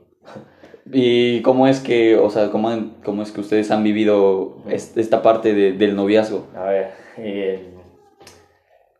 ¿Y 0.91 1.41
cómo 1.41 1.67
es 1.67 1.79
que, 1.79 2.17
o 2.17 2.29
sea, 2.29 2.51
cómo, 2.51 2.69
cómo 3.03 3.23
es 3.23 3.31
que 3.31 3.39
ustedes 3.41 3.71
han 3.71 3.83
vivido 3.83 4.57
es- 4.69 4.95
esta 4.97 5.21
parte 5.21 5.53
de- 5.53 5.71
del 5.71 5.95
noviazgo? 5.95 6.45
A 6.55 6.65
ver, 6.65 6.91
eh, 7.17 7.69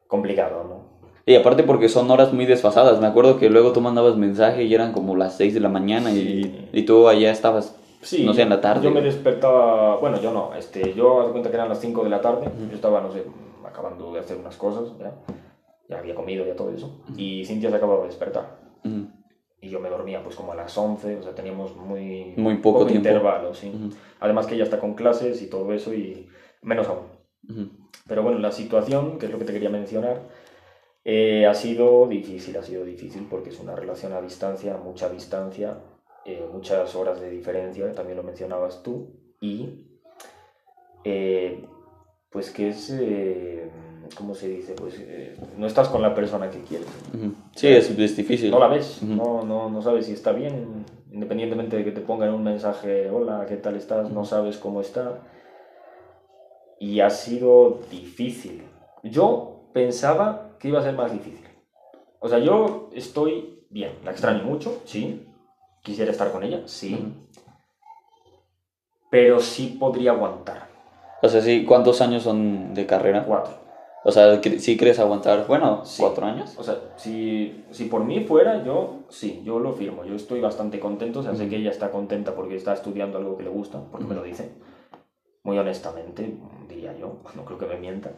complicado, 0.07 0.63
¿no? 0.67 0.93
Y 1.25 1.35
aparte 1.35 1.63
porque 1.63 1.87
son 1.89 2.09
horas 2.11 2.33
muy 2.33 2.45
desfasadas. 2.45 2.99
Me 2.99 3.07
acuerdo 3.07 3.37
que 3.37 3.49
luego 3.49 3.71
tú 3.71 3.79
mandabas 3.81 4.17
mensaje 4.17 4.63
y 4.63 4.73
eran 4.73 4.91
como 4.91 5.15
las 5.15 5.37
6 5.37 5.53
de 5.53 5.59
la 5.61 5.69
mañana 5.69 6.11
y, 6.11 6.69
y 6.73 6.83
tú 6.83 7.07
allá 7.07 7.31
estabas, 7.31 7.75
Sí, 8.03 8.25
no 8.25 8.33
sé, 8.33 8.41
en 8.43 8.49
la 8.49 8.59
tarde. 8.61 8.83
Yo 8.83 8.91
me 8.91 9.01
despertaba, 9.01 9.95
bueno, 9.97 10.19
yo 10.21 10.31
no, 10.31 10.53
este, 10.55 10.93
yo 10.93 11.21
haz 11.21 11.29
cuenta 11.31 11.49
que 11.49 11.55
eran 11.55 11.69
las 11.69 11.79
5 11.79 12.03
de 12.03 12.09
la 12.09 12.21
tarde, 12.21 12.47
yo 12.69 12.75
estaba, 12.75 13.01
no 13.01 13.11
sé, 13.11 13.23
acabando 13.65 14.13
de 14.13 14.19
hacer 14.19 14.37
unas 14.37 14.57
cosas, 14.57 14.89
ya, 14.99 15.13
ya 15.89 15.99
había 15.99 16.13
comido 16.13 16.45
ya 16.45 16.55
todo 16.55 16.69
eso, 16.71 17.01
y 17.15 17.45
Cintia 17.45 17.69
se 17.69 17.75
acababa 17.77 18.01
de 18.01 18.07
despertar, 18.07 18.59
Ujú. 18.83 19.07
y 19.61 19.69
yo 19.69 19.79
me 19.79 19.89
dormía 19.89 20.21
pues 20.21 20.35
como 20.35 20.51
a 20.51 20.55
las 20.55 20.77
11, 20.77 21.15
o 21.17 21.23
sea, 21.23 21.33
teníamos 21.33 21.75
muy, 21.75 22.33
Muy 22.35 22.57
poco 22.57 22.85
tiempo. 22.85 23.07
intervalo, 23.07 23.53
sí. 23.53 23.71
Además 24.19 24.47
que 24.47 24.55
ella 24.55 24.65
está 24.65 24.79
con 24.79 24.93
clases 24.95 25.41
y 25.41 25.47
todo 25.49 25.71
eso, 25.73 25.93
y 25.93 26.27
menos 26.61 26.87
aún. 26.87 27.07
Pero 28.05 28.21
bueno, 28.21 28.37
la 28.39 28.51
situación, 28.51 29.17
que 29.17 29.27
es 29.27 29.31
lo 29.31 29.39
que 29.39 29.45
te 29.45 29.53
quería 29.53 29.69
mencionar, 29.69 30.19
eh, 31.05 31.45
ha 31.45 31.53
sido 31.53 32.07
difícil, 32.07 32.55
ha 32.57 32.63
sido 32.63 32.83
difícil 32.83 33.25
porque 33.29 33.49
es 33.49 33.59
una 33.59 33.75
relación 33.75 34.11
a 34.13 34.21
distancia, 34.21 34.77
mucha 34.77 35.09
distancia, 35.09 35.77
eh, 36.25 36.47
muchas 36.51 36.95
horas 36.95 37.19
de 37.19 37.29
diferencia, 37.29 37.91
también 37.93 38.17
lo 38.17 38.23
mencionabas 38.23 38.83
tú, 38.83 39.09
y 39.41 39.87
eh, 41.03 41.65
pues 42.29 42.49
que 42.51 42.69
es, 42.69 42.89
eh, 42.91 43.69
¿cómo 44.15 44.33
se 44.33 44.47
dice? 44.47 44.73
Pues 44.73 44.95
eh, 44.99 45.35
no 45.57 45.67
estás 45.67 45.89
con 45.89 46.01
la 46.01 46.15
persona 46.15 46.49
que 46.49 46.61
quieres. 46.61 46.87
Sí, 47.55 47.67
es, 47.67 47.89
es 47.89 48.17
difícil. 48.17 48.51
No 48.51 48.59
la 48.59 48.67
ves, 48.67 49.03
no, 49.03 49.43
no, 49.43 49.69
no 49.69 49.81
sabes 49.81 50.05
si 50.05 50.13
está 50.13 50.31
bien, 50.31 50.85
independientemente 51.11 51.77
de 51.77 51.83
que 51.83 51.91
te 51.91 52.01
pongan 52.01 52.33
un 52.33 52.43
mensaje, 52.43 53.09
hola, 53.09 53.45
¿qué 53.47 53.57
tal 53.57 53.75
estás? 53.75 54.09
No 54.09 54.25
sabes 54.25 54.57
cómo 54.57 54.81
está. 54.81 55.19
Y 56.79 57.01
ha 57.01 57.09
sido 57.09 57.79
difícil. 57.91 58.63
Yo 59.03 59.69
pensaba 59.73 60.57
que 60.59 60.69
iba 60.69 60.79
a 60.79 60.83
ser 60.83 60.95
más 60.95 61.11
difícil. 61.11 61.45
O 62.19 62.29
sea, 62.29 62.39
yo 62.39 62.89
estoy 62.93 63.65
bien, 63.69 63.91
la 64.03 64.11
extraño 64.11 64.43
mucho, 64.43 64.81
sí. 64.85 65.27
Quisiera 65.83 66.11
estar 66.11 66.31
con 66.31 66.43
ella, 66.43 66.61
sí. 66.65 67.13
Pero 69.11 69.39
sí 69.39 69.77
podría 69.79 70.11
aguantar. 70.11 70.67
O 71.21 71.29
sea, 71.29 71.41
sí, 71.41 71.65
¿cuántos 71.65 72.01
años 72.01 72.23
son 72.23 72.73
de 72.73 72.85
carrera? 72.85 73.25
Cuatro. 73.25 73.61
O 74.05 74.11
sea, 74.11 74.41
¿sí 74.41 74.75
crees 74.77 74.99
aguantar, 74.99 75.45
bueno, 75.47 75.85
Sí. 75.85 76.01
cuatro 76.01 76.25
años? 76.25 76.55
O 76.57 76.63
sea, 76.63 76.77
si, 76.97 77.63
si 77.71 77.85
por 77.85 78.03
mí 78.03 78.21
fuera, 78.21 78.63
yo 78.63 79.03
sí, 79.09 79.41
yo 79.45 79.59
lo 79.59 79.73
firmo. 79.73 80.03
Yo 80.03 80.15
estoy 80.15 80.41
bastante 80.41 80.79
contento. 80.79 81.19
O 81.19 81.23
sea, 81.23 81.35
sé 81.35 81.47
que 81.47 81.57
ella 81.57 81.71
está 81.71 81.91
contenta 81.91 82.33
porque 82.35 82.55
está 82.55 82.73
estudiando 82.73 83.17
algo 83.17 83.37
que 83.37 83.43
le 83.43 83.49
gusta, 83.49 83.81
porque 83.91 84.05
me 84.07 84.15
lo 84.15 84.23
dice. 84.23 84.51
Muy 85.43 85.57
honestamente, 85.57 86.33
diría 86.67 86.97
yo. 86.97 87.17
No 87.35 87.45
creo 87.45 87.57
que 87.59 87.65
me 87.67 87.77
mienta. 87.77 88.11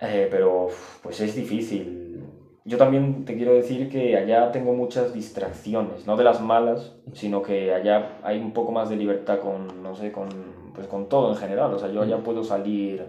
Eh, 0.00 0.26
pero, 0.30 0.68
pues 1.02 1.20
es 1.20 1.34
difícil. 1.34 2.05
Yo 2.66 2.78
también 2.78 3.24
te 3.24 3.36
quiero 3.36 3.54
decir 3.54 3.88
que 3.88 4.16
allá 4.16 4.50
tengo 4.50 4.72
muchas 4.74 5.14
distracciones, 5.14 6.04
no 6.04 6.16
de 6.16 6.24
las 6.24 6.40
malas, 6.40 6.96
sino 7.12 7.40
que 7.40 7.72
allá 7.72 8.18
hay 8.24 8.40
un 8.40 8.50
poco 8.52 8.72
más 8.72 8.90
de 8.90 8.96
libertad 8.96 9.38
con, 9.38 9.84
no 9.84 9.94
sé, 9.94 10.10
con, 10.10 10.28
pues 10.74 10.88
con 10.88 11.08
todo 11.08 11.30
en 11.30 11.36
general. 11.36 11.72
O 11.72 11.78
sea, 11.78 11.88
yo 11.92 12.02
allá 12.02 12.18
puedo 12.18 12.42
salir 12.42 13.06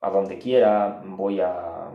a 0.00 0.08
donde 0.08 0.38
quiera, 0.38 1.02
voy 1.04 1.38
a, 1.40 1.88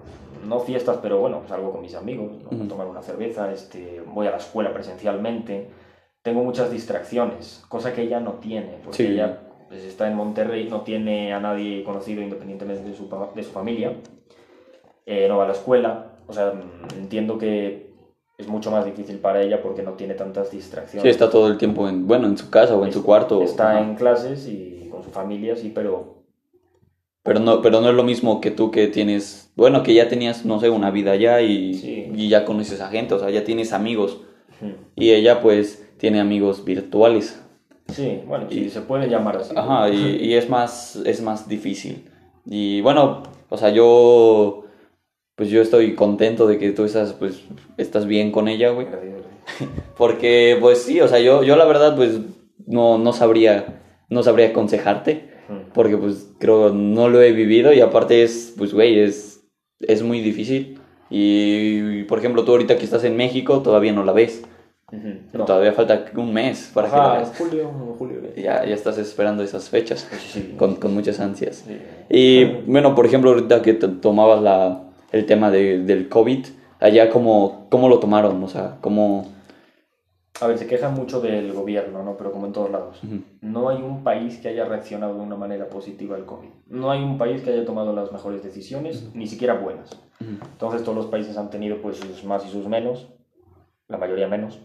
no 0.46 0.60
fiestas, 0.60 1.00
pero 1.02 1.18
bueno, 1.18 1.42
salgo 1.48 1.72
con 1.72 1.82
mis 1.82 1.96
amigos, 1.96 2.32
¿no? 2.44 2.50
Ujú. 2.56 2.66
a 2.66 2.68
tomar 2.68 2.86
una 2.88 3.02
cerveza, 3.02 3.52
este, 3.52 4.04
voy 4.06 4.28
a 4.28 4.32
la 4.32 4.38
escuela 4.38 4.72
presencialmente. 4.72 5.70
Tengo 6.22 6.44
muchas 6.44 6.72
distracciones, 6.72 7.66
cosa 7.70 7.92
que 7.94 8.04
ella 8.04 8.20
no 8.20 8.34
tiene, 8.34 8.78
porque 8.84 8.98
Sí. 8.98 9.14
ella 9.14 9.40
pues, 9.68 9.84
está 9.84 10.08
en 10.08 10.16
Monterrey, 10.16 10.70
no 10.70 10.82
tiene 10.82 11.34
a 11.34 11.40
nadie 11.40 11.84
conocido 11.84 12.22
independientemente 12.22 12.88
de 12.88 12.96
su, 12.96 13.10
de 13.34 13.44
su 13.44 13.52
familia, 13.52 13.94
eh, 15.08 15.26
no 15.28 15.38
va 15.38 15.46
a 15.46 15.48
la 15.48 15.54
escuela, 15.54 16.13
o 16.28 16.34
sea, 16.34 16.54
entiendo 16.98 17.38
que 17.38 17.92
es 18.38 18.48
mucho 18.48 18.72
más 18.72 18.86
difícil 18.86 19.18
para 19.20 19.42
ella 19.42 19.62
porque 19.62 19.84
no 19.84 19.92
tiene 19.94 20.14
tantas 20.16 20.52
distracciones. 20.52 21.04
Sí, 21.04 21.10
está 21.10 21.30
todo 21.30 21.48
el 21.48 21.58
tiempo 21.58 21.88
en, 21.88 22.08
bueno, 22.08 22.28
en 22.28 22.38
su 22.38 22.50
casa 22.50 22.76
o 22.76 22.86
en 22.86 22.92
su 22.94 23.04
cuarto. 23.04 23.42
Está 23.44 23.80
en 23.82 23.96
clases 23.96 24.48
y 24.48 24.88
con 24.92 25.04
su 25.04 25.10
familia, 25.12 25.56
sí, 25.56 25.72
pero 25.74 26.24
Pero 27.24 27.40
no, 27.40 27.62
pero 27.62 27.80
no 27.80 27.90
es 27.90 27.96
lo 27.96 28.04
mismo 28.04 28.42
que 28.42 28.52
tú 28.52 28.70
que 28.72 28.88
tienes, 28.88 29.52
bueno, 29.56 29.82
que 29.84 29.94
ya 29.94 30.10
tenías, 30.10 30.46
no 30.46 30.60
sé, 30.60 30.70
una 30.70 30.92
vida 30.92 31.12
allá 31.12 31.42
y, 31.42 31.74
Sí. 31.76 32.12
y 32.14 32.28
ya 32.28 32.44
conoces 32.44 32.82
a 32.82 32.90
gente, 32.90 33.14
o 33.14 33.20
sea, 33.20 33.30
ya 33.30 33.44
tienes 33.44 33.72
amigos. 33.72 34.22
mm, 34.62 34.72
Y 34.96 35.12
ella 35.12 35.40
pues 35.42 35.88
tiene 35.98 36.20
amigos 36.20 36.66
virtuales. 36.66 37.40
sí, 37.88 38.20
bueno, 38.28 38.48
Y- 38.50 38.56
sí, 38.66 38.70
se 38.72 38.82
puede 38.82 39.08
llamar 39.10 39.38
así. 39.38 39.54
Ajá, 39.56 39.90
y, 39.90 40.18
y 40.22 40.34
es 40.34 40.50
más, 40.50 40.96
es 41.06 41.22
más 41.22 41.48
difícil. 41.48 42.10
Y 42.46 42.82
bueno, 42.82 43.24
o 43.50 43.58
sea, 43.58 43.70
yo, 43.70 44.63
pues 45.36 45.50
yo 45.50 45.62
estoy 45.62 45.96
contento 45.96 46.48
de 46.48 46.58
que 46.58 46.72
tú 46.72 46.84
estás, 46.86 47.14
pues, 47.14 47.44
estás 47.78 48.06
bien 48.06 48.32
con 48.32 48.48
ella, 48.48 48.70
güey. 48.70 48.88
Porque, 49.98 50.58
pues 50.60 50.84
sí, 50.84 51.02
o 51.02 51.08
sea, 51.08 51.20
yo, 51.20 51.44
yo 51.44 51.56
la 51.56 51.66
verdad, 51.66 51.96
pues, 51.96 52.20
no, 52.66 52.98
no 52.98 53.14
sabría, 53.14 53.82
no 54.10 54.24
sabría 54.24 54.50
aconsejarte. 54.50 55.32
Porque, 55.74 55.98
pues, 55.98 56.32
creo, 56.40 56.70
no 56.70 57.10
lo 57.10 57.22
he 57.22 57.32
vivido 57.32 57.74
y 57.74 57.82
aparte 57.82 58.24
es, 58.24 58.54
pues, 58.58 58.74
güey, 58.74 59.00
es, 59.00 59.44
es 59.82 60.02
muy 60.02 60.22
difícil. 60.22 60.80
Y, 61.10 62.04
por 62.04 62.18
ejemplo, 62.20 62.44
tú 62.44 62.52
ahorita 62.52 62.78
que 62.78 62.86
estás 62.86 63.04
en 63.04 63.18
México, 63.18 63.62
todavía 63.62 63.92
no 63.92 64.04
la 64.04 64.14
ves. 64.14 64.44
No. 65.34 65.46
Todavía 65.46 65.74
falta 65.74 66.06
un 66.16 66.34
mes 66.34 66.70
para 66.74 66.88
que 66.90 66.96
la 66.96 67.14
veas. 67.14 67.34
julio, 67.38 67.72
julio. 67.98 68.18
Ya, 68.38 68.64
ya 68.64 68.76
estás 68.76 69.00
esperando 69.00 69.42
esas 69.42 69.68
fechas 69.70 70.08
Sí, 70.12 70.42
sí. 70.42 70.54
con, 70.56 70.76
con 70.76 70.94
muchas 70.94 71.20
ansias. 71.20 71.66
Y 72.10 72.46
bueno, 72.68 72.94
por 72.94 73.08
ejemplo, 73.08 73.32
ahorita 73.32 73.64
que 73.64 73.74
tomabas 73.74 74.42
la, 74.44 74.84
el 75.14 75.26
tema 75.26 75.52
de, 75.52 75.80
del 75.80 76.10
COVID, 76.10 76.46
allá 76.80 77.10
cómo, 77.10 77.68
cómo 77.70 77.88
lo 77.88 78.00
tomaron, 78.00 78.44
o 78.44 78.48
sea, 78.50 78.78
cómo... 78.82 79.32
A 80.42 80.48
ver, 80.48 80.58
se 80.58 80.66
quejan 80.66 80.96
mucho 80.96 81.22
del 81.22 81.54
gobierno, 81.54 82.04
¿no? 82.04 82.18
Pero 82.18 82.32
como 82.32 82.48
en 82.48 82.54
todos 82.54 82.72
lados. 82.72 83.00
No 83.40 83.70
hay 83.70 83.78
un 83.78 84.04
país 84.04 84.40
que 84.40 84.50
haya 84.50 84.66
reaccionado 84.66 85.14
de 85.14 85.22
una 85.22 85.36
manera 85.36 85.70
positiva 85.70 86.16
al 86.18 86.26
COVID. 86.26 86.50
No 86.68 86.90
hay 86.90 87.04
un 87.04 87.20
país 87.20 87.44
que 87.44 87.52
haya 87.52 87.64
tomado 87.64 87.94
las 87.94 88.12
mejores 88.12 88.44
decisiones, 88.44 89.12
ni 89.14 89.28
siquiera 89.28 89.54
buenas. 89.54 89.92
Entonces 90.20 90.84
todos 90.84 90.98
los 90.98 91.06
países 91.06 91.38
han 91.38 91.52
tenido 91.52 91.78
pues 91.82 91.98
sus 91.98 92.24
más 92.24 92.46
y 92.46 92.50
sus 92.50 92.68
menos, 92.68 93.14
la 93.88 93.98
mayoría 93.98 94.28
menos. 94.28 94.60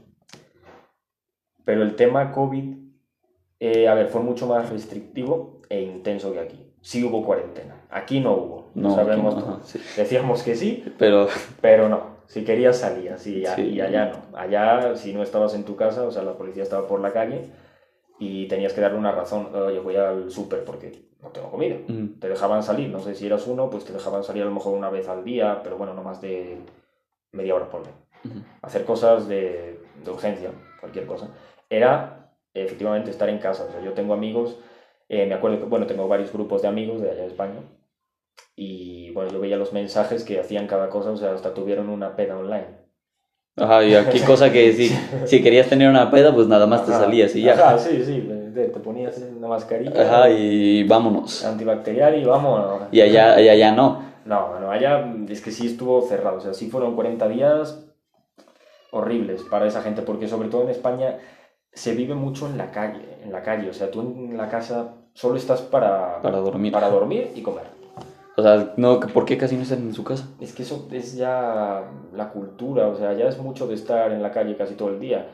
Pero 1.65 1.83
el 1.83 1.97
tema 1.97 2.33
COVID, 2.33 2.77
eh, 3.61 3.89
a 3.89 3.95
ver, 3.95 4.09
fue 4.09 4.23
mucho 4.23 4.47
más 4.47 4.71
restrictivo 4.71 5.61
e 5.69 5.83
intenso 5.83 6.33
que 6.33 6.41
aquí. 6.41 6.73
Sí 6.81 7.05
hubo 7.05 7.23
cuarentena. 7.25 7.87
Aquí 7.91 8.21
no 8.21 8.33
hubo. 8.33 8.58
No, 8.75 8.89
No, 8.91 8.95
sabemos. 8.95 9.35
no, 9.37 9.61
sí. 9.65 9.81
Decíamos 9.97 10.43
que 10.43 10.55
sí, 10.55 10.85
Pero, 10.99 11.29
pero 11.61 11.89
no. 11.89 12.19
Si 12.27 12.45
querías 12.45 12.77
salías 12.79 13.27
y, 13.27 13.45
Sí. 13.47 13.63
y 13.63 13.81
allá 13.81 14.07
no. 14.13 14.39
Allá 14.39 14.95
si 14.97 15.15
no 15.15 15.23
estabas 15.23 15.55
en 15.55 15.65
tu 15.65 15.77
casa, 15.77 16.03
o 16.03 16.11
sea, 16.11 16.23
la 16.23 16.35
policía 16.35 16.63
estaba 16.63 16.87
por 16.87 17.01
la 17.01 17.13
calle 17.13 17.47
y 18.19 18.47
tenías 18.49 18.73
que 18.75 18.81
darle 18.81 18.99
una 18.99 19.13
razón. 19.13 19.49
Oye, 19.55 19.79
voy 19.81 19.97
al 19.97 20.31
súper 20.31 20.65
porque 20.65 21.05
no 21.23 21.31
tengo 21.31 21.51
comida. 21.51 21.77
ujú, 21.89 22.19
Te 22.21 22.29
dejaban 22.29 22.63
salir, 22.63 22.91
no 22.91 23.01
sé 23.01 23.15
si 23.15 23.27
eras 23.27 23.47
uno, 23.47 23.71
pues 23.71 23.85
te 23.85 23.93
dejaban 23.93 24.25
salir 24.25 24.43
a 24.43 24.47
lo 24.47 24.53
mejor 24.53 24.77
una 24.77 24.91
vez 24.91 25.09
al 25.09 25.25
día, 25.25 25.61
pero 25.63 25.79
bueno, 25.79 25.95
no 25.95 26.03
más 26.03 26.21
de 26.21 26.59
media 27.33 27.55
hora 27.55 27.69
por 27.71 27.81
ujú. 27.81 27.89
Hacer 28.63 28.85
cosas 28.85 29.29
de, 29.29 29.81
de 30.05 30.11
urgencia, 30.11 30.51
cualquier 30.81 31.07
cosa. 31.07 31.29
Era 31.71 32.31
efectivamente 32.55 33.11
estar 33.11 33.29
en 33.29 33.39
casa. 33.39 33.65
O 33.69 33.73
sea, 33.73 33.81
yo 33.83 33.93
tengo 33.93 34.15
amigos, 34.15 34.59
eh, 35.09 35.27
me 35.27 35.35
acuerdo 35.35 35.59
que, 35.61 35.65
bueno, 35.65 35.87
tengo 35.87 36.09
varios 36.09 36.33
grupos 36.33 36.63
de 36.63 36.69
amigos 36.69 37.01
de 37.01 37.11
allá 37.11 37.23
de 37.23 37.29
España. 37.29 37.61
Y 38.61 39.13
bueno, 39.13 39.31
yo 39.31 39.39
veía 39.39 39.57
los 39.57 39.73
mensajes 39.73 40.25
que 40.25 40.41
hacían 40.41 40.67
cada 40.67 40.91
cosa, 40.91 41.13
o 41.13 41.17
sea, 41.17 41.33
hasta 41.33 41.55
tuvieron 41.55 41.89
una 41.89 42.17
peda 42.17 42.37
online. 42.37 42.67
Ajá, 43.57 43.85
y 43.85 43.95
aquí 43.95 44.19
cosa 44.21 44.51
que 44.51 44.73
si, 44.73 44.89
si 45.27 45.43
querías 45.43 45.69
tener 45.69 45.89
una 45.89 46.11
peda, 46.11 46.35
pues 46.35 46.49
nada 46.49 46.67
más 46.67 46.85
te 46.85 46.91
Ajá, 46.93 47.03
salías 47.05 47.35
y 47.37 47.43
ya. 47.43 47.53
Ajá, 47.55 47.79
sí, 47.79 48.03
sí, 48.05 48.29
te, 48.53 48.67
te 48.69 48.81
ponías 48.81 49.17
una 49.37 49.47
mascarilla 49.47 50.03
Ajá, 50.03 50.31
y 50.31 50.83
vámonos. 50.83 51.45
antibacterial 51.45 52.17
y 52.21 52.25
vamos. 52.25 52.83
Y 52.91 53.01
allá, 53.01 53.35
allá 53.35 53.55
ya 53.55 53.71
no. 53.71 54.03
No, 54.25 54.59
no, 54.59 54.71
allá 54.73 55.09
es 55.29 55.41
que 55.41 55.53
sí 55.53 55.69
estuvo 55.69 56.03
cerrado, 56.03 56.39
o 56.39 56.41
sea, 56.41 56.53
sí 56.53 56.69
fueron 56.69 56.97
40 56.97 57.29
días 57.29 57.85
horribles 58.91 59.43
para 59.45 59.67
esa 59.69 59.83
gente, 59.83 60.03
porque 60.03 60.27
sobre 60.27 60.49
todo 60.49 60.63
en 60.65 60.71
España 60.71 61.19
se 61.73 61.95
vive 61.95 62.15
mucho 62.15 62.47
en 62.49 62.59
la 62.59 62.73
calle, 62.73 63.05
en 63.23 63.31
la 63.33 63.43
calle, 63.43 63.71
o 63.71 63.73
sea, 63.75 63.91
tú 63.91 64.01
en 64.01 64.37
la 64.37 64.49
casa 64.49 64.95
solo 65.15 65.37
estás 65.37 65.63
para, 65.63 66.21
Para 66.23 66.39
dormir. 66.39 66.73
para 66.73 66.91
dormir 66.91 67.31
y 67.37 67.43
comer. 67.43 67.78
O 68.39 68.43
sea, 68.43 68.73
no, 68.77 69.01
¿por 69.01 69.25
qué 69.25 69.37
casi 69.37 69.57
no 69.57 69.63
están 69.63 69.81
en 69.81 69.93
su 69.93 70.05
casa? 70.05 70.29
Es 70.41 70.55
que 70.55 70.63
eso 70.63 70.87
es 70.93 71.17
ya 71.17 71.83
la 72.15 72.31
cultura, 72.31 72.87
o 72.87 72.95
sea, 72.95 73.13
ya 73.15 73.27
es 73.27 73.37
mucho 73.39 73.67
de 73.67 73.75
estar 73.75 74.13
en 74.13 74.23
la 74.23 74.31
calle 74.31 74.57
casi 74.57 74.75
todo 74.75 74.91
el 74.91 75.01
día. 75.01 75.27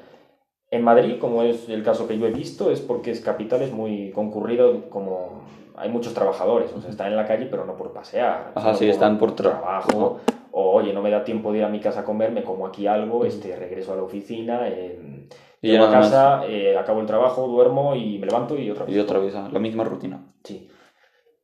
En 0.71 0.83
Madrid, 0.83 1.19
como 1.21 1.43
es 1.43 1.69
el 1.69 1.83
caso 1.85 2.09
que 2.09 2.19
yo 2.19 2.27
he 2.27 2.31
visto, 2.31 2.71
es 2.71 2.81
porque 2.81 3.11
es 3.11 3.21
capital, 3.21 3.61
es 3.61 3.73
muy 3.75 4.11
concurrido, 4.13 4.89
como 4.89 5.43
hay 5.77 5.91
muchos 5.91 6.15
trabajadores, 6.15 6.73
o 6.73 6.81
sea, 6.81 6.89
están 6.89 7.09
en 7.09 7.17
la 7.17 7.27
calle, 7.27 7.45
pero 7.51 7.67
no 7.67 7.77
por 7.77 7.93
pasear. 7.93 8.53
Ajá, 8.55 8.73
sí, 8.73 8.89
están 8.89 9.19
por 9.19 9.33
tra- 9.33 9.51
trabajo. 9.51 10.21
O, 10.53 10.71
oye, 10.73 10.95
no 10.95 11.03
me 11.03 11.11
da 11.11 11.25
tiempo 11.25 11.53
de 11.53 11.59
ir 11.59 11.65
a 11.65 11.69
mi 11.69 11.81
casa 11.81 12.01
a 12.01 12.05
comer, 12.05 12.33
me 12.33 12.43
como 12.43 12.67
aquí 12.67 12.87
algo, 12.87 13.27
este, 13.27 13.55
regreso 13.55 13.93
a 13.93 13.97
la 13.97 14.03
oficina, 14.05 14.67
eh, 14.67 15.29
Y 15.61 15.73
llego 15.73 15.85
a 15.85 15.91
casa, 15.91 16.47
eh, 16.47 16.79
acabo 16.79 17.01
el 17.01 17.07
trabajo, 17.07 17.47
duermo 17.49 17.95
y 17.95 18.19
me 18.19 18.27
levanto 18.27 18.57
y 18.57 18.71
otra 18.71 18.87
vez. 18.87 18.97
Y 18.97 18.99
otra 18.99 19.19
vez, 19.19 19.35
ah, 19.35 19.51
la 19.53 19.59
misma 19.59 19.85
rutina. 19.85 20.25
Sí. 20.43 20.71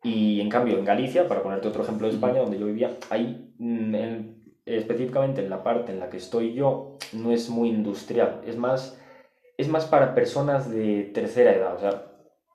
Y 0.03 0.41
en 0.41 0.49
cambio, 0.49 0.79
en 0.79 0.85
Galicia, 0.85 1.29
para 1.29 1.43
ponerte 1.43 1.69
otro 1.69 1.83
ejemplo 1.83 2.07
de 2.09 2.15
España, 2.15 2.41
donde 2.41 2.59
yo 2.59 2.67
vivía, 2.67 2.97
ahí 3.11 3.53
mm, 3.59 3.95
en- 3.95 4.41
específicamente 4.65 5.43
en 5.43 5.51
la 5.51 5.63
parte 5.63 5.93
en 5.93 6.01
la 6.01 6.09
que 6.09 6.17
estoy 6.17 6.55
yo, 6.55 6.97
no 7.13 7.33
es 7.33 7.51
muy 7.51 7.69
industrial, 7.71 8.41
es 8.47 8.57
más, 8.57 8.99
es 9.59 9.69
más 9.69 9.85
para 9.87 10.15
personas 10.15 10.71
de 10.71 11.11
tercera 11.13 11.53
edad, 11.53 11.75
o 11.77 11.81
sea, 11.81 12.07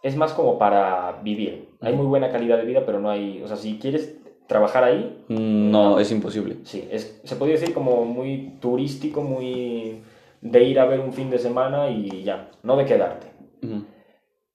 es 0.01 0.15
más 0.15 0.33
como 0.33 0.57
para 0.57 1.19
vivir. 1.23 1.69
Hay 1.81 1.93
muy 1.93 2.05
buena 2.05 2.31
calidad 2.31 2.57
de 2.57 2.65
vida, 2.65 2.83
pero 2.85 2.99
no 2.99 3.09
hay, 3.09 3.41
o 3.43 3.47
sea, 3.47 3.57
si 3.57 3.77
quieres 3.79 4.15
trabajar 4.47 4.83
ahí, 4.83 5.23
Mm, 5.27 5.71
No, 5.71 5.99
es 5.99 6.11
imposible. 6.11 6.57
sí, 6.63 6.87
es, 6.91 7.19
se 7.23 7.35
podría 7.35 7.57
decir 7.59 7.73
como 7.73 8.05
muy 8.05 8.53
turístico, 8.61 9.21
muy 9.21 10.01
de 10.41 10.63
ir 10.63 10.79
a 10.79 10.85
ver 10.85 10.99
un 10.99 11.11
fin 11.13 11.29
de 11.31 11.39
semana 11.39 11.89
y 11.89 12.23
ya, 12.23 12.49
no 12.63 12.77
de 12.77 12.85
quedarte. 12.85 13.27
Ujú. 13.63 13.83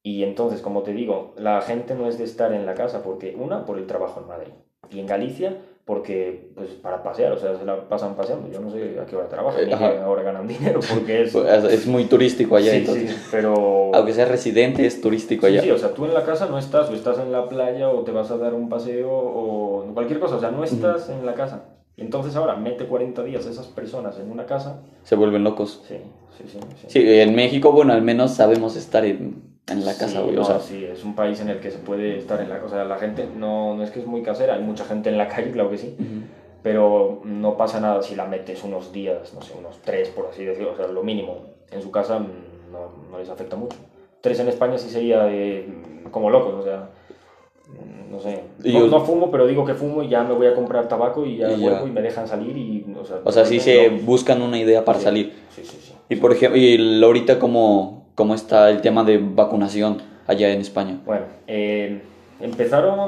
Y 0.03 0.23
entonces, 0.23 0.61
como 0.61 0.81
te 0.81 0.93
digo, 0.93 1.33
la 1.37 1.61
gente 1.61 1.93
no 1.95 2.07
es 2.07 2.17
de 2.17 2.23
estar 2.23 2.53
en 2.53 2.65
la 2.65 2.73
casa 2.73 3.03
porque, 3.03 3.35
una, 3.37 3.65
por 3.65 3.77
el 3.77 3.85
trabajo 3.85 4.19
en 4.21 4.27
Madrid. 4.27 4.53
Y 4.89 4.99
en 4.99 5.05
Galicia, 5.05 5.57
porque, 5.85 6.49
pues, 6.55 6.69
para 6.69 7.03
pasear, 7.03 7.31
o 7.33 7.37
sea, 7.37 7.55
se 7.57 7.65
la 7.65 7.87
pasan 7.87 8.15
paseando. 8.15 8.51
Yo 8.51 8.59
no 8.59 8.71
sé 8.71 8.99
a 8.99 9.05
qué 9.05 9.15
hora 9.15 9.27
trabajan, 9.29 9.65
ni 9.65 9.71
a 9.71 9.75
Ajá. 9.75 9.91
qué 9.93 9.99
hora 9.99 10.23
ganan 10.23 10.47
dinero, 10.47 10.79
porque 10.93 11.23
es... 11.23 11.33
Pues, 11.33 11.63
Es 11.65 11.85
muy 11.85 12.05
turístico 12.05 12.55
allá, 12.55 12.71
sí, 12.71 12.77
entonces. 12.77 13.11
sí, 13.11 13.17
pero... 13.29 13.91
Aunque 13.93 14.13
sea 14.13 14.25
residente, 14.25 14.85
es 14.85 15.01
turístico 15.01 15.45
Sí, 15.47 15.53
allá. 15.53 15.61
sí, 15.61 15.71
o 15.71 15.77
sea, 15.77 15.93
tú 15.93 16.05
en 16.05 16.13
la 16.13 16.23
casa 16.25 16.47
no 16.47 16.57
estás, 16.57 16.89
o 16.89 16.93
estás 16.93 17.19
en 17.19 17.31
la 17.31 17.47
playa, 17.47 17.89
o 17.89 18.01
te 18.03 18.11
vas 18.11 18.31
a 18.31 18.37
dar 18.37 18.53
un 18.55 18.69
paseo, 18.69 19.09
o 19.11 19.85
cualquier 19.93 20.19
cosa, 20.19 20.35
o 20.35 20.39
sea, 20.39 20.49
no 20.51 20.63
estás 20.63 21.09
en 21.09 21.25
la 21.25 21.35
casa. 21.35 21.65
Entonces 21.97 22.35
ahora 22.35 22.55
mete 22.55 22.85
40 22.87 23.23
días 23.23 23.45
esas 23.45 23.67
personas 23.67 24.17
en 24.19 24.31
una 24.31 24.45
casa. 24.47 24.81
Se 25.03 25.15
vuelven 25.15 25.43
locos. 25.43 25.83
Sí, 25.87 25.97
sí, 26.37 26.43
sí. 26.47 26.59
sí. 26.77 26.85
Sí, 26.87 27.19
en 27.19 27.35
México, 27.35 27.71
bueno, 27.71 27.93
al 27.93 28.01
menos 28.01 28.31
sabemos 28.31 28.75
estar 28.75 29.05
en, 29.05 29.50
en 29.67 29.85
la 29.85 29.93
casa, 29.93 30.07
Sí, 30.07 30.17
güey. 30.23 30.35
no, 30.35 30.41
o 30.41 30.45
sea, 30.45 30.59
sí, 30.59 30.83
es 30.83 31.03
un 31.03 31.15
país 31.15 31.39
en 31.39 31.49
el 31.49 31.59
que 31.59 31.71
se 31.71 31.77
puede 31.77 32.17
estar 32.17 32.41
en 32.41 32.49
la... 32.49 32.63
O 32.63 32.69
sea, 32.69 32.83
la 32.83 32.97
gente 32.97 33.27
no, 33.35 33.75
no 33.75 33.83
es 33.83 33.91
que 33.91 33.99
es 33.99 34.05
muy 34.05 34.21
casera, 34.23 34.55
hay 34.55 34.61
mucha 34.63 34.83
gente 34.85 35.09
en 35.09 35.17
la 35.17 35.27
calle, 35.33 35.51
claro 35.51 35.69
que 35.69 35.77
sí, 35.77 35.95
ujú. 35.97 36.23
pero 36.61 37.21
no 37.23 37.57
pasa 37.57 37.79
nada 37.79 38.01
si 38.01 38.15
la 38.15 38.25
metes 38.25 38.63
unos 38.63 38.91
días, 38.91 39.33
no 39.33 39.41
sé, 39.41 39.53
unos 39.57 39.79
tres, 39.81 40.09
por 40.09 40.27
así 40.27 40.43
decirlo, 40.43 40.73
o 40.73 40.75
sea, 40.75 40.87
lo 40.87 41.03
mínimo. 41.03 41.37
En 41.71 41.81
su 41.81 41.89
casa 41.91 42.19
no, 42.19 42.91
no 43.09 43.17
les 43.19 43.29
afecta 43.29 43.55
mucho. 43.55 43.77
Tres 44.19 44.39
en 44.39 44.49
España 44.49 44.77
sí 44.77 44.89
sería 44.89 45.23
mm, 45.25 46.09
como 46.11 46.29
locos, 46.29 46.53
o 46.55 46.63
sea, 46.63 46.89
no 48.09 48.19
sé. 48.19 48.43
Y 48.63 48.73
No, 48.73 48.79
yo- 48.79 48.87
no 48.87 48.99
fumo, 49.05 49.31
pero 49.31 49.47
digo 49.47 49.63
que 49.65 49.73
fumo 49.73 50.03
y 50.03 50.09
ya 50.09 50.23
me 50.23 50.33
voy 50.33 50.47
a 50.47 50.53
comprar 50.53 50.87
tabaco 50.87 51.25
y 51.25 51.37
ya 51.37 51.49
Y 51.49 51.61
ya. 51.61 51.69
vuelvo 51.69 51.87
y 51.87 51.91
me 51.91 52.01
dejan 52.01 52.27
salir 52.27 52.57
y, 52.57 52.85
o 52.99 53.05
sea... 53.05 53.19
o 53.23 53.31
sea, 53.31 53.45
sí 53.45 53.55
me 53.55 53.59
se 53.61 53.89
buscan 53.89 54.41
una 54.41 54.59
idea 54.59 54.83
para 54.83 54.97
Sí, 54.99 55.05
salir. 55.05 55.33
Sí, 55.55 55.63
sí, 55.63 55.77
sí. 55.81 55.93
Y 56.09 56.17
por 56.17 56.33
ejemplo, 56.33 56.59
y 56.59 57.01
ahorita, 57.03 57.39
¿cómo, 57.39 58.00
¿cómo 58.21 58.35
está 58.35 58.69
el 58.69 58.81
tema 58.81 59.03
de 59.03 59.17
vacunación 59.17 59.97
allá 60.27 60.53
en 60.53 60.61
España? 60.61 61.01
Bueno, 61.07 61.25
eh, 61.47 62.03
empezaron 62.39 62.99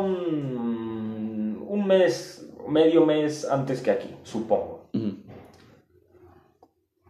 un 1.68 1.86
mes, 1.86 2.50
medio 2.68 3.06
mes 3.06 3.48
antes 3.48 3.84
que 3.84 3.92
aquí, 3.92 4.10
supongo. 4.24 4.86
Ujú. 4.92 5.18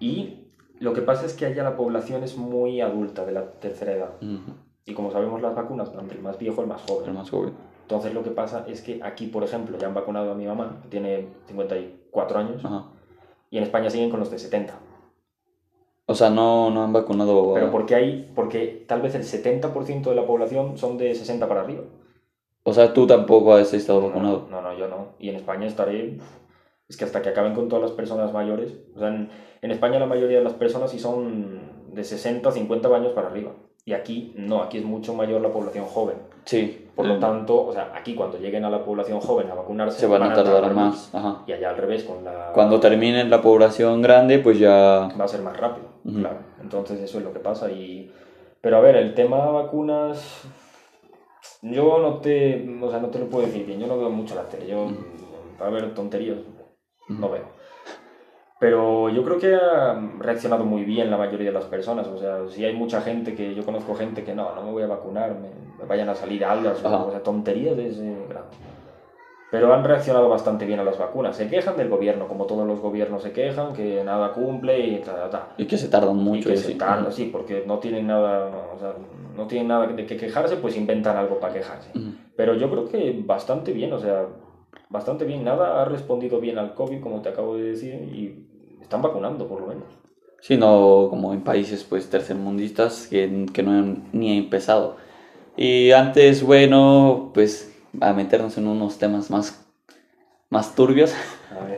Y 0.02 0.48
lo 0.80 0.92
que 0.92 1.02
pasa 1.02 1.26
es 1.26 1.34
que 1.34 1.46
allá 1.46 1.64
la 1.64 1.78
población 1.78 2.26
es 2.26 2.36
muy 2.36 2.82
adulta, 2.82 3.26
de 3.26 3.32
la 3.32 3.52
tercera 3.54 3.94
edad. 3.94 4.10
Ujú. 4.22 4.52
Y 4.84 4.94
como 4.94 5.10
sabemos, 5.10 5.42
las 5.42 5.56
vacunas 5.56 5.96
van 5.96 6.10
del 6.10 6.20
más 6.20 6.38
viejo 6.38 6.60
al 6.60 6.68
más 6.68 6.82
El 6.82 6.88
joven. 6.90 7.14
más 7.14 7.30
joven. 7.30 7.54
Entonces 7.84 8.14
lo 8.14 8.22
que 8.22 8.32
pasa 8.32 8.66
es 8.68 8.82
que 8.82 9.00
aquí, 9.02 9.28
por 9.28 9.46
ejemplo, 9.46 9.78
ya 9.78 9.88
han 9.88 9.94
vacunado 9.94 10.34
a 10.34 10.36
mi 10.36 10.46
mamá, 10.46 10.80
que 10.84 10.90
tiene 10.90 11.30
54 11.48 12.38
años, 12.38 12.66
Ajá. 12.66 12.84
y 13.50 13.60
en 13.60 13.64
España 13.64 13.90
siguen 13.90 14.10
con 14.10 14.20
los 14.20 14.30
de 14.30 14.40
70. 14.40 14.74
O 16.14 16.16
sea, 16.16 16.30
no, 16.30 16.70
no 16.70 16.84
han 16.84 16.94
vacunado. 16.94 17.52
a- 17.52 17.54
Pero 17.56 17.72
porque 17.72 17.96
hay, 17.96 18.32
porque 18.36 18.86
tal 18.88 19.02
vez 19.02 19.16
el 19.16 19.24
70% 19.24 20.10
de 20.12 20.16
la 20.16 20.28
población 20.28 20.78
son 20.78 20.98
de 21.00 21.16
60 21.16 21.48
para 21.48 21.62
arriba. 21.62 21.82
O 22.64 22.72
sea, 22.74 22.94
tú 22.94 23.08
tampoco 23.08 23.56
has 23.56 23.74
estado 23.74 24.02
vacunado. 24.08 24.48
No, 24.50 24.62
no, 24.62 24.70
no, 24.72 24.78
yo 24.78 24.88
no. 24.88 25.08
Y 25.20 25.30
en 25.30 25.36
España 25.36 25.66
estaré. 25.66 26.18
Es 26.88 26.98
que 26.98 27.06
hasta 27.06 27.22
que 27.24 27.30
acaben 27.30 27.56
con 27.56 27.68
todas 27.68 27.82
las 27.82 27.92
personas 27.94 28.32
mayores. 28.32 28.74
O 28.96 29.00
sea, 29.00 29.08
en, 29.08 29.30
en 29.64 29.72
España 29.72 29.98
la 30.00 30.06
mayoría 30.06 30.38
de 30.38 30.44
las 30.44 30.54
personas 30.54 30.92
sí 30.92 31.00
son 31.00 31.62
de 31.94 32.04
60 32.04 32.52
50 32.52 32.96
años 32.96 33.14
para 33.14 33.28
arriba. 33.30 33.52
Y 33.86 33.94
aquí 33.94 34.34
no, 34.38 34.62
aquí 34.62 34.78
es 34.78 34.86
mucho 34.86 35.14
mayor 35.16 35.42
la 35.42 35.52
población 35.52 35.86
joven. 35.86 36.18
Sí. 36.46 36.83
Por 36.96 37.08
lo 37.08 37.18
tanto, 37.18 37.66
o 37.66 37.74
sea, 37.74 37.92
aquí 37.96 38.14
cuando 38.14 38.38
lleguen 38.38 38.66
a 38.66 38.70
la 38.70 38.84
población 38.84 39.20
joven 39.20 39.50
a 39.50 39.56
vacunarse, 39.56 40.00
se 40.00 40.08
van 40.08 40.24
a 40.24 40.34
tardar 40.34 40.72
más. 40.74 41.14
Ajá. 41.14 41.42
Y 41.48 41.52
allá 41.54 41.72
al 41.72 41.78
revés, 41.78 42.04
con 42.04 42.24
la. 42.24 42.52
Cuando 42.54 42.80
termine 42.80 43.24
la 43.24 43.42
población 43.42 44.02
grande, 44.02 44.38
pues 44.40 44.60
ya. 44.60 45.10
va 45.20 45.26
a 45.26 45.28
ser 45.28 45.42
más 45.42 45.58
rápido, 45.58 45.88
Ujú. 46.06 46.20
claro. 46.20 46.38
Entonces 46.62 47.00
eso 47.00 47.18
es 47.18 47.24
lo 47.24 47.34
que 47.34 47.40
pasa. 47.40 47.72
Y... 47.72 48.12
Pero 48.62 48.78
a 48.78 48.82
ver, 48.82 48.96
el 48.96 49.16
tema 49.16 49.38
vacunas, 49.50 50.44
yo 51.64 51.98
no 51.98 52.20
te, 52.20 52.78
o 52.82 52.90
sea, 52.90 53.00
no 53.00 53.08
te 53.08 53.20
lo 53.20 53.26
puedo 53.26 53.46
decir 53.46 53.66
bien, 53.66 53.80
yo 53.80 53.88
no 53.88 53.98
veo 53.98 54.10
mucho 54.10 54.36
la 54.36 54.44
tele, 54.44 54.68
yo 54.68 54.88
para 55.58 55.72
ver 55.72 55.94
tonterías 55.94 56.38
no 57.10 57.30
veo. 57.30 57.44
Pero 58.60 59.10
yo 59.10 59.24
creo 59.24 59.40
que 59.40 59.56
ha 59.56 59.94
reaccionado 60.20 60.64
muy 60.64 60.84
bien 60.86 61.12
la 61.12 61.18
mayoría 61.18 61.48
de 61.48 61.54
las 61.54 61.66
personas, 61.66 62.08
o 62.08 62.18
sea, 62.18 62.48
si 62.48 62.64
hay 62.64 62.74
mucha 62.74 63.02
gente 63.02 63.36
que 63.36 63.54
yo 63.54 63.66
conozco 63.66 63.96
gente 63.96 64.24
que 64.24 64.34
no, 64.34 64.56
no 64.56 64.64
me 64.64 64.72
voy 64.72 64.84
a 64.84 64.88
vacunar, 64.88 65.36
me 65.36 65.50
vayan 65.88 66.10
a 66.10 66.16
salir 66.16 66.44
algas, 66.46 66.84
o, 66.84 66.88
Ajá. 66.88 67.04
o 67.06 67.12
sea, 67.12 67.22
tonterías 67.24 67.76
de 67.78 67.90
ese 67.90 68.16
grado. 68.30 68.48
Pero 69.52 69.72
han 69.72 69.84
reaccionado 69.84 70.30
bastante 70.30 70.66
bien 70.66 70.80
a 70.80 70.84
las 70.84 70.98
vacunas. 70.98 71.36
Se 71.36 71.48
quejan 71.48 71.78
del 71.78 71.88
gobierno, 71.88 72.28
como 72.28 72.46
todos 72.46 72.66
los 72.68 72.80
gobiernos 72.80 73.22
se 73.22 73.32
quejan, 73.32 73.74
que 73.74 74.04
nada 74.04 74.34
cumple 74.34 74.80
y 74.80 74.98
ta, 75.02 75.30
ta. 75.30 75.50
Y 75.58 75.66
que 75.68 75.78
se 75.78 75.90
tardan 75.90 76.20
Y 76.20 76.24
mucho. 76.24 76.50
que 76.50 76.56
y 76.56 76.58
se 76.58 76.70
así. 76.70 76.76
tarda, 76.76 77.12
sí, 77.12 77.30
porque 77.32 77.64
no 77.68 77.78
tienen 77.78 78.08
nada, 78.08 78.50
o 78.76 78.80
sea, 78.80 78.94
no 79.38 79.46
tienen 79.46 79.68
nada 79.68 79.86
de 79.86 80.08
que 80.08 80.18
quejarse, 80.18 80.56
pues 80.58 80.76
inventan 80.76 81.18
algo 81.18 81.40
para 81.40 81.54
quejarse. 81.54 81.92
Ujú. 81.96 82.10
Pero 82.36 82.56
yo 82.56 82.68
creo 82.72 82.86
que 82.90 83.22
bastante 83.24 83.74
bien, 83.74 83.94
o 83.94 84.00
sea, 84.00 84.26
bastante 84.90 85.24
bien. 85.24 85.44
Nada 85.44 85.84
ha 85.84 85.86
respondido 85.86 86.40
bien 86.40 86.58
al 86.58 86.74
COVID, 86.74 87.00
como 87.00 87.22
te 87.22 87.30
acabo 87.30 87.56
de 87.56 87.64
decir, 87.66 87.94
y 87.94 88.80
están 88.82 89.04
vacunando, 89.04 89.48
por 89.48 89.62
lo 89.62 89.68
menos. 89.68 89.84
Sí, 90.42 90.58
no 90.58 91.08
como 91.12 91.32
en 91.32 91.42
países 91.42 91.84
pues 91.84 92.10
tercermundistas 92.10 93.08
que, 93.08 93.46
que 93.54 93.62
no 93.62 93.72
han 93.72 94.04
ni 94.14 94.36
empezado. 94.40 94.98
Y 95.58 95.92
antes, 95.92 96.44
bueno, 96.44 97.32
pues 97.34 97.72
a 98.02 98.14
meternos 98.14 98.58
en 98.58 98.68
unos 98.68 98.98
temas 98.98 99.30
más, 99.30 99.66
más 100.50 100.76
turbios. 100.76 101.14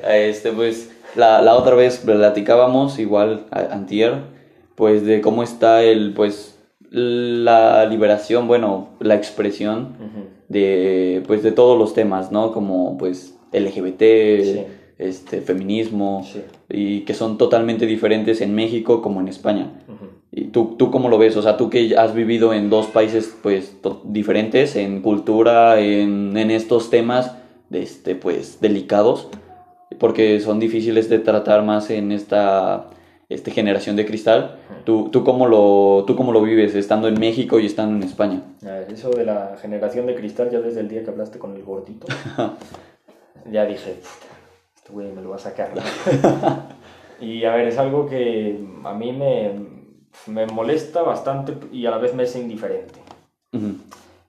Este, 0.10 0.52
pues 0.54 0.90
la, 1.16 1.42
la 1.42 1.56
otra 1.56 1.76
vez 1.76 1.98
platicábamos, 1.98 2.98
igual 2.98 3.46
antier, 3.52 4.14
pues 4.76 5.06
de 5.06 5.20
cómo 5.20 5.44
está 5.44 5.84
el, 5.84 6.14
pues, 6.14 6.58
la 6.90 7.86
liberación, 7.86 8.48
bueno, 8.48 8.92
la 9.02 9.16
expresión 9.16 9.98
de, 10.48 11.22
pues, 11.28 11.44
de 11.44 11.52
todos 11.52 11.78
los 11.78 11.94
temas, 11.94 12.32
¿no? 12.32 12.54
Como, 12.54 12.98
pues, 12.98 13.36
LGBT, 13.52 14.00
Sí. 14.44 14.64
este, 14.98 15.42
feminismo, 15.42 16.26
Sí. 16.32 16.42
y 16.70 17.02
que 17.02 17.14
son 17.14 17.38
totalmente 17.38 17.86
diferentes 17.86 18.40
en 18.40 18.56
México 18.56 19.02
como 19.02 19.20
en 19.20 19.28
España. 19.28 19.72
¿Y 20.38 20.48
tú, 20.48 20.76
tú 20.78 20.92
cómo 20.92 21.08
lo 21.08 21.18
ves? 21.18 21.38
O 21.38 21.42
sea, 21.42 21.56
tú 21.56 21.70
que 21.70 21.96
has 21.98 22.14
vivido 22.14 22.54
en 22.54 22.70
dos 22.70 22.88
países, 22.88 23.34
pues, 23.42 23.78
diferentes 24.04 24.76
en 24.76 25.02
cultura, 25.02 25.80
en, 25.80 26.36
en 26.36 26.52
estos 26.52 26.90
temas, 26.90 27.38
de 27.70 27.82
este, 27.82 28.16
pues, 28.16 28.60
delicados, 28.60 29.30
porque 29.98 30.42
son 30.42 30.60
difíciles 30.60 31.10
de 31.10 31.20
tratar 31.20 31.64
más 31.64 31.90
en 31.90 32.12
esta 32.12 32.88
este, 33.30 33.52
generación 33.52 33.96
de 33.96 34.06
cristal. 34.06 34.58
¿Tú, 34.84 35.08
tú, 35.10 35.24
cómo 35.24 35.48
lo, 35.48 36.04
¿Tú 36.06 36.18
cómo 36.18 36.34
lo 36.34 36.42
vives 36.42 36.76
estando 36.76 37.08
en 37.08 37.18
México 37.18 37.58
y 37.62 37.68
estando 37.68 37.96
en 37.96 38.04
España? 38.04 38.42
Eso 38.92 39.12
de 39.12 39.24
la 39.24 39.56
generación 39.62 40.06
de 40.06 40.16
cristal, 40.16 40.50
ya 40.52 40.60
desde 40.60 40.82
el 40.82 40.90
día 40.90 41.02
que 41.02 41.12
hablaste 41.12 41.40
con 41.40 41.56
el 41.56 41.64
gordito, 41.64 42.08
ya 43.50 43.66
dije, 43.66 43.94
"Puta, 44.02 44.36
este 44.76 44.92
güey 44.92 45.14
me 45.14 45.22
lo 45.22 45.30
va 45.30 45.38
a 45.38 45.40
sacar. 45.40 45.72
¿no?". 45.74 45.82
y 47.26 47.46
a 47.46 47.56
ver, 47.56 47.70
es 47.70 47.78
algo 47.78 48.06
que 48.06 48.60
a 48.84 48.94
mí 48.94 49.14
me, 49.14 49.75
me 50.28 50.46
molesta 50.48 51.02
bastante 51.02 51.56
y 51.72 51.86
a 51.86 51.92
la 51.92 51.98
vez 51.98 52.14
me 52.14 52.24
es 52.24 52.36
indiferente. 52.36 53.00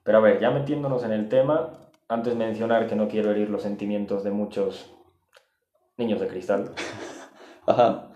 Pero 0.03 0.17
a 0.19 0.21
ver, 0.21 0.39
ya 0.39 0.51
metiéndonos 0.51 1.03
en 1.03 1.11
el 1.11 1.27
tema, 1.27 1.73
antes 2.07 2.35
mencionar 2.35 2.87
que 2.87 2.95
no 2.95 3.09
quiero 3.09 3.31
herir 3.31 3.49
los 3.49 3.63
sentimientos 3.63 4.23
de 4.23 4.31
muchos 4.31 4.93
niños 5.97 6.21
de 6.21 6.27
cristal. 6.27 6.71
Ajá. 7.65 8.09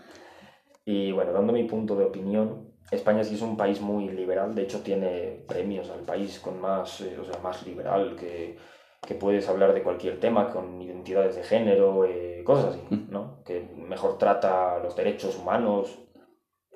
Y 0.86 1.12
bueno, 1.12 1.34
dando 1.34 1.52
mi 1.52 1.66
punto 1.66 1.96
de 1.96 2.06
opinión, 2.06 2.72
España 2.92 3.24
sí 3.24 3.36
es 3.36 3.42
un 3.42 3.58
país 3.58 3.82
muy 3.82 4.10
liberal, 4.10 4.56
de 4.56 4.64
hecho 4.64 4.82
tiene 4.82 5.44
premios 5.48 5.90
al 5.90 6.02
país 6.02 6.40
con 6.40 6.60
más, 6.60 7.02
eh, 7.02 7.18
o 7.20 7.26
sea, 7.26 7.40
más 7.42 7.66
liberal, 7.66 8.16
que, 8.18 8.58
que 9.06 9.16
puedes 9.16 9.48
hablar 9.50 9.74
de 9.74 9.84
cualquier 9.84 10.20
tema 10.20 10.50
con 10.50 10.82
identidades 10.82 11.36
de 11.36 11.44
género, 11.44 12.06
eh, 12.06 12.44
cosas 12.46 12.76
así, 12.76 13.06
¿no? 13.10 13.44
Que 13.46 13.68
mejor 13.76 14.18
trata 14.18 14.80
los 14.80 14.96
derechos 14.96 15.38
humanos 15.38 16.00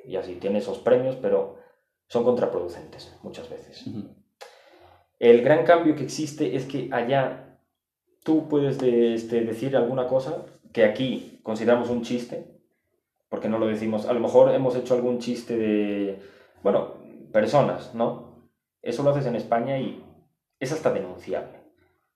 y 0.08 0.16
así, 0.16 0.36
tiene 0.36 0.60
esos 0.60 0.80
premios, 0.80 1.16
pero 1.16 1.58
son 2.08 2.24
contraproducentes 2.24 3.18
muchas 3.24 3.50
veces. 3.50 3.84
El 5.20 5.42
gran 5.42 5.66
cambio 5.66 5.96
que 5.96 6.04
existe 6.04 6.56
es 6.56 6.66
que 6.66 6.90
allá 6.92 7.58
tú 8.24 8.48
puedes 8.48 8.78
de- 8.80 9.14
este, 9.14 9.42
decir 9.42 9.76
alguna 9.76 10.08
cosa 10.08 10.46
que 10.74 10.84
aquí 10.84 11.40
consideramos 11.44 11.90
un 11.90 12.02
chiste, 12.04 12.46
porque 13.30 13.48
no 13.50 13.58
lo 13.58 13.68
decimos, 13.68 14.06
a 14.06 14.14
lo 14.14 14.20
mejor 14.20 14.54
hemos 14.54 14.76
hecho 14.76 14.94
algún 14.94 15.20
chiste 15.20 15.58
de, 15.58 16.20
bueno, 16.64 16.96
personas, 17.32 17.94
¿no? 17.96 18.50
Eso 18.82 19.04
lo 19.04 19.10
haces 19.12 19.26
en 19.26 19.36
España 19.36 19.80
y 19.80 20.04
es 20.60 20.72
hasta 20.72 20.92
denunciable. 20.92 21.60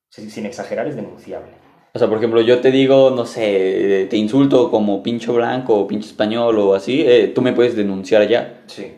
Sin 0.09 0.45
exagerar, 0.45 0.87
es 0.87 0.95
denunciable. 0.95 1.51
O 1.93 1.97
sea, 1.99 2.07
por 2.07 2.17
ejemplo, 2.17 2.41
yo 2.41 2.59
te 2.61 2.69
digo, 2.71 3.09
no 3.11 3.25
sé, 3.25 4.07
te 4.09 4.17
insulto 4.17 4.69
como 4.69 5.01
pincho 5.01 5.33
blanco 5.33 5.75
o 5.75 5.87
pinche 5.87 6.07
español 6.09 6.57
o 6.59 6.75
así, 6.75 7.01
eh, 7.01 7.31
tú 7.33 7.41
me 7.41 7.53
puedes 7.53 7.75
denunciar 7.75 8.21
allá. 8.21 8.61
Sí. 8.67 8.93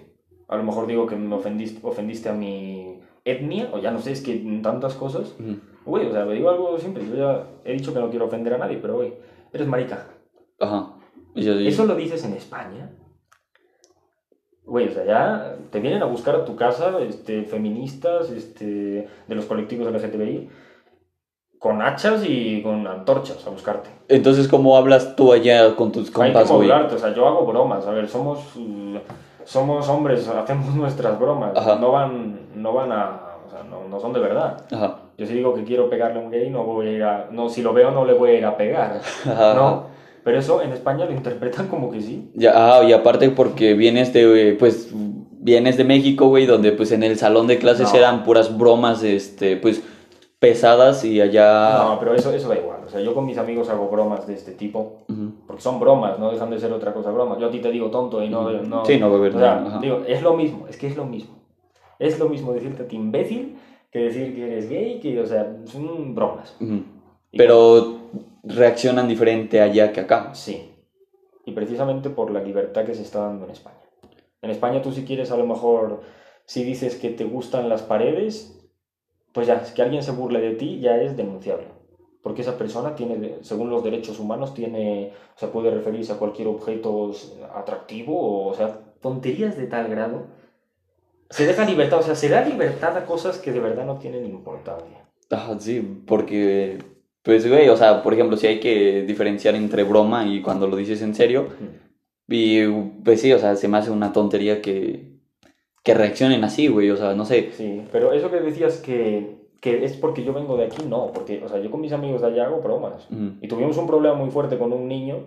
A 0.49 0.57
lo 0.57 0.63
mejor 0.63 0.87
digo 0.87 1.07
que 1.07 1.15
me 1.15 1.33
ofendiste, 1.33 1.79
ofendiste 1.87 2.27
a 2.27 2.33
mi 2.33 2.99
etnia, 3.23 3.69
o 3.71 3.79
ya 3.79 3.91
no 3.91 3.99
sé, 4.01 4.11
es 4.11 4.21
que 4.21 4.35
tantas 4.61 4.95
cosas. 4.95 5.33
Güey, 5.85 6.07
o 6.07 6.11
sea, 6.11 6.25
me 6.25 6.33
digo 6.33 6.49
algo 6.49 6.77
simple. 6.77 7.03
Yo 7.07 7.15
ya 7.15 7.47
he 7.63 7.73
dicho 7.73 7.93
que 7.93 7.99
no 7.99 8.09
quiero 8.09 8.25
ofender 8.25 8.53
a 8.55 8.57
nadie, 8.57 8.77
pero 8.81 8.95
güey, 8.95 9.13
eres 9.53 9.67
marica. 9.67 10.07
Ajá. 10.59 10.93
Y 11.33 11.43
yo- 11.43 11.53
¿Eso 11.57 11.85
lo 11.85 11.95
dices 11.95 12.25
en 12.25 12.33
España? 12.33 12.91
Güey, 14.65 14.89
o 14.89 14.91
sea, 14.91 15.05
ya 15.05 15.57
te 15.71 15.79
vienen 15.79 16.01
a 16.03 16.05
buscar 16.05 16.35
a 16.35 16.45
tu 16.45 16.55
casa 16.55 16.99
este, 17.01 17.43
feministas 17.43 18.29
este, 18.31 18.65
de 19.27 19.35
los 19.35 19.45
colectivos 19.45 19.87
LGTBI 19.91 20.49
con 21.61 21.79
hachas 21.79 22.23
y 22.27 22.63
con 22.63 22.87
antorchas 22.87 23.45
a 23.45 23.51
buscarte. 23.51 23.87
Entonces, 24.07 24.47
¿cómo 24.47 24.75
hablas 24.75 25.15
tú 25.15 25.31
allá 25.31 25.75
con 25.75 25.91
tus 25.91 26.07
Hay 26.07 26.13
compas, 26.33 26.49
que 26.49 26.55
güey? 26.55 26.71
o 26.71 26.97
sea, 26.97 27.13
yo 27.13 27.27
hago 27.27 27.45
bromas, 27.45 27.85
a 27.85 27.91
ver, 27.91 28.09
somos, 28.09 28.39
somos 29.43 29.87
hombres, 29.87 30.27
hacemos 30.43 30.73
nuestras 30.73 31.19
bromas, 31.19 31.55
Ajá. 31.55 31.75
no 31.75 31.91
van, 31.91 32.39
no 32.55 32.73
van 32.73 32.91
a, 32.91 33.21
o 33.45 33.49
sea, 33.51 33.59
no, 33.69 33.87
no 33.87 33.99
son 33.99 34.11
de 34.11 34.19
verdad. 34.19 34.65
Ajá. 34.71 35.01
Yo 35.19 35.27
si 35.27 35.33
digo 35.35 35.53
que 35.53 35.63
quiero 35.63 35.87
pegarle 35.87 36.19
a 36.19 36.23
un 36.23 36.31
gay, 36.31 36.49
no 36.49 36.63
voy 36.63 36.87
a 36.87 36.91
ir 36.93 37.03
a, 37.03 37.27
no, 37.29 37.47
si 37.47 37.61
lo 37.61 37.73
veo 37.73 37.91
no 37.91 38.05
le 38.05 38.13
voy 38.15 38.31
a 38.31 38.33
ir 38.39 38.45
a 38.47 38.57
pegar, 38.57 38.99
Ajá. 39.23 39.53
no, 39.53 39.83
pero 40.23 40.39
eso 40.39 40.63
en 40.63 40.71
España 40.71 41.05
lo 41.05 41.11
interpretan 41.11 41.67
como 41.67 41.91
que 41.91 42.01
sí. 42.01 42.31
Ya, 42.33 42.53
ah, 42.55 42.83
y 42.83 42.91
aparte 42.91 43.29
porque 43.29 43.75
vienes 43.75 44.11
de, 44.13 44.55
pues, 44.57 44.89
vienes 45.43 45.77
de 45.77 45.83
México, 45.83 46.27
güey, 46.27 46.47
donde 46.47 46.71
pues 46.71 46.91
en 46.91 47.03
el 47.03 47.19
salón 47.19 47.45
de 47.45 47.59
clases 47.59 47.91
No. 47.93 47.99
eran 47.99 48.23
puras 48.23 48.57
bromas, 48.57 49.03
este, 49.03 49.57
pues, 49.57 49.83
pesadas 50.41 51.05
y 51.05 51.21
allá... 51.21 51.83
No, 51.83 51.99
pero 51.99 52.15
eso, 52.15 52.33
eso 52.33 52.49
da 52.49 52.57
igual, 52.57 52.79
o 52.83 52.89
sea, 52.89 52.99
yo 52.99 53.13
con 53.13 53.27
mis 53.27 53.37
amigos 53.37 53.69
hago 53.69 53.87
bromas 53.89 54.25
de 54.25 54.33
este 54.33 54.53
tipo, 54.53 55.03
porque 55.45 55.61
son 55.61 55.79
bromas, 55.79 56.17
no 56.17 56.31
dejan 56.31 56.49
de 56.49 56.59
ser 56.59 56.73
otra 56.73 56.95
cosa 56.95 57.11
bromas. 57.11 57.37
Yo 57.37 57.45
a 57.45 57.51
ti 57.51 57.59
te 57.59 57.69
digo 57.69 57.91
tonto 57.91 58.23
y 58.23 58.29
no... 58.29 58.49
no 58.49 58.83
Sí, 58.83 58.97
no, 58.97 59.11
beber, 59.11 59.35
O 59.35 59.39
sea, 59.39 59.63
ajá. 59.63 59.79
digo, 59.79 60.01
es 60.07 60.23
lo 60.23 60.33
mismo, 60.33 60.67
es 60.67 60.77
que 60.77 60.87
es 60.87 60.97
lo 60.97 61.05
mismo. 61.05 61.35
Es 61.99 62.17
lo 62.17 62.27
mismo 62.27 62.53
decirte 62.53 62.81
a 62.81 62.87
ti 62.87 62.95
imbécil 62.95 63.55
que 63.91 63.99
decir 63.99 64.33
que 64.33 64.47
eres 64.47 64.67
gay, 64.67 64.99
que, 64.99 65.21
o 65.21 65.27
sea, 65.27 65.57
son 65.65 66.15
bromas. 66.15 66.57
Pero 67.37 67.99
reaccionan 68.41 69.07
diferente 69.07 69.61
allá 69.61 69.93
que 69.93 69.99
acá. 69.99 70.33
Sí. 70.33 70.71
Y 71.45 71.51
precisamente 71.51 72.09
por 72.09 72.31
la 72.31 72.41
libertad 72.41 72.83
que 72.85 72.95
se 72.95 73.03
está 73.03 73.19
dando 73.19 73.45
en 73.45 73.51
España. 73.51 73.77
En 74.41 74.49
España 74.49 74.81
tú 74.81 74.91
si 74.91 75.05
quieres 75.05 75.31
a 75.31 75.37
lo 75.37 75.45
mejor, 75.45 76.01
si 76.45 76.63
dices 76.63 76.95
que 76.95 77.11
te 77.11 77.25
gustan 77.25 77.69
las 77.69 77.83
paredes, 77.83 78.57
pues 79.33 79.47
ya, 79.47 79.61
que 79.61 79.81
alguien 79.81 80.03
se 80.03 80.11
burle 80.11 80.39
de 80.41 80.55
ti 80.55 80.79
ya 80.79 80.97
es 80.97 81.15
denunciable. 81.15 81.67
Porque 82.21 82.41
esa 82.41 82.57
persona 82.57 82.95
tiene, 82.95 83.37
según 83.41 83.69
los 83.69 83.83
derechos 83.83 84.19
humanos, 84.19 84.53
tiene, 84.53 85.11
o 85.35 85.39
sea, 85.39 85.51
puede 85.51 85.71
referirse 85.71 86.13
a 86.13 86.17
cualquier 86.17 86.47
objeto 86.47 87.11
atractivo, 87.55 88.19
o, 88.19 88.47
o 88.49 88.53
sea, 88.53 88.79
tonterías 89.01 89.57
de 89.57 89.65
tal 89.67 89.89
grado. 89.89 90.27
Se 91.29 91.47
deja 91.47 91.65
libertad, 91.65 91.99
o 91.99 92.03
sea, 92.03 92.15
se 92.15 92.29
da 92.29 92.45
libertad 92.45 92.95
a 92.97 93.05
cosas 93.05 93.39
que 93.39 93.51
de 93.51 93.59
verdad 93.59 93.85
no 93.85 93.97
tienen 93.97 94.25
importancia. 94.25 95.07
Ah, 95.31 95.55
sí, 95.57 96.03
porque, 96.05 96.77
pues, 97.23 97.47
güey, 97.47 97.69
o 97.69 97.77
sea, 97.77 98.03
por 98.03 98.13
ejemplo, 98.13 98.37
si 98.37 98.47
hay 98.47 98.59
que 98.59 99.03
diferenciar 99.03 99.55
entre 99.55 99.83
broma 99.83 100.25
y 100.27 100.41
cuando 100.41 100.67
lo 100.67 100.75
dices 100.75 101.01
en 101.01 101.15
serio, 101.15 101.47
y 102.27 102.65
pues 103.03 103.21
sí, 103.21 103.33
o 103.33 103.39
sea, 103.39 103.55
se 103.55 103.67
me 103.67 103.77
hace 103.77 103.91
una 103.91 104.13
tontería 104.13 104.61
que, 104.61 105.10
que 105.83 105.93
reaccionen 105.93 106.43
así, 106.43 106.67
güey, 106.67 106.89
o 106.91 106.97
sea, 106.97 107.13
no 107.15 107.25
sé. 107.25 107.51
Sí, 107.53 107.85
pero 107.91 108.13
eso 108.13 108.29
que 108.29 108.39
decías 108.39 108.77
que, 108.77 109.47
que 109.59 109.83
es 109.83 109.97
porque 109.97 110.23
yo 110.23 110.33
vengo 110.33 110.55
de 110.57 110.65
aquí, 110.65 110.83
no, 110.87 111.11
porque, 111.11 111.43
o 111.43 111.49
sea, 111.49 111.59
yo 111.59 111.71
con 111.71 111.81
mis 111.81 111.91
amigos 111.93 112.21
de 112.21 112.27
allá 112.27 112.45
hago 112.45 112.61
bromas. 112.61 113.07
Ujú. 113.11 113.31
Y 113.41 113.47
tuvimos 113.47 113.77
un 113.77 113.87
problema 113.87 114.15
muy 114.15 114.29
fuerte 114.29 114.57
con 114.59 114.71
un 114.73 114.87
niño. 114.87 115.17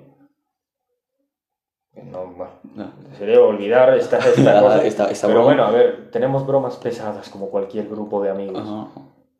No, 2.11 2.27
bueno, 2.27 2.53
No. 2.75 2.91
se 3.17 3.25
debe 3.27 3.39
olvidar 3.39 3.97
esta, 3.97 4.19
esta 4.19 4.61
cosa. 4.61 4.85
Esta- 4.85 5.11
esta 5.11 5.27
pero 5.29 5.41
broma. 5.41 5.55
bueno, 5.55 5.65
a 5.65 5.71
ver, 5.71 6.11
tenemos 6.11 6.47
bromas 6.47 6.77
pesadas 6.77 7.29
como 7.29 7.49
cualquier 7.51 7.89
grupo 7.89 8.23
de 8.23 8.31
amigos. 8.31 8.63
Ajá. 8.69 8.89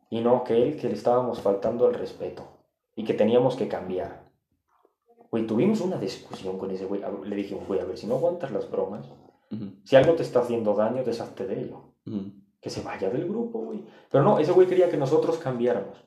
Y 0.09 0.21
no, 0.21 0.43
que 0.43 0.61
él, 0.61 0.77
que 0.77 0.87
le 0.87 0.93
estábamos 0.93 1.41
faltando 1.41 1.85
al 1.87 1.93
respeto. 1.93 2.43
Y 2.95 3.03
que 3.03 3.13
teníamos 3.13 3.55
que 3.57 3.67
cambiar. 3.67 4.23
Güey, 5.31 5.45
tuvimos 5.45 5.81
una 5.81 5.97
discusión 5.97 6.57
con 6.57 6.71
ese 6.71 6.85
güey. 6.85 7.01
Le 7.25 7.35
dije, 7.35 7.55
güey, 7.67 7.81
a 7.81 7.85
ver, 7.85 7.97
si 7.97 8.07
no 8.07 8.15
aguantas 8.15 8.51
las 8.51 8.69
bromas, 8.71 9.05
Si 9.83 9.95
algo 9.95 10.13
te 10.13 10.23
está 10.23 10.39
haciendo 10.39 10.73
daño, 10.73 11.03
deshazte 11.03 11.45
de 11.45 11.61
ello. 11.61 11.81
Que 12.61 12.69
se 12.69 12.81
vaya 12.81 13.09
del 13.09 13.25
grupo, 13.27 13.59
güey. 13.59 13.79
Pero 14.11 14.23
no, 14.23 14.39
ese 14.39 14.51
güey 14.51 14.67
quería 14.67 14.89
que 14.89 14.97
nosotros 14.97 15.37
cambiáramos. 15.37 15.97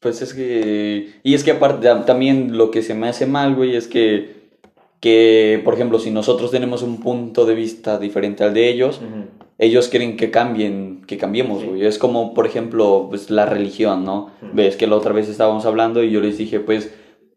Pues 0.00 0.22
es 0.22 0.32
que. 0.32 1.14
Y 1.24 1.34
es 1.34 1.42
que 1.44 1.50
aparte, 1.52 1.88
tam- 1.88 2.04
también 2.04 2.56
lo 2.56 2.70
que 2.70 2.82
se 2.82 2.94
me 2.94 3.08
hace 3.08 3.26
mal, 3.26 3.54
güey, 3.56 3.74
es 3.76 3.88
que. 3.88 4.38
Que, 5.00 5.60
por 5.64 5.74
ejemplo, 5.74 5.98
si 6.00 6.10
nosotros 6.10 6.50
tenemos 6.50 6.82
un 6.82 6.98
punto 7.00 7.46
de 7.46 7.54
vista 7.54 7.98
diferente 8.00 8.42
al 8.42 8.52
de 8.52 8.68
ellos, 8.68 9.00
ellos 9.58 9.86
quieren 9.88 10.16
que 10.16 10.30
cambien, 10.32 11.02
que 11.06 11.16
cambiemos, 11.18 11.60
Sí. 11.60 11.66
güey. 11.68 11.84
Es 11.86 11.98
como, 11.98 12.34
por 12.34 12.46
ejemplo, 12.46 13.06
pues 13.08 13.30
la 13.30 13.46
religión, 13.46 14.04
¿no? 14.04 14.30
Ves 14.52 14.74
que 14.76 14.88
la 14.88 14.96
otra 14.96 15.12
vez 15.12 15.28
estábamos 15.28 15.66
hablando 15.66 16.02
y 16.02 16.10
yo 16.10 16.20
les 16.20 16.36
dije, 16.38 16.58
pues, 16.58 16.92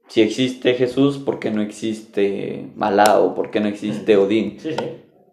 si 0.07 0.21
existe 0.21 0.73
Jesús, 0.73 1.19
¿por 1.19 1.37
qué 1.39 1.51
no 1.51 1.61
existe 1.61 2.67
Alá 2.79 3.19
o 3.19 3.35
por 3.35 3.51
qué 3.51 3.59
no 3.59 3.67
existe 3.67 4.17
Odín? 4.17 4.57
Sí, 4.59 4.71
sí. 4.71 4.85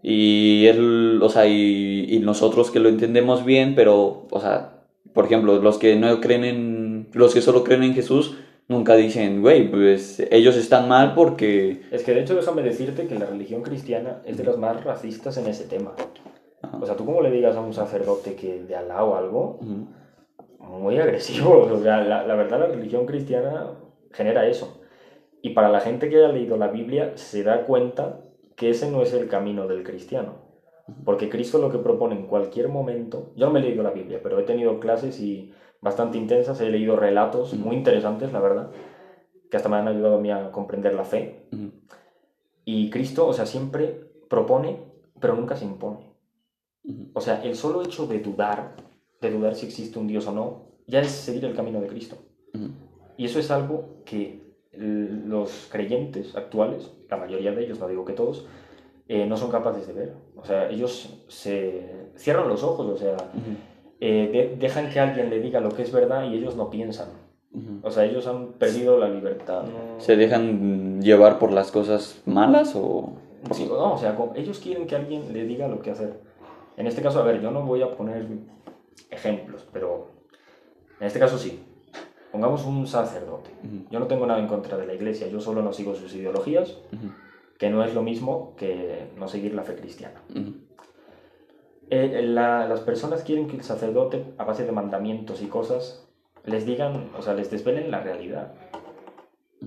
Y 0.02 0.66
él, 0.66 1.20
o 1.22 1.28
sea, 1.28 1.46
y, 1.46 2.06
y 2.08 2.18
nosotros 2.20 2.70
que 2.70 2.80
lo 2.80 2.88
entendemos 2.88 3.44
bien, 3.44 3.74
pero, 3.74 4.26
o 4.30 4.40
sea, 4.40 4.84
por 5.12 5.24
ejemplo, 5.24 5.60
los 5.60 5.78
que 5.78 5.96
no 5.96 6.20
creen 6.20 6.44
en, 6.44 7.08
los 7.12 7.34
que 7.34 7.40
solo 7.40 7.64
creen 7.64 7.82
en 7.82 7.94
Jesús, 7.94 8.38
nunca 8.68 8.94
dicen, 8.94 9.40
güey, 9.40 9.68
pues 9.70 10.20
ellos 10.30 10.56
están 10.56 10.88
mal 10.88 11.14
porque... 11.14 11.82
Es 11.90 12.04
que 12.04 12.14
de 12.14 12.20
hecho 12.20 12.36
déjame 12.36 12.62
decirte 12.62 13.06
que 13.06 13.18
la 13.18 13.26
religión 13.26 13.62
cristiana 13.62 14.22
es 14.24 14.36
de 14.36 14.44
las 14.44 14.58
más 14.58 14.84
racistas 14.84 15.36
en 15.38 15.46
ese 15.46 15.64
tema. 15.64 15.94
Ajá. 16.62 16.78
O 16.80 16.86
sea, 16.86 16.96
tú 16.96 17.04
como 17.04 17.22
le 17.22 17.30
digas 17.30 17.56
a 17.56 17.60
un 17.60 17.72
sacerdote 17.72 18.34
que 18.34 18.62
de 18.62 18.76
Alá 18.76 19.04
o 19.04 19.16
algo, 19.16 19.58
Ujú, 19.60 20.78
muy 20.78 20.98
agresivo. 20.98 21.66
O 21.72 21.82
sea, 21.82 22.02
la, 22.04 22.26
la 22.26 22.34
verdad 22.34 22.60
la 22.60 22.66
religión 22.66 23.06
cristiana 23.06 23.72
genera 24.12 24.46
eso. 24.46 24.82
Y 25.40 25.50
para 25.50 25.68
la 25.68 25.80
gente 25.80 26.08
que 26.08 26.16
haya 26.16 26.28
leído 26.28 26.56
la 26.56 26.68
Biblia 26.68 27.12
se 27.14 27.42
da 27.42 27.64
cuenta 27.64 28.20
que 28.58 28.70
ese 28.70 28.90
no 28.90 29.02
es 29.02 29.14
el 29.14 29.28
camino 29.28 29.68
del 29.68 29.84
cristiano. 29.84 30.48
Porque 31.04 31.30
Cristo 31.30 31.58
lo 31.58 31.70
que 31.70 31.78
propone 31.78 32.16
en 32.16 32.26
cualquier 32.26 32.68
momento, 32.68 33.32
yo 33.36 33.46
no 33.46 33.52
me 33.52 33.60
he 33.60 33.62
leído 33.62 33.84
la 33.84 33.92
Biblia, 33.92 34.20
pero 34.20 34.38
he 34.40 34.42
tenido 34.42 34.80
clases 34.80 35.20
y 35.20 35.52
bastante 35.80 36.18
intensas, 36.18 36.60
he 36.60 36.68
leído 36.68 36.96
relatos 36.96 37.54
muy 37.54 37.76
interesantes, 37.76 38.32
la 38.32 38.40
verdad, 38.40 38.70
que 39.48 39.56
hasta 39.56 39.68
me 39.68 39.76
han 39.76 39.86
ayudado 39.86 40.16
a 40.16 40.20
mí 40.20 40.30
a 40.32 40.50
comprender 40.50 40.94
la 40.94 41.04
fe. 41.04 41.46
Y 42.64 42.90
Cristo, 42.90 43.28
o 43.28 43.32
sea, 43.32 43.46
siempre 43.46 44.10
propone, 44.28 44.80
pero 45.20 45.36
nunca 45.36 45.54
se 45.54 45.64
impone. 45.64 46.10
O 47.14 47.20
sea, 47.20 47.42
el 47.44 47.54
solo 47.54 47.82
hecho 47.82 48.06
de 48.08 48.18
dudar, 48.18 48.74
de 49.20 49.30
dudar 49.30 49.54
si 49.54 49.66
existe 49.66 50.00
un 50.00 50.08
Dios 50.08 50.26
o 50.26 50.32
no, 50.32 50.72
ya 50.86 51.00
es 51.00 51.10
seguir 51.10 51.44
el 51.44 51.54
camino 51.54 51.80
de 51.80 51.86
Cristo. 51.86 52.16
Y 53.16 53.24
eso 53.24 53.38
es 53.38 53.52
algo 53.52 54.02
que 54.04 54.47
los 54.78 55.68
creyentes 55.70 56.36
actuales, 56.36 56.90
la 57.10 57.16
mayoría 57.16 57.52
de 57.52 57.64
ellos, 57.64 57.78
no 57.80 57.88
digo 57.88 58.04
que 58.04 58.12
todos, 58.12 58.46
eh, 59.08 59.26
no 59.26 59.36
son 59.36 59.50
capaces 59.50 59.86
de 59.86 59.92
ver. 59.92 60.12
O 60.36 60.44
sea, 60.44 60.68
ellos 60.70 61.22
se 61.28 62.06
cierran 62.16 62.48
los 62.48 62.62
ojos, 62.62 62.86
o 62.86 62.96
sea, 62.96 63.14
Ujú, 63.14 63.56
eh, 64.00 64.28
de- 64.32 64.56
dejan 64.58 64.90
que 64.90 65.00
alguien 65.00 65.30
le 65.30 65.40
diga 65.40 65.60
lo 65.60 65.70
que 65.70 65.82
es 65.82 65.92
verdad 65.92 66.24
y 66.30 66.36
ellos 66.36 66.56
no 66.56 66.70
piensan. 66.70 67.08
ujú. 67.52 67.80
O 67.82 67.90
sea, 67.90 68.04
ellos 68.04 68.26
han 68.26 68.52
perdido 68.52 68.98
la 68.98 69.08
libertad. 69.08 69.62
¿no? 69.62 70.00
¿Se 70.00 70.16
dejan 70.16 71.00
llevar 71.02 71.38
por 71.38 71.52
las 71.52 71.70
cosas 71.72 72.20
malas 72.26 72.74
o...? 72.76 73.12
Sí, 73.52 73.66
no, 73.66 73.94
o 73.94 73.98
sea, 73.98 74.16
ellos 74.34 74.58
quieren 74.58 74.86
que 74.86 74.96
alguien 74.96 75.32
le 75.32 75.44
diga 75.44 75.68
lo 75.68 75.80
que 75.80 75.90
hacer. 75.92 76.20
En 76.76 76.86
este 76.86 77.02
caso, 77.02 77.20
a 77.20 77.22
ver, 77.24 77.40
yo 77.40 77.50
no 77.50 77.62
voy 77.62 77.82
a 77.82 77.96
poner 77.96 78.26
ejemplos, 79.10 79.66
pero 79.72 80.08
en 81.00 81.06
este 81.06 81.18
caso 81.18 81.38
sí. 81.38 81.62
Pongamos 82.38 82.64
un 82.66 82.86
sacerdote. 82.86 83.50
Ujú, 83.64 83.86
Yo 83.90 83.98
no 83.98 84.06
tengo 84.06 84.24
nada 84.24 84.38
en 84.38 84.46
contra 84.46 84.76
de 84.78 84.86
la 84.86 84.94
iglesia, 84.94 85.26
yo 85.26 85.40
solo 85.40 85.60
no 85.60 85.72
sigo 85.72 85.96
sus 85.96 86.14
ideologías, 86.14 86.70
ujú, 86.92 87.08
que 87.58 87.68
no 87.68 87.82
es 87.82 87.92
lo 87.94 88.02
mismo 88.02 88.54
que 88.56 89.08
no 89.18 89.26
seguir 89.26 89.54
la 89.54 89.62
fe 89.64 89.74
cristiana. 89.74 90.22
ujú. 90.30 90.54
Eh, 91.90 92.20
la- 92.22 92.68
las 92.68 92.80
personas 92.80 93.22
quieren 93.24 93.48
que 93.48 93.56
el 93.56 93.64
sacerdote, 93.64 94.24
a 94.36 94.44
base 94.44 94.64
de 94.64 94.70
mandamientos 94.72 95.42
y 95.42 95.46
cosas, 95.46 96.06
les 96.44 96.64
digan, 96.64 97.10
o 97.18 97.22
sea, 97.22 97.34
les 97.34 97.50
desvelen 97.50 97.90
la 97.90 98.00
realidad. 98.00 98.52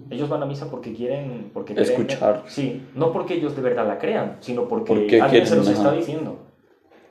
Ellos 0.10 0.30
van 0.30 0.42
a 0.44 0.46
misa 0.46 0.70
porque 0.72 0.94
quieren... 0.94 1.50
Porque 1.54 1.74
creen- 1.74 1.90
Escuchar. 1.90 2.44
sí, 2.48 2.88
no 2.96 3.12
porque 3.12 3.34
ellos 3.34 3.56
de 3.56 3.62
verdad 3.64 3.86
la 3.88 3.98
crean, 3.98 4.38
sino 4.40 4.68
porque, 4.70 4.94
Porque 4.94 5.20
alguien 5.22 5.46
se 5.46 5.56
los 5.58 5.68
está 5.68 5.92
diciendo. 5.92 6.38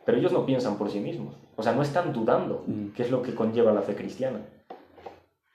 Pero 0.07 0.17
ellos 0.17 0.33
no 0.33 0.47
piensan 0.47 0.79
por 0.79 0.89
sí 0.91 1.01
mismos. 1.01 1.35
O 1.57 1.63
sea, 1.63 1.73
no 1.75 1.83
están 1.83 2.13
dudando, 2.15 2.65
que 2.95 3.03
es 3.03 3.11
lo 3.11 3.21
que 3.21 3.35
conlleva 3.35 3.73
la 3.73 3.83
fe 3.83 3.95
cristiana. 3.95 4.39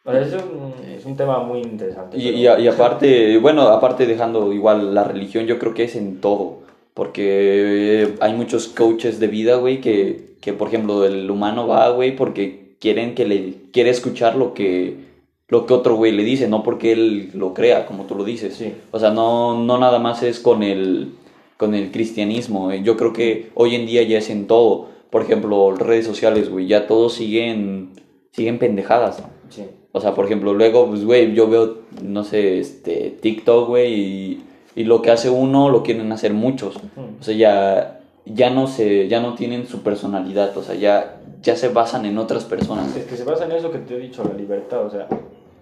Es 0.06 0.34
un, 0.34 0.74
es 0.88 1.06
un 1.06 1.16
tema 1.18 1.39
muy 1.43 1.60
interesante. 1.62 2.18
Y, 2.18 2.26
pero- 2.43 2.60
y 2.60 2.64
y 2.64 2.68
aparte, 2.68 3.38
bueno, 3.39 3.62
aparte 3.64 4.06
dejando 4.06 4.53
igual 4.53 4.93
la 4.93 5.03
religión, 5.03 5.45
yo 5.47 5.58
creo 5.58 5.74
que 5.74 5.84
es 5.86 5.95
en 5.95 6.22
todo. 6.22 6.60
Porque 6.93 8.14
hay 8.22 8.34
muchos 8.34 8.68
coaches 8.70 9.20
de 9.20 9.28
vida, 9.28 9.56
güey, 9.58 9.82
que, 9.82 10.36
que 10.41 10.53
por 10.53 10.70
ejemplo 10.70 11.03
el 11.06 11.30
humano 11.30 11.68
va, 11.68 11.89
güey, 11.89 12.16
porque 12.16 12.76
quieren 12.80 13.16
que 13.16 13.26
le 13.26 13.53
quiere 13.74 13.89
escuchar 13.89 14.36
lo 14.36 14.53
que 14.53 15.03
lo 15.47 15.66
que 15.68 15.74
otro 15.74 15.95
güey 15.95 16.12
le 16.12 16.24
dice, 16.24 16.47
no 16.47 16.64
porque 16.64 16.91
él 16.93 17.30
lo 17.34 17.53
crea, 17.53 17.86
como 17.86 18.06
tú 18.06 18.16
lo 18.16 18.24
dices. 18.24 18.56
Sí. 18.56 18.74
O 18.91 18.99
sea, 18.99 19.12
no, 19.12 19.60
no 19.64 19.78
nada 19.78 19.99
más 19.99 20.24
es 20.24 20.39
con 20.39 20.64
el, 20.64 21.12
con 21.58 21.76
el 21.76 21.91
cristianismo. 21.91 22.72
eh. 22.72 22.82
Yo 22.84 22.97
creo 22.97 23.14
que 23.14 23.51
hoy 23.56 23.76
en 23.76 23.86
día 23.86 24.01
ya 24.03 24.18
es 24.18 24.30
en 24.30 24.47
todo. 24.47 24.89
Por 25.12 25.22
ejemplo, 25.22 25.72
redes 25.76 26.06
sociales, 26.06 26.49
güey, 26.49 26.66
ya 26.68 26.88
todos 26.88 27.14
siguen, 27.14 27.91
siguen 28.32 28.58
pendejadas. 28.60 29.22
Sí. 29.49 29.64
O 29.96 30.02
sea, 30.02 30.14
por 30.14 30.26
ejemplo, 30.26 30.54
luego, 30.54 30.89
pues, 30.89 31.06
güey, 31.06 31.34
yo 31.34 31.50
veo, 31.50 31.78
no 32.04 32.26
sé, 32.26 32.60
este, 32.60 33.18
TikTok, 33.22 33.70
güey, 33.70 33.93
y, 33.93 34.43
y 34.76 34.84
lo 34.84 35.02
que 35.02 35.10
hace 35.10 35.30
uno 35.30 35.70
lo 35.70 35.84
quieren 35.84 36.12
hacer 36.12 36.34
muchos. 36.34 36.76
O 36.76 37.24
sea, 37.24 37.34
ya, 37.34 38.02
ya 38.26 38.50
no 38.50 38.68
se 38.68 39.08
ya 39.08 39.22
no 39.22 39.36
tienen 39.36 39.68
su 39.68 39.84
personalidad, 39.84 40.58
o 40.58 40.64
sea, 40.64 40.76
ya 40.76 41.22
ya 41.41 41.56
se 41.56 41.70
basan 41.70 42.06
en 42.06 42.18
otras 42.18 42.43
personas. 42.43 42.93
Es 42.93 43.06
que 43.06 43.16
se 43.16 43.24
basa 43.24 43.46
en 43.46 43.54
eso 43.54 43.72
que 43.72 43.78
te 43.78 43.96
he 43.96 44.00
dicho, 44.00 44.22
la 44.26 44.34
libertad, 44.34 44.86
o 44.86 44.89
sea, 44.89 45.08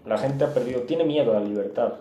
la 0.04 0.18
gente 0.18 0.46
ha 0.46 0.52
perdido, 0.52 0.82
tiene 0.82 1.04
miedo 1.04 1.30
a 1.38 1.40
la 1.40 1.46
libertad. 1.46 1.94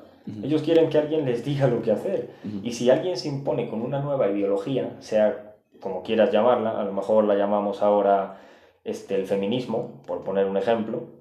Ellos 0.42 0.62
quieren 0.62 0.88
que 0.88 0.96
alguien 0.96 1.26
les 1.26 1.44
diga 1.44 1.66
lo 1.66 1.82
que 1.82 1.92
hacer. 1.92 2.30
Y 2.62 2.72
si 2.72 2.88
alguien 2.88 3.18
se 3.18 3.28
impone 3.28 3.68
con 3.68 3.82
una 3.82 4.00
nueva 4.00 4.30
ideología, 4.30 4.96
sea 5.00 5.52
como 5.80 6.02
quieras 6.02 6.32
llamarla, 6.32 6.80
a 6.80 6.84
lo 6.84 6.94
mejor 6.94 7.24
la 7.24 7.34
llamamos 7.34 7.82
ahora 7.82 8.38
este, 8.84 9.16
el 9.16 9.26
feminismo, 9.26 10.00
por 10.06 10.24
poner 10.24 10.46
un 10.46 10.56
ejemplo, 10.56 11.20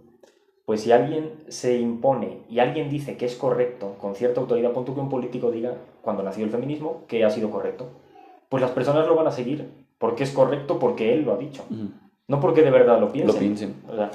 pues 0.72 0.84
si 0.84 0.94
alguien 0.94 1.34
se 1.50 1.78
impone 1.78 2.44
y 2.50 2.60
alguien 2.60 2.90
dice 2.90 3.18
que 3.18 3.26
es 3.26 3.36
correcto 3.36 3.98
con 4.00 4.16
cierta 4.16 4.40
autoridad, 4.40 4.72
punto 4.72 4.96
que 4.96 5.02
un 5.02 5.10
político 5.10 5.52
diga, 5.52 5.74
cuando 6.02 6.24
nació 6.24 6.46
el 6.46 6.50
feminismo, 6.50 7.04
que 7.10 7.26
ha 7.26 7.30
sido 7.30 7.52
correcto, 7.52 7.90
pues 8.48 8.62
las 8.62 8.72
personas 8.72 9.06
lo 9.06 9.14
van 9.14 9.28
a 9.28 9.34
seguir 9.34 9.68
porque 9.98 10.24
es 10.24 10.32
correcto 10.32 10.80
porque 10.80 11.14
él 11.14 11.24
lo 11.24 11.34
ha 11.34 11.38
dicho, 11.38 11.66
no 12.26 12.40
porque 12.40 12.62
de 12.62 12.72
verdad 12.72 13.02
lo 13.02 13.12
piensen. 13.12 13.36
Lo 13.36 13.38
piensen. 13.38 13.76
O 13.92 13.96
sea, 13.98 14.12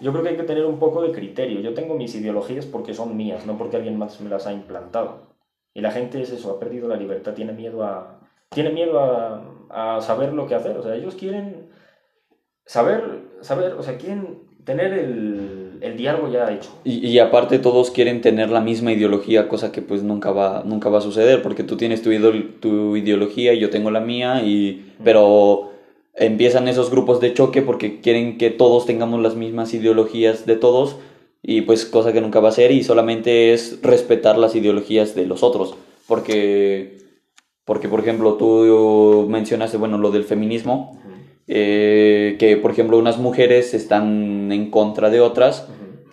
yo 0.00 0.12
creo 0.12 0.22
que 0.22 0.28
hay 0.28 0.36
que 0.36 0.44
tener 0.44 0.64
un 0.64 0.78
poco 0.78 1.02
de 1.02 1.10
criterio. 1.10 1.58
Yo 1.58 1.74
tengo 1.74 1.96
mis 1.96 2.14
ideologías 2.14 2.66
porque 2.66 2.94
son 2.94 3.16
mías, 3.16 3.44
no 3.44 3.58
porque 3.58 3.74
alguien 3.74 3.98
más 3.98 4.20
me 4.20 4.30
las 4.30 4.46
ha 4.46 4.52
implantado. 4.52 5.22
Y 5.74 5.80
la 5.80 5.90
gente 5.90 6.22
es 6.22 6.30
eso, 6.30 6.52
ha 6.52 6.60
perdido 6.60 6.86
la 6.86 6.94
libertad, 6.94 7.34
tiene 7.34 7.52
miedo 7.52 7.82
a, 7.82 8.20
tiene 8.48 8.70
miedo 8.70 9.00
a, 9.00 9.42
a 9.70 10.00
saber 10.00 10.34
lo 10.34 10.46
que 10.46 10.54
hacer. 10.54 10.78
O 10.78 10.84
sea, 10.84 10.94
ellos 10.94 11.16
quieren 11.16 11.72
saber, 12.64 13.22
saber, 13.40 13.72
o 13.72 13.82
sea, 13.82 13.98
quieren 13.98 14.49
tener 14.64 14.92
el, 14.92 15.78
el 15.80 15.96
diálogo 15.96 16.30
ya 16.30 16.52
hecho. 16.52 16.70
Y, 16.84 17.06
y, 17.06 17.18
aparte 17.18 17.58
todos 17.58 17.90
quieren 17.90 18.20
tener 18.20 18.50
la 18.50 18.60
misma 18.60 18.92
ideología, 18.92 19.48
cosa 19.48 19.72
que 19.72 19.82
pues 19.82 20.02
nunca 20.02 20.30
va, 20.30 20.62
nunca 20.64 20.88
va 20.88 20.98
a 20.98 21.02
suceder, 21.02 21.42
porque 21.42 21.64
tú 21.64 21.76
tienes 21.76 22.02
tu, 22.02 22.10
tu 22.60 22.96
ideología 22.96 23.52
y 23.54 23.60
yo 23.60 23.70
tengo 23.70 23.90
la 23.90 24.00
mía, 24.00 24.42
y, 24.42 24.92
pero 25.02 25.70
empiezan 26.14 26.68
esos 26.68 26.90
grupos 26.90 27.20
de 27.20 27.32
choque 27.34 27.62
porque 27.62 28.00
quieren 28.00 28.38
que 28.38 28.50
todos 28.50 28.86
tengamos 28.86 29.20
las 29.20 29.36
mismas 29.36 29.72
ideologías 29.74 30.44
de 30.46 30.56
todos 30.56 30.96
y 31.42 31.62
pues 31.62 31.86
cosa 31.86 32.12
que 32.12 32.20
nunca 32.20 32.40
va 32.40 32.50
a 32.50 32.52
ser 32.52 32.70
y 32.72 32.82
solamente 32.82 33.52
es 33.52 33.80
respetar 33.82 34.36
las 34.36 34.54
ideologías 34.54 35.14
de 35.14 35.26
los 35.26 35.42
otros. 35.42 35.74
Porque 36.06 36.98
porque 37.64 37.88
por 37.88 38.00
ejemplo 38.00 38.34
tú 38.34 39.26
mencionaste 39.28 39.76
bueno 39.76 39.96
lo 39.96 40.10
del 40.10 40.24
feminismo 40.24 40.99
eh, 41.52 42.36
que 42.38 42.56
por 42.56 42.70
ejemplo 42.70 42.96
unas 42.96 43.18
mujeres 43.18 43.74
están 43.74 44.52
en 44.52 44.70
contra 44.70 45.10
de 45.10 45.20
otras 45.20 45.66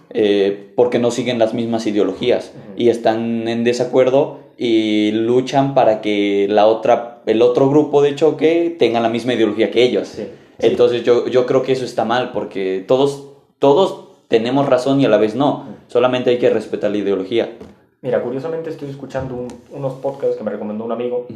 eh, 0.10 0.72
porque 0.76 0.98
no 0.98 1.12
siguen 1.12 1.38
las 1.38 1.54
mismas 1.54 1.86
ideologías 1.86 2.54
y 2.76 2.90
están 2.90 3.48
en 3.48 3.64
desacuerdo 3.64 4.40
y 4.58 5.12
luchan 5.12 5.76
para 5.76 6.02
que 6.02 6.48
la 6.50 6.66
otra, 6.66 7.22
el 7.28 7.44
otro 7.44 7.70
grupo 7.70 8.02
de 8.02 8.16
choque 8.16 8.76
tenga 8.80 9.00
la 9.00 9.10
misma 9.10 9.36
ideología 9.36 9.70
que 9.70 9.84
ellos. 9.84 10.18
Entonces 10.58 11.04
yo, 11.04 11.28
yo 11.28 11.46
creo 11.46 11.62
que 11.62 11.74
eso 11.74 11.86
está 11.86 12.04
mal 12.04 12.32
porque 12.32 12.84
todos, 12.88 13.28
todos 13.60 14.08
tenemos 14.30 14.66
razón 14.68 15.00
y 15.02 15.06
a 15.06 15.10
la 15.10 15.18
vez 15.18 15.36
no. 15.36 15.66
Solamente 15.86 16.32
hay 16.32 16.40
que 16.40 16.50
respetar 16.50 16.90
la 16.90 16.98
ideología. 16.98 17.56
Mira, 18.02 18.24
curiosamente 18.24 18.72
estoy 18.72 18.90
escuchando 18.90 19.46
unos 19.70 19.94
podcasts 20.00 20.36
que 20.36 20.44
me 20.44 20.50
recomendó 20.50 20.84
un 20.84 20.94
amigo 20.94 21.28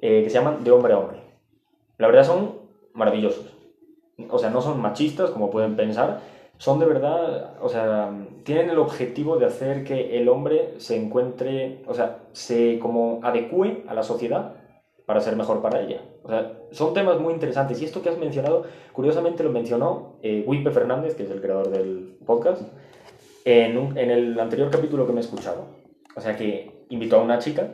eh, 0.00 0.22
que 0.24 0.30
se 0.30 0.38
llaman 0.38 0.64
De 0.64 0.70
hombre 0.70 0.94
a 0.94 0.98
hombre. 0.98 1.18
La 1.98 2.06
verdad 2.06 2.24
son 2.24 2.65
maravillosos. 2.96 3.54
O 4.30 4.38
sea, 4.38 4.50
no 4.50 4.62
son 4.62 4.80
machistas 4.80 5.30
como 5.30 5.50
pueden 5.50 5.76
pensar, 5.76 6.20
son 6.58 6.78
de 6.78 6.86
verdad, 6.86 7.54
o 7.60 7.68
sea, 7.68 8.10
tienen 8.42 8.70
el 8.70 8.78
objetivo 8.78 9.36
de 9.36 9.46
hacer 9.46 9.84
que 9.84 10.18
el 10.18 10.28
hombre 10.28 10.74
se 10.78 10.96
encuentre, 10.96 11.82
o 11.86 11.94
sea, 11.94 12.20
se 12.32 12.78
como 12.78 13.20
adecue 13.22 13.84
a 13.88 13.94
la 13.94 14.02
sociedad 14.02 14.54
para 15.04 15.20
ser 15.20 15.36
mejor 15.36 15.60
para 15.60 15.80
ella. 15.80 16.00
O 16.22 16.28
sea, 16.28 16.52
son 16.72 16.94
temas 16.94 17.20
muy 17.20 17.34
interesantes. 17.34 17.80
Y 17.80 17.84
esto 17.84 18.02
que 18.02 18.08
has 18.08 18.18
mencionado, 18.18 18.64
curiosamente 18.92 19.44
lo 19.44 19.50
mencionó 19.50 20.18
eh, 20.22 20.42
Wipe 20.46 20.70
Fernández, 20.70 21.14
que 21.14 21.24
es 21.24 21.30
el 21.30 21.40
creador 21.40 21.70
del 21.70 22.18
podcast, 22.26 22.62
en, 23.44 23.96
en, 23.96 24.10
el 24.10 24.40
anterior 24.40 24.70
capítulo 24.70 25.06
que 25.06 25.12
me 25.12 25.20
he 25.20 25.24
escuchado. 25.24 25.66
O 26.16 26.20
sea, 26.20 26.36
que 26.36 26.86
invitó 26.88 27.16
a 27.16 27.22
una 27.22 27.38
chica 27.38 27.68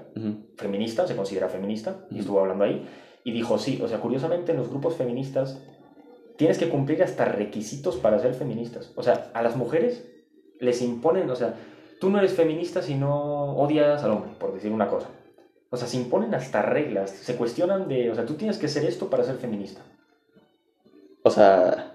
feminista, 0.56 1.06
se 1.06 1.16
considera 1.16 1.48
feminista, 1.48 2.06
y 2.10 2.18
estuvo 2.18 2.40
hablando 2.40 2.64
ahí, 2.64 2.86
y 3.24 3.32
dijo, 3.32 3.58
sí, 3.58 3.80
o 3.82 3.88
sea, 3.88 4.00
curiosamente 4.00 4.52
en 4.52 4.58
los 4.58 4.68
grupos 4.68 4.96
feministas 4.96 5.60
tienes 6.36 6.58
que 6.58 6.68
cumplir 6.68 7.02
hasta 7.02 7.24
requisitos 7.24 7.96
para 7.96 8.18
ser 8.18 8.34
feministas. 8.34 8.92
O 8.96 9.02
sea, 9.02 9.30
a 9.34 9.42
las 9.42 9.56
mujeres 9.56 10.08
les 10.58 10.82
imponen, 10.82 11.30
o 11.30 11.36
sea, 11.36 11.54
tú 12.00 12.10
no 12.10 12.18
eres 12.18 12.32
feminista 12.32 12.82
si 12.82 12.94
no 12.94 13.56
odias 13.56 14.02
al 14.02 14.10
hombre, 14.10 14.32
por 14.38 14.52
decir 14.52 14.72
una 14.72 14.88
cosa. 14.88 15.08
O 15.70 15.76
sea, 15.76 15.88
se 15.88 15.96
imponen 15.96 16.34
hasta 16.34 16.62
reglas, 16.62 17.10
se 17.10 17.36
cuestionan 17.36 17.88
de, 17.88 18.10
o 18.10 18.14
sea, 18.14 18.26
tú 18.26 18.34
tienes 18.34 18.58
que 18.58 18.68
ser 18.68 18.84
esto 18.84 19.08
para 19.08 19.24
ser 19.24 19.36
feminista. 19.36 19.80
O 21.22 21.30
sea, 21.30 21.91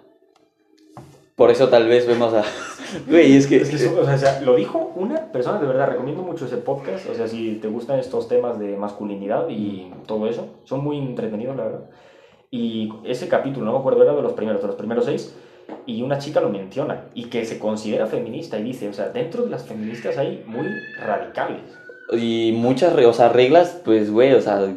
por 1.38 1.52
eso 1.52 1.70
tal 1.70 1.88
vez 1.88 2.08
vemos 2.08 2.34
a... 2.34 2.44
Güey, 3.08 3.36
es 3.36 3.46
que... 3.46 3.58
Es 3.58 3.70
que 3.70 3.88
o, 3.88 4.18
sea, 4.18 4.42
lo 4.42 4.56
dijo 4.56 4.92
una 4.96 5.32
persona, 5.32 5.60
de 5.60 5.68
verdad, 5.68 5.90
recomiendo 5.90 6.24
mucho 6.24 6.48
ese 6.48 6.58
podcast, 6.58 7.08
o 7.08 7.14
sea, 7.14 7.28
si 7.28 7.60
te 7.62 7.68
gustan 7.68 8.00
estos 8.00 8.28
temas 8.28 8.58
de 8.58 8.76
masculinidad 8.76 9.48
y 9.48 9.92
todo 10.08 10.28
eso, 10.28 10.48
son 10.64 10.84
muy 10.84 10.98
entretenidos, 10.98 11.56
la 11.56 11.66
verdad. 11.66 11.90
Y 12.50 12.92
ese 13.06 13.28
capítulo, 13.28 13.68
no 13.68 13.74
me 13.74 13.78
acuerdo, 13.78 14.02
era 14.02 14.16
de 14.16 14.22
los 14.24 14.34
primeros, 14.34 14.62
de 14.62 14.68
los 14.68 14.78
primeros 14.78 15.06
seis, 15.06 15.36
y 15.86 16.02
una 16.02 16.18
chica 16.18 16.42
lo 16.42 16.50
menciona, 16.50 17.06
y 17.14 17.26
que 17.26 17.46
se 17.46 17.60
considera 17.60 18.08
feminista, 18.08 18.58
y 18.58 18.64
dice, 18.64 18.90
o 18.90 18.94
sea, 18.94 19.10
dentro 19.10 19.44
de 19.44 19.52
las 19.52 19.64
feministas 19.64 20.18
hay 20.18 20.44
muy 20.48 20.66
radicales. 21.00 21.62
Y 22.14 22.52
muchas, 22.56 22.96
o 22.96 23.14
sea, 23.14 23.30
reglas, 23.30 23.80
pues, 23.86 24.10
güey, 24.10 24.34
o 24.34 24.42
sea, 24.42 24.74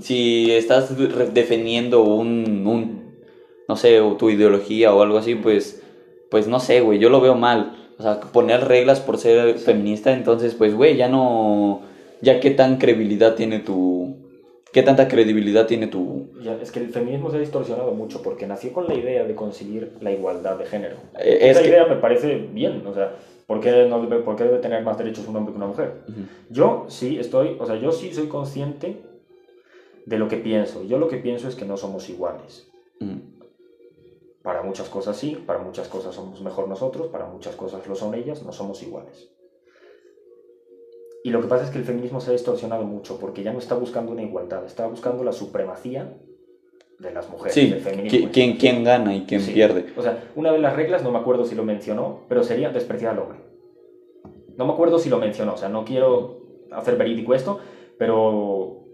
si 0.00 0.52
estás 0.52 0.96
defendiendo 1.34 2.04
un, 2.04 2.64
un, 2.68 3.16
no 3.66 3.74
sé, 3.74 4.00
tu 4.16 4.30
ideología 4.30 4.94
o 4.94 5.02
algo 5.02 5.18
así, 5.18 5.34
pues, 5.34 5.82
pues 6.30 6.48
no 6.48 6.60
sé, 6.60 6.80
güey, 6.80 6.98
yo 6.98 7.10
lo 7.10 7.20
veo 7.20 7.34
mal. 7.34 7.76
O 7.98 8.02
sea, 8.02 8.20
poner 8.20 8.66
reglas 8.68 9.00
por 9.00 9.18
ser 9.18 9.58
feminista, 9.58 10.12
entonces, 10.12 10.54
pues, 10.54 10.74
güey, 10.74 10.96
ya 10.96 11.08
no, 11.08 11.82
ya 12.20 12.38
qué 12.38 12.50
tan 12.50 12.78
credibilidad 12.78 13.34
tiene 13.34 13.58
tu, 13.58 14.14
¿Qué 14.72 14.82
tanta 14.82 15.08
credibilidad 15.08 15.66
tiene 15.66 15.86
tu...? 15.86 16.28
Ya, 16.42 16.54
es 16.60 16.70
que 16.70 16.80
el 16.80 16.90
feminismo 16.90 17.30
se 17.30 17.38
ha 17.38 17.40
distorsionado 17.40 17.92
mucho 17.92 18.22
porque 18.22 18.46
nació 18.46 18.72
con 18.72 18.86
la 18.86 18.94
idea 18.94 19.24
de 19.24 19.34
conseguir 19.34 19.92
la 20.00 20.12
igualdad 20.12 20.58
de 20.58 20.66
género. 20.66 20.96
Eh, 21.18 21.38
Esa 21.50 21.66
idea 21.66 21.86
me 21.86 21.96
parece 21.96 22.36
bien, 22.52 22.86
o 22.86 22.92
sea, 22.92 23.16
¿por 23.46 23.60
qué, 23.60 23.86
no 23.88 24.02
debe, 24.02 24.22
¿por 24.22 24.36
qué 24.36 24.44
debe 24.44 24.58
tener 24.58 24.82
más 24.82 24.98
derechos 24.98 25.26
un 25.26 25.36
hombre 25.36 25.52
que 25.52 25.56
una 25.56 25.68
mujer? 25.68 26.02
Yo 26.50 26.84
sí 26.88 27.18
estoy, 27.18 27.56
o 27.58 27.66
sea, 27.66 27.76
yo 27.76 27.92
sí 27.92 28.12
soy 28.12 28.28
consciente 28.28 29.00
de 30.04 30.18
lo 30.18 30.28
que 30.28 30.36
pienso. 30.36 30.84
Yo 30.84 30.98
lo 30.98 31.08
que 31.08 31.16
pienso 31.16 31.48
es 31.48 31.54
que 31.54 31.64
no 31.64 31.78
somos 31.78 32.10
iguales. 32.10 32.70
Para 34.42 34.62
muchas 34.62 34.88
cosas 34.88 35.16
sí, 35.16 35.36
para 35.46 35.58
muchas 35.58 35.88
cosas 35.88 36.14
somos 36.14 36.40
mejor 36.40 36.68
nosotros, 36.68 37.08
para 37.08 37.26
muchas 37.26 37.56
cosas 37.56 37.86
lo 37.86 37.94
son 37.94 38.14
ellas, 38.14 38.42
no 38.42 38.52
somos 38.52 38.82
iguales. 38.82 39.30
Y 41.24 41.30
lo 41.30 41.40
que 41.40 41.48
pasa 41.48 41.64
es 41.64 41.70
que 41.70 41.78
el 41.78 41.84
feminismo 41.84 42.20
se 42.20 42.30
ha 42.30 42.32
distorsionado 42.32 42.84
mucho 42.84 43.18
porque 43.18 43.42
ya 43.42 43.52
no 43.52 43.58
está 43.58 43.74
buscando 43.74 44.12
una 44.12 44.22
igualdad, 44.22 44.64
está 44.64 44.86
buscando 44.86 45.24
la 45.24 45.32
supremacía 45.32 46.14
de 46.98 47.12
las 47.12 47.28
mujeres. 47.28 47.54
Sí, 47.54 48.28
¿quién, 48.32 48.56
quién 48.56 48.84
gana 48.84 49.14
y 49.14 49.24
quién 49.26 49.44
pierde? 49.44 49.86
O 49.96 50.02
sea, 50.02 50.30
una 50.36 50.52
de 50.52 50.58
las 50.58 50.74
reglas, 50.76 51.02
no 51.02 51.10
me 51.10 51.18
acuerdo 51.18 51.44
si 51.44 51.54
lo 51.54 51.64
mencionó, 51.64 52.22
pero 52.28 52.44
sería 52.44 52.70
despreciar 52.70 53.12
al 53.12 53.18
hombre. 53.18 53.38
No 54.56 54.66
me 54.66 54.72
acuerdo 54.72 54.98
si 54.98 55.08
lo 55.08 55.18
mencionó, 55.18 55.54
o 55.54 55.56
sea, 55.56 55.68
no 55.68 55.84
quiero 55.84 56.42
hacer 56.70 56.96
verídico 56.96 57.34
esto, 57.34 57.60
pero 57.98 58.84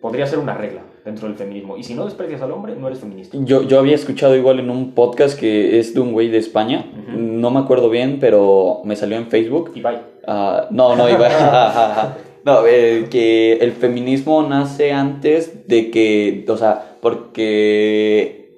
podría 0.00 0.26
ser 0.26 0.38
una 0.38 0.54
regla 0.54 0.82
dentro 1.08 1.26
del 1.26 1.36
feminismo. 1.36 1.76
Y 1.76 1.82
si 1.82 1.94
no 1.94 2.04
desprecias 2.04 2.42
al 2.42 2.52
hombre, 2.52 2.76
no 2.76 2.86
eres 2.86 3.00
feminista. 3.00 3.36
Yo, 3.40 3.62
yo 3.62 3.78
había 3.78 3.94
escuchado 3.94 4.36
igual 4.36 4.60
en 4.60 4.70
un 4.70 4.92
podcast 4.92 5.38
que 5.38 5.78
es 5.78 5.94
de 5.94 6.00
un 6.00 6.12
güey 6.12 6.28
de 6.28 6.38
España, 6.38 6.86
no 7.16 7.50
me 7.50 7.60
acuerdo 7.60 7.88
bien, 7.88 8.18
pero 8.20 8.82
me 8.84 8.94
salió 8.94 9.16
en 9.16 9.26
Facebook. 9.28 9.72
Bye. 9.72 10.00
Ah, 10.26 10.66
no, 10.70 10.94
no, 10.94 11.08
Ibai. 11.08 11.32
no, 12.44 12.66
eh, 12.66 13.06
que 13.10 13.54
el 13.54 13.72
feminismo 13.72 14.42
nace 14.42 14.92
antes 14.92 15.66
de 15.66 15.90
que, 15.90 16.44
o 16.46 16.56
sea, 16.58 16.98
porque 17.00 18.50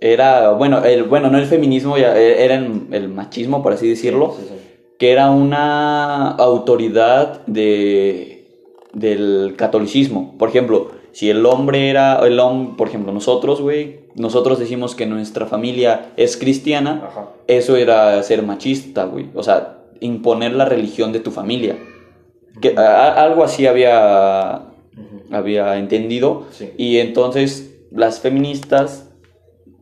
era, 0.00 0.52
bueno, 0.52 0.84
el, 0.84 1.02
bueno, 1.02 1.30
no 1.30 1.38
el 1.38 1.46
feminismo, 1.46 1.96
eh, 1.96 2.44
era 2.44 2.54
el, 2.54 3.08
machismo, 3.08 3.62
por 3.62 3.72
así 3.72 3.88
decirlo, 3.88 4.36
que 4.98 5.10
era 5.10 5.32
una 5.32 6.30
autoridad 6.30 7.44
de, 7.46 8.46
del 8.92 9.54
catolicismo. 9.56 10.36
Por 10.38 10.48
ejemplo, 10.48 11.01
si 11.12 11.28
el 11.28 11.44
hombre 11.44 11.90
era, 11.90 12.18
el 12.26 12.40
hombre, 12.40 12.74
por 12.76 12.88
ejemplo, 12.88 13.12
nosotros, 13.12 13.60
güey, 13.60 14.00
nosotros 14.14 14.58
decimos 14.58 14.94
que 14.94 15.06
nuestra 15.06 15.46
familia 15.46 16.12
es 16.16 16.38
cristiana, 16.38 17.10
eso 17.46 17.76
era 17.76 18.22
ser 18.22 18.42
machista, 18.42 19.04
güey. 19.04 19.28
O 19.34 19.42
sea, 19.42 19.78
imponer 20.00 20.52
la 20.52 20.64
religión 20.64 21.12
de 21.12 21.20
tu 21.20 21.30
familia. 21.30 21.78
Que, 22.60 22.74
algo 22.76 23.44
así 23.44 23.66
había, 23.66 24.62
había 25.30 25.76
entendido. 25.76 26.46
Y 26.78 26.98
entonces 26.98 27.74
las 27.90 28.20
feministas 28.20 29.10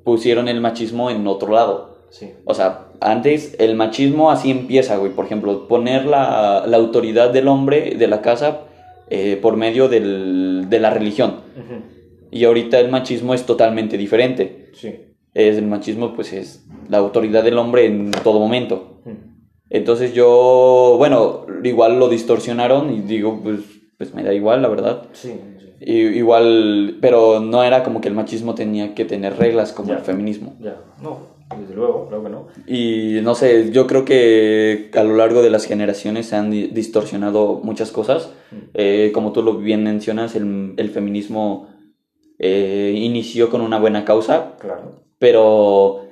pusieron 0.03 0.49
el 0.49 0.61
machismo 0.61 1.11
en 1.11 1.27
otro 1.29 1.53
lado. 1.53 1.97
O 2.45 2.55
sea, 2.55 2.87
antes 3.01 3.55
el 3.61 3.77
machismo 3.77 4.33
así 4.33 4.51
empieza, 4.51 4.97
güey. 4.97 5.13
Por 5.13 5.27
ejemplo, 5.27 5.69
poner 5.69 6.07
la, 6.07 6.65
la 6.67 6.77
autoridad 6.77 7.31
del 7.31 7.47
hombre 7.47 7.95
de 7.97 8.07
la 8.09 8.21
casa 8.21 8.63
eh, 9.11 9.39
por 9.41 9.57
medio 9.57 9.89
del, 9.89 10.67
de 10.71 10.79
la 10.81 10.91
religión. 10.91 11.41
Y 12.31 12.45
ahorita 12.45 12.79
el 12.79 12.91
machismo 12.91 13.35
es 13.35 13.45
totalmente 13.45 13.99
diferente. 13.99 14.71
Sí. 14.73 14.95
Es, 15.35 15.57
el 15.59 15.67
machismo 15.67 16.15
pues 16.15 16.33
es 16.33 16.65
la 16.89 16.99
autoridad 16.99 17.45
del 17.45 17.59
hombre 17.59 17.87
en 17.87 18.11
todo 18.11 18.39
momento. 18.39 19.01
Mm. 19.05 19.11
Entonces 19.71 20.15
yo, 20.15 20.95
bueno, 20.99 21.47
igual 21.63 21.99
lo 21.99 22.09
distorsionaron 22.09 22.93
y 22.93 23.01
digo, 23.01 23.41
pues, 23.43 23.61
pues 23.99 24.15
me 24.15 24.23
da 24.25 24.33
igual, 24.35 24.63
la 24.63 24.69
verdad. 24.69 25.03
Sí, 25.13 25.33
sí. 25.59 25.67
Y, 25.81 25.93
igual, 26.19 26.99
pero 27.01 27.41
no 27.41 27.63
era 27.63 27.83
como 27.85 28.01
que 28.01 28.09
el 28.09 28.15
machismo 28.15 28.55
tenía 28.55 28.95
que 28.95 29.05
tener 29.05 29.37
reglas 29.37 29.73
como 29.73 29.91
Ya. 29.91 29.97
el 29.99 30.03
feminismo. 30.03 30.57
Ya, 30.61 30.77
no, 31.03 31.19
desde 31.59 31.75
luego, 31.75 32.07
claro 32.09 32.23
que 32.25 32.31
no. 32.31 32.47
Y 32.67 33.21
no 33.23 33.35
sé, 33.35 33.71
yo 33.73 33.87
creo 33.87 34.05
que 34.05 34.91
a 34.95 35.03
lo 35.03 35.17
largo 35.17 35.43
de 35.43 35.51
las 35.51 35.65
generaciones 35.67 36.27
se 36.27 36.37
han 36.37 36.51
di- 36.51 36.69
distorsionado 36.69 37.61
muchas 37.63 37.91
cosas. 37.91 38.31
Mm. 38.51 38.57
Eh, 38.75 39.11
como 39.13 39.33
tú 39.33 39.43
lo 39.43 39.57
bien 39.59 39.83
mencionas, 39.85 40.37
el, 40.37 40.75
el 40.77 40.91
feminismo 40.91 41.69
eh, 42.39 42.93
inició 42.97 43.51
con 43.51 43.61
una 43.61 43.79
buena 43.79 44.05
causa, 44.05 44.57
Claro. 44.61 45.03
pero 45.19 46.07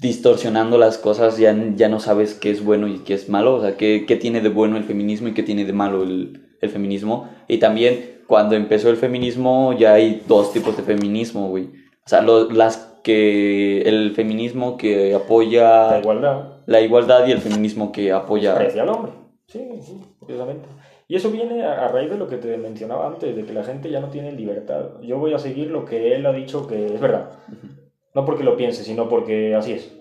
distorsionando 0.00 0.78
las 0.78 0.98
cosas 0.98 1.38
ya, 1.38 1.56
ya 1.76 1.88
no 1.88 2.00
sabes 2.00 2.34
qué 2.34 2.50
es 2.50 2.64
bueno 2.64 2.88
y 2.88 2.98
qué 3.00 3.14
es 3.14 3.28
malo, 3.28 3.56
o 3.56 3.60
sea, 3.60 3.76
qué, 3.76 4.04
qué 4.06 4.16
tiene 4.16 4.40
de 4.40 4.48
bueno 4.48 4.76
el 4.76 4.84
feminismo 4.84 5.28
y 5.28 5.32
qué 5.34 5.42
tiene 5.42 5.64
de 5.64 5.72
malo 5.72 6.02
el, 6.02 6.56
el 6.60 6.70
feminismo. 6.70 7.28
Y 7.48 7.58
también 7.58 8.20
cuando 8.26 8.54
empezó 8.56 8.88
el 8.90 8.96
feminismo 8.96 9.74
ya 9.78 9.94
hay 9.94 10.22
dos 10.26 10.52
tipos 10.52 10.76
de 10.76 10.82
feminismo, 10.82 11.48
güey. 11.48 11.64
O 12.04 12.08
sea, 12.08 12.22
lo- 12.22 12.50
las 12.50 12.91
que 13.02 13.82
el 13.82 14.14
feminismo 14.14 14.76
que 14.76 15.14
apoya 15.14 15.90
La 15.90 15.98
igualdad 15.98 16.52
la 16.66 16.80
igualdad 16.80 17.26
y 17.26 17.32
el 17.32 17.38
feminismo 17.38 17.92
que 17.92 18.12
apoya... 18.12 18.54
aprecia 18.54 18.82
al 18.82 18.88
hombre. 18.90 19.12
Sí, 19.46 19.68
sí, 19.80 20.00
precisamente. 20.20 20.68
Y 21.08 21.16
eso 21.16 21.30
viene 21.30 21.64
a 21.64 21.88
raíz 21.88 22.10
de 22.10 22.16
lo 22.16 22.28
que 22.28 22.36
te 22.36 22.56
mencionaba 22.56 23.06
antes, 23.06 23.34
de 23.34 23.44
que 23.44 23.52
la 23.52 23.64
gente 23.64 23.90
ya 23.90 24.00
no 24.00 24.08
tiene 24.08 24.32
libertad. 24.32 25.00
Yo 25.02 25.18
voy 25.18 25.34
a 25.34 25.38
seguir 25.38 25.70
lo 25.70 25.84
que 25.84 26.14
él 26.14 26.24
ha 26.24 26.32
dicho 26.32 26.66
que 26.66 26.86
es 26.94 27.00
verdad. 27.00 27.30
No 28.14 28.24
porque 28.24 28.44
lo 28.44 28.56
piense, 28.56 28.84
sino 28.84 29.08
porque 29.08 29.54
así 29.54 29.72
es. 29.72 29.98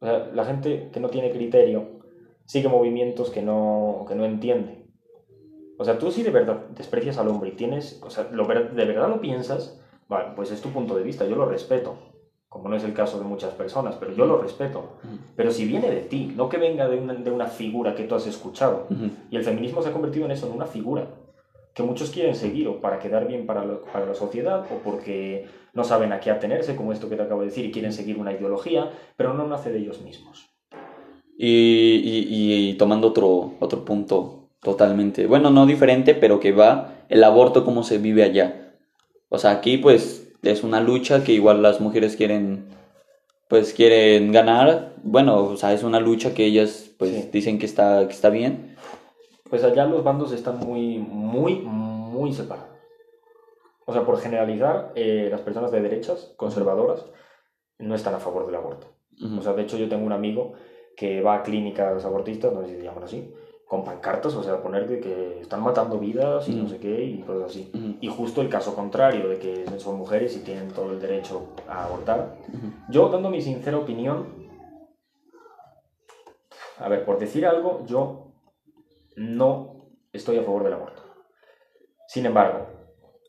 O 0.00 0.06
sea, 0.06 0.30
la 0.32 0.44
gente 0.44 0.90
que 0.92 1.00
no 1.00 1.08
tiene 1.08 1.30
criterio 1.30 2.00
sigue 2.44 2.68
movimientos 2.68 3.30
que 3.30 3.42
no, 3.42 4.04
que 4.06 4.14
no 4.14 4.24
entiende. 4.24 4.86
O 5.78 5.84
sea, 5.84 5.98
tú 5.98 6.10
si 6.10 6.22
de 6.22 6.30
verdad 6.30 6.66
desprecias 6.76 7.18
al 7.18 7.28
hombre 7.28 7.50
y 7.50 7.56
tienes, 7.56 8.00
o 8.04 8.10
sea, 8.10 8.28
lo 8.30 8.46
de 8.46 8.84
verdad 8.84 9.08
lo 9.08 9.20
piensas, 9.20 9.82
vale, 10.08 10.30
pues 10.36 10.50
es 10.50 10.60
tu 10.60 10.70
punto 10.70 10.94
de 10.96 11.02
vista, 11.02 11.26
yo 11.26 11.36
lo 11.36 11.46
respeto. 11.46 11.96
Como 12.48 12.68
no 12.68 12.76
es 12.76 12.84
el 12.84 12.94
caso 12.94 13.18
de 13.18 13.24
muchas 13.24 13.52
personas, 13.54 13.96
pero 13.96 14.12
yo 14.14 14.24
lo 14.24 14.38
respeto. 14.38 14.92
Pero 15.34 15.50
si 15.50 15.66
viene 15.66 15.90
de 15.90 16.00
ti, 16.02 16.32
no 16.36 16.48
que 16.48 16.56
venga 16.56 16.88
de 16.88 16.96
una, 16.96 17.12
de 17.14 17.30
una 17.30 17.46
figura 17.48 17.94
que 17.94 18.04
tú 18.04 18.14
has 18.14 18.26
escuchado. 18.26 18.86
Y 19.30 19.36
el 19.36 19.44
feminismo 19.44 19.82
se 19.82 19.88
ha 19.90 19.92
convertido 19.92 20.24
en 20.24 20.30
eso, 20.30 20.46
en 20.46 20.52
una 20.54 20.64
figura 20.66 21.06
que 21.74 21.82
muchos 21.82 22.10
quieren 22.10 22.34
seguir 22.34 22.68
o 22.68 22.80
para 22.80 22.98
quedar 22.98 23.26
bien 23.28 23.44
para, 23.44 23.62
lo- 23.64 23.82
para 23.82 24.06
la 24.06 24.14
sociedad 24.14 24.64
o 24.72 24.76
porque 24.82 25.46
no 25.74 25.84
saben 25.84 26.12
a 26.12 26.20
qué 26.20 26.30
atenerse, 26.30 26.74
como 26.76 26.92
esto 26.92 27.10
que 27.10 27.16
te 27.16 27.22
acabo 27.22 27.40
de 27.42 27.48
decir, 27.48 27.66
y 27.66 27.70
quieren 27.72 27.92
seguir 27.92 28.16
una 28.18 28.32
ideología, 28.32 28.90
pero 29.18 29.34
no 29.34 29.46
nace 29.46 29.70
de 29.70 29.80
ellos 29.80 30.00
mismos. 30.00 30.48
Y, 31.36 32.00
y- 32.02 32.70
y 32.70 32.74
tomando 32.74 33.08
otro, 33.08 33.52
otro 33.60 33.84
punto 33.84 34.48
totalmente, 34.62 35.26
bueno, 35.26 35.50
no 35.50 35.66
diferente, 35.66 36.14
pero 36.14 36.40
que 36.40 36.52
va 36.52 37.04
el 37.10 37.22
aborto, 37.22 37.64
cómo 37.64 37.82
se 37.82 37.98
vive 37.98 38.22
allá. 38.22 38.65
O 39.36 39.38
sea, 39.38 39.50
aquí 39.50 39.76
pues 39.76 40.32
es 40.42 40.64
una 40.64 40.80
lucha 40.80 41.22
que 41.22 41.32
igual 41.32 41.62
las 41.62 41.78
mujeres 41.78 42.16
quieren, 42.16 42.64
pues 43.48 43.74
quieren 43.74 44.32
ganar. 44.32 44.94
Bueno, 45.02 45.44
o 45.44 45.56
sea, 45.58 45.74
es 45.74 45.82
una 45.82 46.00
lucha 46.00 46.32
que 46.32 46.46
ellas 46.46 46.90
pues 46.98 47.10
Sí. 47.10 47.28
dicen 47.32 47.58
que 47.58 47.66
está, 47.66 48.06
que 48.08 48.14
está 48.14 48.30
bien. 48.30 48.76
Pues 49.50 49.62
allá 49.62 49.84
los 49.84 50.02
bandos 50.02 50.32
están 50.32 50.58
muy, 50.58 50.96
muy, 50.98 51.56
muy 51.60 52.32
separados. 52.32 52.70
O 53.84 53.92
sea, 53.92 54.04
por 54.06 54.18
generalizar, 54.18 54.92
eh, 54.94 55.28
las 55.30 55.42
personas 55.42 55.70
de 55.70 55.82
derechas, 55.82 56.32
conservadoras, 56.38 57.04
no 57.78 57.94
están 57.94 58.14
a 58.14 58.18
favor 58.18 58.46
del 58.46 58.54
aborto. 58.56 58.86
Ujú. 59.22 59.38
O 59.38 59.42
sea, 59.42 59.52
de 59.52 59.62
hecho 59.62 59.76
yo 59.76 59.88
tengo 59.88 60.06
un 60.06 60.12
amigo 60.12 60.54
que 60.96 61.20
va 61.20 61.34
a 61.36 61.42
clínicas 61.42 62.04
abortistas, 62.06 62.54
no 62.54 62.62
sé 62.62 62.68
si 62.70 62.76
se 62.78 62.82
llaman 62.84 63.04
así, 63.04 63.30
con 63.66 63.84
pancartas, 63.84 64.32
o 64.34 64.42
sea, 64.44 64.62
poner 64.62 64.86
de 64.88 65.00
que 65.00 65.40
están 65.40 65.60
matando 65.62 65.98
vidas 65.98 66.48
y 66.48 66.54
no 66.54 66.68
sé 66.68 66.78
qué 66.78 67.02
y 67.02 67.20
cosas 67.22 67.50
así. 67.50 67.96
Y 68.00 68.08
justo 68.08 68.40
el 68.40 68.48
caso 68.48 68.74
contrario, 68.76 69.28
de 69.28 69.38
que 69.38 69.66
son 69.78 69.96
mujeres 69.96 70.36
y 70.36 70.40
tienen 70.40 70.68
todo 70.68 70.92
el 70.92 71.00
derecho 71.00 71.48
a 71.68 71.84
abortar. 71.84 72.36
Yo, 72.88 73.08
dando 73.08 73.28
mi 73.28 73.42
sincera 73.42 73.76
opinión, 73.76 74.46
a 76.78 76.88
ver, 76.88 77.04
por 77.04 77.18
decir 77.18 77.44
algo, 77.44 77.84
yo 77.86 78.32
no 79.16 79.88
estoy 80.12 80.38
a 80.38 80.42
favor 80.42 80.62
del 80.62 80.74
aborto. 80.74 81.02
Sin 82.06 82.24
embargo, 82.24 82.68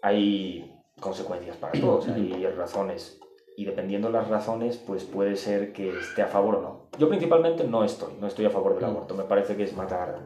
hay 0.03 0.71
consecuencias 0.99 1.57
para 1.57 1.79
todos, 1.79 2.07
hay 2.09 2.45
razones. 2.55 3.19
Y 3.58 3.66
dependiendo 3.66 4.12
las 4.12 4.28
razones, 4.28 4.78
pues 4.78 5.03
puede 5.03 5.36
ser 5.36 5.74
que 5.74 5.89
esté 5.89 6.22
a 6.22 6.28
favor 6.28 6.58
o 6.58 6.62
no. 6.62 6.82
Yo 6.99 7.10
principalmente 7.10 7.64
no 7.64 7.84
estoy, 7.84 8.14
no 8.22 8.28
estoy 8.28 8.45
a 8.45 8.51
favor 8.51 8.76
del 8.76 8.84
Mm. 8.84 8.89
aborto. 8.89 9.16
Me 9.16 9.24
parece 9.24 9.58
que 9.58 9.64
es 9.64 9.76
matar 9.76 10.22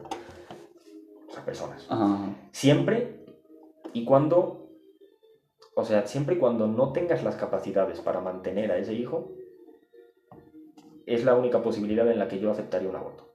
a 1.34 1.40
personas. 1.42 1.86
Ajá. 1.88 2.28
Siempre 2.52 3.24
y 3.94 4.04
cuando, 4.04 4.68
o 5.74 5.82
sea, 5.82 6.06
siempre 6.06 6.34
y 6.34 6.38
cuando 6.38 6.66
no 6.66 6.92
tengas 6.92 7.22
las 7.24 7.36
capacidades 7.36 8.00
para 8.02 8.20
mantener 8.20 8.70
a 8.70 8.76
ese 8.76 8.92
hijo, 8.92 9.30
es 11.06 11.24
la 11.24 11.34
única 11.34 11.62
posibilidad 11.62 12.06
en 12.10 12.18
la 12.18 12.28
que 12.28 12.38
yo 12.38 12.50
aceptaría 12.50 12.90
un 12.90 12.96
aborto. 12.96 13.32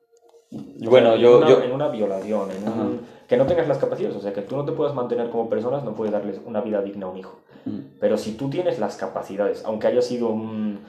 O 0.52 0.90
bueno, 0.92 1.14
sea, 1.14 1.18
yo, 1.20 1.30
en 1.32 1.38
una, 1.44 1.50
yo, 1.50 1.64
en 1.64 1.72
una 1.72 1.88
violación, 1.90 2.52
en 2.52 2.68
Ajá. 2.68 2.82
un, 2.84 3.02
que 3.28 3.38
no 3.38 3.46
tengas 3.46 3.68
las 3.68 3.78
capacidades, 3.78 4.16
o 4.18 4.22
sea, 4.22 4.34
que 4.34 4.42
tú 4.42 4.56
no 4.56 4.66
te 4.66 4.72
puedas 4.72 4.94
mantener 4.96 5.30
como 5.30 5.50
personas, 5.50 5.84
no 5.84 5.94
puedes 5.94 6.14
darles 6.14 6.40
una 6.46 6.62
vida 6.62 6.82
digna 6.82 7.08
a 7.08 7.10
un 7.10 7.18
hijo. 7.18 7.40
Ujú. 7.66 7.78
Pero 8.00 8.18
si 8.18 8.34
tú 8.34 8.50
tienes 8.50 8.80
las 8.80 8.96
capacidades, 8.96 9.64
aunque 9.66 9.88
haya 9.88 10.02
sido 10.02 10.30
un, 10.30 10.80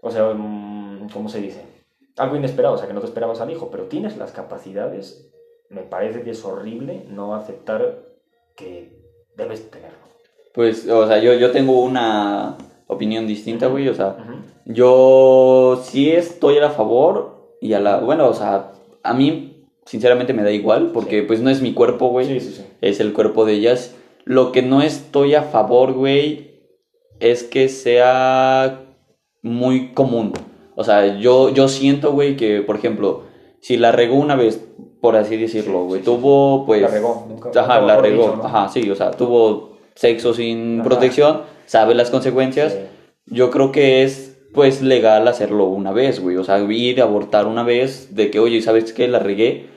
o 0.00 0.10
sea, 0.10 0.26
un- 0.28 1.08
¿cómo 1.12 1.28
se 1.28 1.40
dice? 1.40 1.64
Algo 2.16 2.36
inesperado, 2.36 2.74
o 2.74 2.78
sea, 2.78 2.86
que 2.86 2.94
no 2.94 3.00
te 3.00 3.06
esperabas 3.06 3.40
al 3.40 3.50
hijo, 3.50 3.68
pero 3.70 3.84
tienes 3.84 4.16
las 4.16 4.32
capacidades, 4.32 5.28
me 5.70 5.80
parece 5.82 6.22
que 6.22 6.30
es 6.30 6.44
horrible 6.44 7.04
no 7.08 7.34
aceptar 7.34 7.98
que 8.56 8.92
debes 9.34 9.70
tenerlo. 9.70 9.98
pues, 10.54 10.86
o 10.88 11.06
sea, 11.06 11.18
yo, 11.18 11.32
yo 11.34 11.50
tengo 11.50 11.80
una 11.80 12.56
opinión 12.86 13.26
distinta, 13.26 13.66
güey, 13.68 13.88
o 13.88 13.94
sea. 13.94 14.16
Yo 14.66 15.80
sí 15.82 16.12
estoy 16.12 16.58
a 16.58 16.70
favor 16.70 17.56
y 17.60 17.72
a 17.72 17.80
la... 17.80 17.98
Bueno, 17.98 18.28
o 18.28 18.34
sea, 18.34 18.72
a 19.02 19.14
mí 19.14 19.51
sinceramente 19.86 20.32
me 20.32 20.42
da 20.42 20.50
igual 20.50 20.90
porque 20.92 21.20
Sí. 21.20 21.26
pues 21.26 21.40
no 21.40 21.50
es 21.50 21.60
mi 21.60 21.72
cuerpo, 21.74 22.08
güey. 22.08 22.26
Sí, 22.26 22.40
sí, 22.40 22.52
sí. 22.56 22.64
Es 22.80 23.00
el 23.00 23.12
cuerpo 23.12 23.44
de 23.44 23.54
ellas. 23.54 23.94
Lo 24.24 24.52
que 24.52 24.62
no 24.62 24.82
estoy 24.82 25.34
a 25.34 25.42
favor, 25.42 25.92
güey, 25.92 26.52
es 27.20 27.42
que 27.42 27.68
sea 27.68 28.80
muy 29.42 29.92
común. 29.92 30.32
O 30.76 30.84
sea, 30.84 31.18
yo, 31.18 31.50
yo 31.50 31.68
siento, 31.68 32.12
güey, 32.12 32.36
que, 32.36 32.60
por 32.62 32.76
ejemplo, 32.76 33.24
si 33.60 33.76
la 33.76 33.92
regó 33.92 34.14
una 34.16 34.36
vez, 34.36 34.64
por 35.00 35.16
así 35.16 35.36
decirlo, 35.36 35.84
güey, 35.84 36.02
tuvo, 36.02 36.64
pues... 36.64 36.82
La 36.82 36.88
regó, 36.88 37.26
nunca- 37.28 37.50
Ajá, 37.60 37.80
la 37.80 37.96
regó. 38.00 38.22
dicho, 38.22 38.36
¿no? 38.36 38.44
Ajá, 38.44 38.68
sí, 38.68 38.88
o 38.90 38.94
sea, 38.94 39.10
tuvo 39.10 39.78
sexo 39.94 40.32
sin 40.32 40.80
Ajá. 40.80 40.88
protección, 40.88 41.42
sabe 41.66 41.94
las 41.94 42.10
consecuencias. 42.10 42.76
Yo 43.26 43.50
creo 43.50 43.72
que 43.72 44.02
es 44.04 44.31
pues 44.52 44.82
legal 44.82 45.28
hacerlo 45.28 45.66
una 45.66 45.92
vez, 45.92 46.20
güey. 46.20 46.36
O 46.36 46.44
sea, 46.44 46.58
ir 46.60 47.00
a 47.00 47.04
abortar 47.04 47.46
una 47.46 47.62
vez 47.64 48.14
de 48.14 48.30
que, 48.30 48.38
oye, 48.40 48.60
¿sabes 48.62 48.92
qué? 48.92 49.08
La 49.08 49.18
regué. 49.18 49.70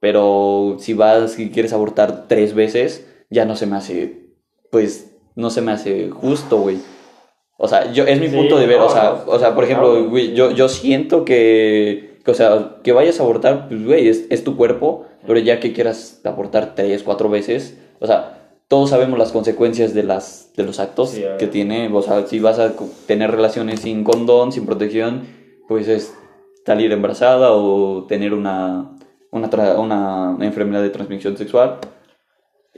Pero 0.00 0.76
si 0.80 0.94
vas 0.94 1.38
y 1.38 1.50
quieres 1.50 1.72
abortar 1.72 2.26
tres 2.28 2.54
veces, 2.54 3.06
ya 3.30 3.44
no 3.44 3.56
se 3.56 3.66
me 3.66 3.76
hace, 3.76 4.26
pues, 4.70 5.12
no 5.36 5.50
se 5.50 5.60
me 5.62 5.72
hace 5.72 6.10
justo, 6.10 6.58
güey. 6.58 6.78
O 7.56 7.68
sea, 7.68 7.92
yo, 7.92 8.04
es 8.06 8.20
mi 8.20 8.28
Sí, 8.28 8.36
punto 8.36 8.58
de 8.58 8.66
ver, 8.66 8.78
no, 8.78 8.86
o 8.86 8.90
sea, 8.90 9.22
o 9.26 9.38
sea, 9.38 9.54
por 9.54 9.64
ejemplo, 9.64 10.08
güey, 10.08 10.34
yo, 10.34 10.50
yo 10.50 10.68
siento 10.68 11.24
que, 11.24 12.18
que, 12.24 12.30
o 12.30 12.34
sea, 12.34 12.78
que 12.82 12.92
vayas 12.92 13.20
a 13.20 13.22
abortar, 13.22 13.68
pues, 13.68 13.84
güey, 13.84 14.08
es, 14.08 14.26
es 14.30 14.42
tu 14.42 14.56
cuerpo, 14.56 15.06
pero 15.26 15.38
ya 15.38 15.60
que 15.60 15.72
quieras 15.72 16.20
abortar 16.24 16.74
tres, 16.74 17.04
cuatro 17.04 17.28
veces, 17.28 17.78
o 18.00 18.06
sea, 18.06 18.41
todos 18.72 18.88
sabemos 18.88 19.18
las 19.18 19.32
consecuencias 19.32 19.92
de, 19.92 20.02
las, 20.02 20.50
de 20.56 20.62
los 20.62 20.80
actos 20.80 21.10
Sí, 21.10 21.22
que 21.38 21.46
tiene, 21.46 21.90
o 21.92 22.00
sea, 22.00 22.26
si 22.26 22.40
vas 22.40 22.58
a 22.58 22.72
tener 23.06 23.30
relaciones 23.30 23.80
sin 23.80 24.02
condón, 24.02 24.50
sin 24.50 24.64
protección, 24.64 25.26
pues 25.68 25.88
es 25.88 26.14
salir 26.64 26.90
embarazada 26.90 27.52
o 27.52 28.06
tener 28.08 28.32
una, 28.32 28.92
una, 29.30 29.48
una 29.78 30.38
enfermedad 30.40 30.80
de 30.82 30.88
transmisión 30.88 31.36
sexual. 31.36 31.80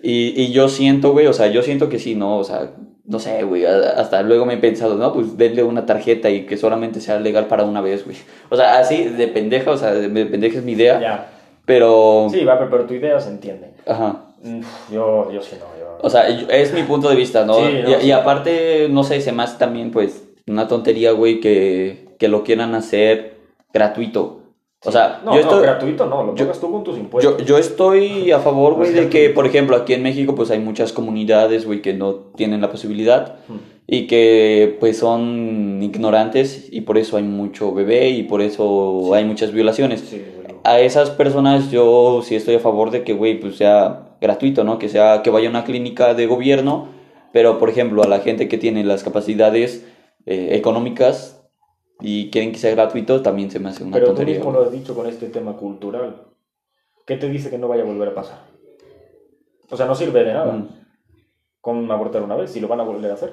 Y, 0.03 0.35
y 0.43 0.51
yo 0.51 0.69
siento, 0.69 1.13
güey, 1.13 1.29
o 1.29 1.33
sea, 1.33 1.47
yo 1.47 1.63
siento 1.63 1.89
que 1.89 2.01
sí, 2.01 2.17
¿no? 2.17 2.39
O 2.39 2.45
sea, 2.45 2.73
no 3.05 3.21
sé, 3.21 3.45
güey, 3.45 3.65
hasta 3.65 4.21
luego 4.23 4.47
me 4.47 4.55
he 4.55 4.59
pensado, 4.59 4.97
no, 4.97 5.13
pues 5.13 5.37
denle 5.37 5.63
una 5.63 5.87
tarjeta 5.87 6.29
y 6.29 6.45
que 6.45 6.57
solamente 6.57 7.01
sea 7.01 7.21
legal 7.21 7.47
para 7.47 7.63
una 7.63 7.81
vez, 7.81 8.05
güey. 8.05 8.17
O 8.51 8.57
sea, 8.57 8.81
así 8.81 9.05
de 9.05 9.29
pendeja, 9.29 9.71
o 9.71 9.77
sea, 9.77 9.93
de 9.95 10.09
de 10.09 10.27
pendeja 10.27 10.59
es 10.59 10.65
mi 10.65 10.73
idea, 10.73 11.01
Ya. 11.01 11.31
pero... 11.65 12.27
Sí, 12.33 12.45
va, 12.45 12.59
pero, 12.59 12.69
pero 12.71 12.85
tu 12.87 12.95
idea 12.95 13.21
se 13.21 13.31
entiende. 13.31 13.75
Ajá. 13.87 14.23
Mm, 14.43 14.61
Yo, 14.93 15.31
yo 15.33 15.41
sí 15.41 15.57
no. 15.59 15.74
O 16.05 16.11
sea, 16.11 16.29
es 16.29 16.73
mi 16.75 16.83
punto 16.83 17.09
de 17.09 17.17
vista, 17.17 17.45
¿no? 17.47 17.55
Sí, 17.55 17.63
no, 17.83 18.01
y, 18.03 18.11
aparte, 18.11 18.89
no 18.91 19.05
sé, 19.05 19.21
se 19.23 19.33
me 19.33 19.43
hace 19.43 19.59
también, 19.59 19.91
pues, 19.91 20.29
una 20.47 20.69
tontería, 20.69 21.13
güey, 21.13 21.41
que, 21.41 22.09
que 22.19 22.29
lo 22.29 22.45
quieran 22.45 22.75
hacer 22.75 23.39
gratuito. 23.73 24.41
O 24.87 24.93
sea, 24.93 25.23
No, 25.25 25.35
yo 25.35 25.47
no, 25.47 25.61
gratuito 25.63 26.05
no, 26.05 26.23
lo 26.23 26.35
yo- 26.35 26.45
pagas 26.45 26.61
tú 26.61 26.71
con 26.71 26.85
tus 26.85 26.99
impuestos. 26.99 27.39
Yo, 27.39 27.45
yo 27.45 27.57
estoy 27.59 28.31
a 28.33 28.39
favor, 28.41 28.75
güey, 28.75 28.93
de 28.93 29.09
que, 29.09 29.31
por 29.31 29.47
ejemplo, 29.47 29.77
aquí 29.77 29.95
en 29.95 30.03
México, 30.03 30.35
pues 30.35 30.51
hay 30.51 30.59
muchas 30.59 30.93
comunidades, 30.93 31.65
güey, 31.65 31.81
que 31.81 31.95
no 31.95 32.15
tienen 32.37 32.61
la 32.61 32.71
posibilidad 32.71 33.37
y 33.87 34.07
que, 34.07 34.77
pues, 34.81 34.99
son 34.99 35.79
ignorantes 35.83 36.69
y 36.71 36.83
por 36.83 36.99
eso 36.99 37.17
hay 37.17 37.23
mucho 37.23 37.73
bebé 37.73 38.11
y 38.11 38.25
por 38.25 38.43
eso 38.43 39.15
hay 39.15 39.25
muchas 39.25 39.53
violaciones. 39.53 40.01
Sí, 40.01 40.23
luego. 40.43 40.61
A 40.65 40.81
esas 40.81 41.09
personas 41.09 41.71
yo 41.71 42.21
sí 42.23 42.35
estoy 42.37 42.57
a 42.57 42.61
favor 42.61 42.91
de 42.91 43.05
que, 43.05 43.15
güey, 43.15 43.41
pues 43.41 43.57
sea 43.57 44.14
gratuito, 44.25 44.64
¿no? 44.64 44.79
Que 44.79 44.89
sea, 44.89 45.22
que 45.22 45.31
vaya 45.31 45.47
a 45.47 45.51
una 45.51 45.64
clínica 45.64 46.14
de 46.14 46.27
gobierno, 46.27 46.89
pero, 47.33 47.59
por 47.59 47.68
ejemplo, 47.70 48.03
a 48.03 48.09
la 48.09 48.18
gente 48.20 48.49
que 48.49 48.59
tiene 48.59 48.83
las 48.85 49.05
capacidades 49.05 49.87
eh, 50.27 50.49
económicas 50.53 51.41
y 52.01 52.31
quieren 52.31 52.51
que 52.53 52.59
sea 52.59 52.70
gratuito, 52.72 53.22
también 53.22 53.51
se 53.51 53.59
me 53.61 53.68
hace 53.68 53.85
una 53.85 53.93
Pero 53.95 54.07
tú 54.07 54.11
tontería. 54.14 54.37
mismo 54.37 54.51
güey. 54.53 54.62
lo 54.64 54.66
has 54.68 54.72
dicho 54.72 54.95
con 54.95 55.07
este 55.07 55.29
tema 55.29 55.57
cultural. 55.57 56.22
¿Qué 57.07 57.16
te 57.16 57.29
dice 57.29 57.51
que 57.51 57.59
no 57.59 57.68
vaya 57.68 57.83
a 57.83 57.87
volver 57.87 58.09
a 58.09 58.14
pasar? 58.14 58.39
O 59.70 59.77
sea, 59.77 59.87
no 59.87 59.95
sirve 59.95 60.25
de 60.25 60.33
nada 60.33 60.53
Mm. 60.53 60.68
con 61.61 61.91
abortar 61.91 62.22
una 62.22 62.37
vez, 62.37 62.51
si 62.51 62.61
lo 62.61 62.68
van 62.68 62.81
a 62.81 62.85
volver 62.85 63.11
a 63.11 63.14
hacer. 63.14 63.33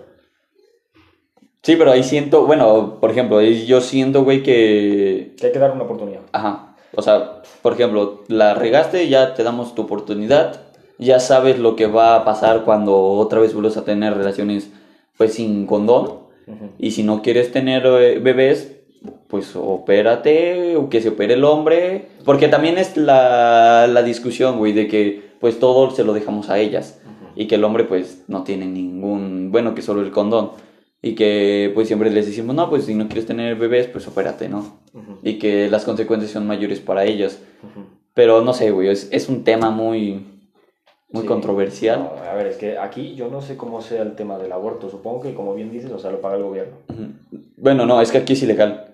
Sí, 1.64 1.76
pero 1.76 1.92
ahí 1.92 2.02
siento, 2.04 2.46
bueno, 2.48 2.98
por 3.00 3.12
ejemplo, 3.12 3.40
yo 3.42 3.82
siento, 3.82 4.24
güey, 4.24 4.42
que... 4.42 5.36
Que 5.38 5.48
hay 5.48 5.52
que 5.54 5.60
dar 5.60 5.72
una 5.72 5.84
oportunidad. 5.84 6.22
Ajá. 6.32 6.76
O 6.96 7.02
sea, 7.04 7.44
por 7.62 7.74
ejemplo, 7.74 8.24
la 8.28 8.54
regaste, 8.56 9.08
ya 9.10 9.34
te 9.36 9.44
damos 9.44 9.76
tu 9.76 9.84
oportunidad, 9.84 10.62
ya 11.02 11.20
sabes 11.20 11.60
lo 11.60 11.76
que 11.76 11.88
va 11.88 12.16
a 12.16 12.24
pasar 12.24 12.64
cuando 12.64 12.96
otra 12.96 13.40
vez 13.40 13.54
vuelves 13.54 13.76
a 13.76 13.84
tener 13.84 14.16
relaciones, 14.16 14.72
pues, 15.18 15.34
sin 15.34 15.66
condón. 15.66 16.22
Ujú. 16.48 16.70
Y 16.78 16.92
si 16.92 17.04
no 17.04 17.22
quieres 17.22 17.52
tener 17.52 17.86
eh, 17.86 18.20
bebés, 18.20 18.78
pues 19.28 19.56
opérate, 19.56 20.76
o 20.78 20.90
que 20.90 21.02
se 21.02 21.10
opere 21.10 21.34
el 21.34 21.44
hombre. 21.44 22.10
Porque 22.24 22.48
también 22.48 22.78
es 22.78 22.98
la, 22.98 23.88
la 23.88 24.04
discusión, 24.04 24.58
güey, 24.58 24.74
de 24.74 24.88
que 24.88 25.32
pues 25.40 25.60
todo 25.60 25.90
se 25.92 26.04
lo 26.04 26.14
dejamos 26.14 26.50
a 26.50 26.60
ellas. 26.60 27.00
Y 27.36 27.48
que 27.48 27.56
el 27.56 27.64
hombre 27.64 27.86
pues 27.86 28.26
no 28.28 28.44
tiene 28.44 28.66
ningún, 28.68 29.52
bueno, 29.52 29.74
que 29.74 29.82
solo 29.82 30.02
el 30.02 30.12
condón. 30.12 30.52
Y 31.02 31.16
que 31.16 31.72
pues 31.74 31.88
siempre 31.88 32.12
les 32.12 32.28
decimos, 32.28 32.56
no, 32.56 32.70
pues 32.70 32.86
si 32.86 32.94
no 32.94 33.08
quieres 33.08 33.26
tener 33.26 33.56
bebés, 33.56 33.88
pues 33.88 34.08
opérate, 34.08 34.50
¿no? 34.50 34.82
Ujú. 34.94 35.18
Y 35.24 35.40
que 35.40 35.70
las 35.70 35.86
consecuencias 35.86 36.32
son 36.32 36.46
mayores 36.46 36.80
para 36.80 37.06
ellas. 37.06 37.40
Pero 38.14 38.42
no 38.42 38.54
sé, 38.54 38.70
güey, 38.72 38.90
es, 38.90 39.08
es 39.12 39.30
un 39.30 39.44
tema 39.44 39.72
muy, 39.72 40.26
muy 41.12 41.24
Sí. 41.24 41.28
controversial. 41.28 42.00
No, 42.00 42.24
a 42.30 42.34
ver, 42.34 42.48
es 42.48 42.58
que 42.58 42.78
aquí 42.78 43.16
yo 43.16 43.30
no 43.30 43.42
sé 43.42 43.58
cómo 43.58 43.82
sea 43.82 44.02
el 44.02 44.16
tema 44.16 44.38
del 44.38 44.52
aborto. 44.52 44.90
Supongo 44.90 45.22
que, 45.22 45.34
como 45.34 45.54
bien 45.54 45.72
dices, 45.72 45.92
o 45.92 46.00
sea, 46.00 46.12
lo 46.12 46.22
paga 46.22 46.38
el 46.38 46.44
gobierno. 46.44 46.78
Bueno, 47.58 47.86
no, 47.86 48.02
es 48.02 48.12
que 48.12 48.20
aquí 48.20 48.34
es 48.34 48.44
ilegal. 48.44 48.88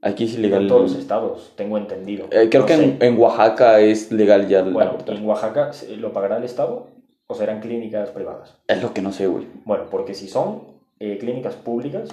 Aquí 0.00 0.24
es 0.24 0.34
ilegal. 0.34 0.62
En 0.62 0.68
todos 0.68 0.82
los 0.92 0.94
estados, 0.96 1.52
tengo 1.56 1.76
entendido. 1.76 2.26
Eh, 2.30 2.48
creo 2.50 2.62
No 2.62 2.66
que 2.66 2.74
en, 2.74 2.98
en 3.00 3.18
Oaxaca 3.18 3.80
es 3.80 4.12
legal 4.12 4.46
ya 4.48 4.60
el 4.60 4.72
Bueno. 4.72 4.96
¿en 5.06 5.26
Oaxaca 5.26 5.72
lo 5.96 6.12
pagará 6.12 6.36
el 6.38 6.44
estado 6.44 6.86
o 7.26 7.34
serán 7.34 7.60
clínicas 7.60 8.10
privadas? 8.10 8.56
Es 8.68 8.80
lo 8.82 8.94
que 8.94 9.02
no 9.02 9.12
sé, 9.12 9.26
güey. 9.26 9.46
Bueno, 9.64 9.84
porque 9.90 10.14
si 10.14 10.28
son 10.28 10.62
eh, 11.00 11.18
clínicas 11.18 11.54
públicas, 11.56 12.08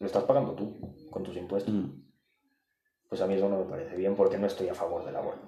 lo 0.00 0.06
estás 0.06 0.24
pagando 0.24 0.52
tú 0.52 0.72
con 1.10 1.22
tus 1.22 1.36
impuestos. 1.36 1.74
Pues 3.08 3.20
a 3.20 3.26
mí 3.26 3.34
eso 3.34 3.48
no 3.48 3.58
me 3.58 3.64
parece 3.64 3.96
bien 3.96 4.14
porque 4.14 4.38
no 4.38 4.46
estoy 4.46 4.68
a 4.68 4.74
favor 4.74 5.04
del 5.04 5.16
aborto. 5.16 5.46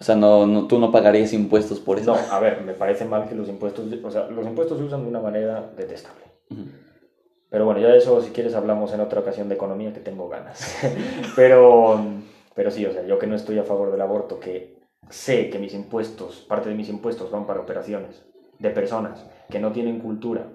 O 0.00 0.04
sea, 0.04 0.14
no, 0.14 0.46
no, 0.46 0.68
tú 0.68 0.78
no 0.78 0.92
pagarías 0.92 1.32
impuestos 1.32 1.80
por 1.80 1.98
eso. 1.98 2.14
No, 2.14 2.32
a 2.32 2.38
ver, 2.38 2.62
me 2.62 2.72
parece 2.72 3.04
mal 3.04 3.28
que 3.28 3.34
los 3.34 3.48
impuestos, 3.48 3.86
o 4.04 4.10
sea, 4.10 4.28
los 4.28 4.46
impuestos 4.46 4.78
se 4.78 4.84
usan 4.84 5.02
de 5.02 5.08
una 5.08 5.20
manera 5.20 5.72
detestable. 5.76 6.24
Pero 7.50 7.64
bueno, 7.64 7.80
ya 7.80 7.88
de 7.88 7.98
eso, 7.98 8.20
si 8.22 8.30
quieres, 8.30 8.54
hablamos 8.54 8.92
en 8.92 9.00
otra 9.00 9.20
ocasión 9.20 9.48
de 9.48 9.56
economía, 9.56 9.92
que 9.92 10.00
tengo 10.00 10.28
ganas. 10.28 10.76
pero, 11.36 12.00
pero 12.54 12.70
sí, 12.70 12.86
o 12.86 12.92
sea, 12.92 13.04
yo 13.06 13.18
que 13.18 13.26
no 13.26 13.34
estoy 13.34 13.58
a 13.58 13.64
favor 13.64 13.90
del 13.90 14.00
aborto, 14.00 14.38
que 14.38 14.78
sé 15.10 15.50
que 15.50 15.58
mis 15.58 15.74
impuestos, 15.74 16.44
parte 16.48 16.68
de 16.68 16.74
mis 16.76 16.88
impuestos 16.88 17.30
van 17.30 17.46
para 17.46 17.60
operaciones 17.60 18.24
de 18.58 18.70
personas 18.70 19.24
que 19.48 19.58
no 19.58 19.72
tienen 19.72 19.98
cultura 19.98 20.46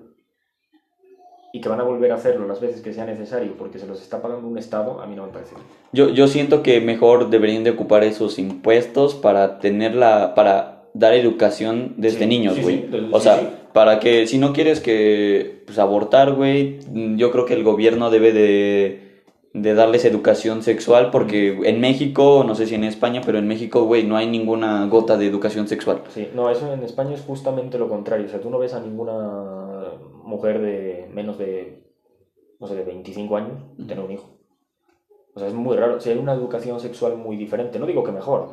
y 1.56 1.62
que 1.62 1.70
van 1.70 1.80
a 1.80 1.84
volver 1.84 2.12
a 2.12 2.16
hacerlo 2.16 2.48
las 2.48 2.60
veces 2.60 2.82
que 2.82 2.92
sea 2.94 3.06
necesario 3.06 3.54
porque 3.58 3.78
se 3.78 3.86
los 3.86 4.02
está 4.02 4.22
pagando 4.24 4.48
un 4.48 4.58
Estado, 4.58 5.00
a 5.02 5.06
mí 5.06 5.16
no 5.16 5.28
me 5.28 5.32
parece. 5.32 5.54
Yo, 5.94 6.10
yo 6.10 6.28
siento 6.28 6.64
que 6.64 6.82
mejor 6.82 7.30
deberían 7.30 7.64
de 7.64 7.70
ocupar 7.70 8.04
esos 8.04 8.40
impuestos 8.40 9.14
para 9.14 9.60
tener 9.60 9.94
la, 9.96 10.34
para 10.34 10.86
dar 10.96 11.14
educación 11.14 11.94
desde 11.98 12.20
Sí, 12.22 12.26
niños, 12.26 12.56
sí, 12.56 12.62
güey. 12.64 12.76
sí, 12.82 12.88
de- 12.88 13.08
o 13.12 13.20
sí, 13.20 13.24
sea, 13.24 13.38
sí. 13.40 13.48
para 13.72 14.00
que 14.00 14.26
si 14.26 14.40
no 14.40 14.52
quieres 14.52 14.80
que 14.80 15.62
pues, 15.68 15.78
abortar, 15.78 16.34
güey, 16.34 16.80
yo 17.18 17.32
creo 17.32 17.46
que 17.46 17.54
el 17.54 17.64
gobierno 17.64 18.10
debe 18.10 18.32
de, 18.34 19.22
de 19.54 19.74
darles 19.76 20.06
educación 20.06 20.64
sexual 20.64 21.12
porque 21.12 21.60
en 21.66 21.80
México, 21.80 22.44
no 22.48 22.56
sé 22.56 22.66
si 22.66 22.74
en 22.74 22.84
España, 22.84 23.22
pero 23.24 23.38
en 23.38 23.48
México, 23.48 23.84
güey, 23.84 24.04
no 24.04 24.18
hay 24.18 24.26
ninguna 24.26 24.88
gota 24.88 25.18
de 25.18 25.28
educación 25.28 25.68
sexual. 25.68 26.02
Sí, 26.10 26.30
no, 26.34 26.50
eso 26.50 26.74
en 26.74 26.82
España 26.84 27.14
es 27.14 27.22
justamente 27.22 27.78
lo 27.78 27.88
contrario. 27.90 28.26
O 28.26 28.30
sea, 28.30 28.42
tú 28.42 28.50
no 28.50 28.58
ves 28.58 28.74
a 28.74 28.80
ninguna 28.80 29.14
mujer 30.24 30.62
de 30.62 31.08
menos 31.14 31.38
de, 31.38 31.84
no 32.60 32.68
sé, 32.68 32.76
de 32.76 32.84
25 32.84 33.38
años 33.38 33.62
tener 33.88 34.00
un 34.04 34.12
hijo. 34.12 34.30
O 35.36 35.40
sea, 35.40 35.48
es 35.48 35.54
muy 35.54 35.76
raro. 35.76 35.98
O 35.98 36.00
sea, 36.00 36.14
hay 36.14 36.20
una 36.20 36.34
educación 36.34 36.80
sexual 36.80 37.18
muy 37.18 37.38
diferente. 37.38 37.80
No 37.80 37.86
digo 37.86 38.04
que 38.04 38.12
mejor, 38.12 38.50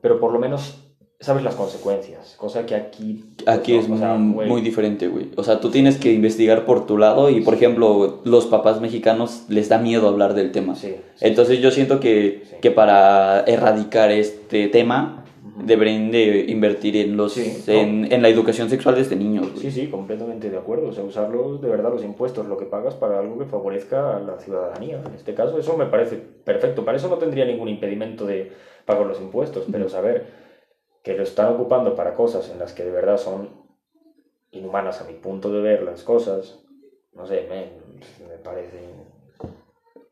pero 0.00 0.20
por 0.20 0.32
lo 0.32 0.38
menos 0.38 0.84
sabes 1.20 1.42
las 1.42 1.56
consecuencias. 1.56 2.36
Cosa 2.38 2.64
que 2.64 2.74
aquí... 2.76 3.24
pues, 3.36 3.48
Aquí 3.48 3.72
no, 3.72 3.80
es 3.80 3.90
o 3.90 3.96
sea, 3.98 4.14
muy, 4.14 4.60
diferente, 4.60 5.08
güey. 5.08 5.30
O 5.36 5.42
sea, 5.42 5.60
tú 5.60 5.70
tienes 5.70 5.96
que 5.98 6.12
investigar 6.12 6.64
por 6.64 6.86
tu 6.86 6.96
lado 6.96 7.28
y, 7.28 7.40
por 7.40 7.54
ejemplo, 7.54 8.20
los 8.24 8.46
papás 8.46 8.80
mexicanos 8.80 9.44
les 9.48 9.68
da 9.68 9.78
miedo 9.78 10.08
hablar 10.08 10.34
del 10.34 10.52
tema. 10.52 10.76
Sí, 10.76 10.94
sí, 11.16 11.24
Entonces 11.26 11.60
yo 11.60 11.70
siento 11.72 11.98
que, 11.98 12.42
Sí. 12.48 12.56
que 12.60 12.70
para 12.70 13.40
erradicar 13.42 14.10
este 14.12 14.68
tema. 14.68 15.24
Deberían 15.64 16.10
de 16.10 16.46
invertir 16.48 16.96
en, 16.96 17.16
los, 17.16 17.32
Sí, 17.32 17.62
en, 17.66 18.10
en 18.12 18.22
la 18.22 18.28
educación 18.28 18.68
sexual 18.68 18.94
desde 18.94 19.16
niños, 19.16 19.50
güey. 19.50 19.60
Sí, 19.62 19.70
sí, 19.70 19.86
completamente 19.88 20.50
de 20.50 20.58
acuerdo. 20.58 20.88
O 20.88 20.92
sea, 20.92 21.04
usarlos 21.04 21.60
de 21.60 21.68
verdad 21.68 21.90
los 21.90 22.04
impuestos, 22.04 22.46
lo 22.46 22.56
que 22.56 22.66
pagas 22.66 22.94
para 22.94 23.18
algo 23.18 23.38
que 23.38 23.44
favorezca 23.44 24.16
a 24.16 24.20
la 24.20 24.38
ciudadanía. 24.38 25.02
En 25.06 25.14
este 25.14 25.34
caso, 25.34 25.58
eso 25.58 25.76
me 25.76 25.86
parece 25.86 26.16
perfecto. 26.16 26.84
Para 26.84 26.96
eso 26.96 27.08
no 27.08 27.16
tendría 27.16 27.44
ningún 27.44 27.68
impedimento 27.68 28.26
de 28.26 28.52
pagar 28.84 29.06
los 29.06 29.20
impuestos, 29.20 29.66
pero 29.70 29.88
saber 29.88 30.26
que 31.02 31.14
lo 31.14 31.22
están 31.22 31.54
ocupando 31.54 31.94
para 31.94 32.14
cosas 32.14 32.50
en 32.50 32.58
las 32.58 32.72
que 32.72 32.84
de 32.84 32.90
verdad 32.90 33.18
son 33.18 33.48
inhumanas 34.50 35.00
a 35.00 35.04
mi 35.04 35.14
punto 35.14 35.52
de 35.52 35.60
ver 35.60 35.82
las 35.82 36.02
cosas, 36.02 36.60
no 37.14 37.26
sé, 37.26 37.46
me, 37.48 37.66
me 38.28 38.38
parece... 38.42 38.78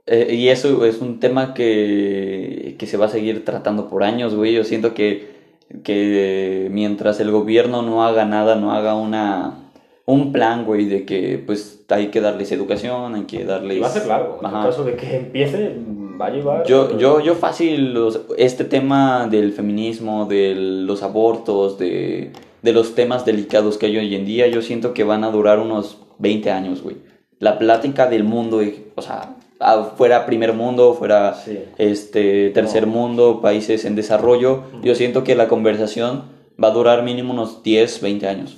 Eh, 0.07 0.34
y 0.34 0.49
eso 0.49 0.84
es 0.84 1.01
un 1.01 1.18
tema 1.18 1.53
que, 1.53 2.76
que 2.78 2.86
se 2.86 2.97
va 2.97 3.07
a 3.07 3.11
seguir 3.11 3.44
tratando 3.44 3.88
por 3.88 4.05
años, 4.05 4.34
güey. 4.36 4.53
Yo 4.55 4.62
siento 4.62 4.94
que, 4.94 5.36
que 5.83 6.69
mientras 6.71 7.21
el 7.21 7.31
gobierno 7.31 7.83
no 7.83 8.05
haga 8.05 8.25
nada, 8.25 8.57
no 8.57 8.73
haga 8.73 8.95
una, 8.95 9.71
un 10.05 10.33
plan, 10.33 10.64
güey, 10.64 10.87
de 10.87 11.05
que 11.05 11.43
pues 11.45 11.85
hay 11.89 12.09
que 12.09 12.21
darles 12.21 12.53
educación, 12.53 13.14
hay 13.14 13.23
que 13.25 13.45
darles... 13.45 13.79
Y 13.79 13.81
va 13.81 13.87
a 13.89 13.91
ser 13.91 14.07
largo. 14.07 14.39
En 14.41 14.47
Ajá. 14.47 14.67
caso 14.67 14.85
de 14.85 14.95
que 14.97 15.17
empiece, 15.17 15.77
va 16.21 16.27
a 16.27 16.31
llevar... 16.31 16.64
Yo, 16.67 16.97
yo, 16.99 17.21
yo 17.21 17.35
fácil, 17.35 17.95
los- 17.95 18.21
este 18.39 18.64
tema 18.64 19.27
del 19.29 19.53
feminismo, 19.53 20.27
de 20.27 20.55
los 20.57 21.03
abortos, 21.03 21.79
de, 21.79 22.33
de 22.62 22.73
los 22.73 22.95
temas 22.95 23.25
delicados 23.25 23.79
que 23.79 23.87
hay 23.87 23.97
hoy 23.99 24.14
en 24.14 24.25
día, 24.25 24.47
yo 24.49 24.62
siento 24.62 24.95
que 24.95 25.05
van 25.05 25.25
a 25.25 25.31
durar 25.31 25.59
unos 25.59 25.99
20 26.19 26.51
años, 26.51 26.83
güey. 26.83 26.97
La 27.39 27.59
plática 27.59 28.07
del 28.09 28.25
mundo, 28.25 28.62
o 28.95 29.03
sea, 29.03 29.36
ah, 29.61 29.93
fuera 29.97 30.27
primer 30.27 30.53
mundo, 30.53 30.95
fuera 30.95 31.35
Sí. 31.35 31.59
este 31.79 32.51
tercer 32.51 32.87
mundo, 32.87 33.41
países 33.41 33.85
en 33.85 33.95
desarrollo, 33.97 34.65
yo 34.83 34.95
siento 34.95 35.25
que 35.25 35.35
la 35.35 35.49
conversación 35.49 36.25
va 36.63 36.69
a 36.69 36.73
durar 36.73 37.03
mínimo 37.03 37.33
unos 37.33 37.63
10, 37.63 38.01
20 38.01 38.27
años. 38.29 38.55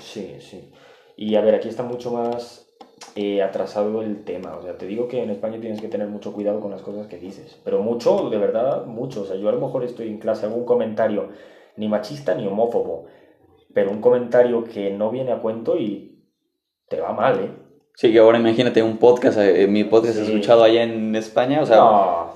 Sí, 0.00 0.36
sí. 0.40 0.70
Y 1.16 1.34
a 1.36 1.40
ver, 1.40 1.54
aquí 1.54 1.68
está 1.68 1.82
mucho 1.82 2.10
más 2.12 2.66
eh, 3.16 3.42
atrasado 3.42 4.02
el 4.02 4.24
tema. 4.24 4.56
O 4.56 4.62
sea, 4.62 4.76
te 4.78 4.86
digo 4.86 5.08
que 5.08 5.22
en 5.22 5.30
España 5.30 5.58
tienes 5.60 5.80
que 5.80 5.88
tener 5.88 6.08
mucho 6.08 6.32
cuidado 6.32 6.60
con 6.60 6.70
las 6.70 6.82
cosas 6.82 7.06
que 7.06 7.18
dices. 7.18 7.58
Pero 7.64 7.82
mucho, 7.82 8.30
de 8.30 8.38
verdad, 8.38 8.86
mucho. 8.86 9.22
O 9.22 9.24
sea, 9.26 9.36
yo 9.36 9.48
a 9.48 9.52
lo 9.52 9.60
mejor 9.60 9.84
estoy 9.84 10.08
en 10.08 10.18
clase, 10.18 10.46
hago 10.46 10.56
un 10.56 10.64
comentario 10.64 11.28
ni 11.76 11.88
machista 11.88 12.34
ni 12.34 12.46
homófobo, 12.46 13.06
pero 13.74 13.90
un 13.90 14.00
comentario 14.00 14.64
que 14.64 14.90
no 14.90 15.10
viene 15.10 15.32
a 15.32 15.40
cuento 15.40 15.76
y 15.78 16.24
te 16.88 17.00
va 17.00 17.12
mal, 17.12 17.40
¿eh? 17.40 17.50
Sí, 18.00 18.10
que 18.12 18.18
ahora 18.18 18.38
imagínate 18.38 18.82
un 18.82 18.96
podcast, 18.96 19.36
eh, 19.38 19.66
mi 19.66 19.84
podcast 19.84 20.16
Sí. 20.16 20.22
escuchado 20.24 20.64
allá 20.64 20.84
en 20.84 21.14
España, 21.14 21.60
o 21.60 21.66
sea, 21.66 21.76
no, 21.76 22.32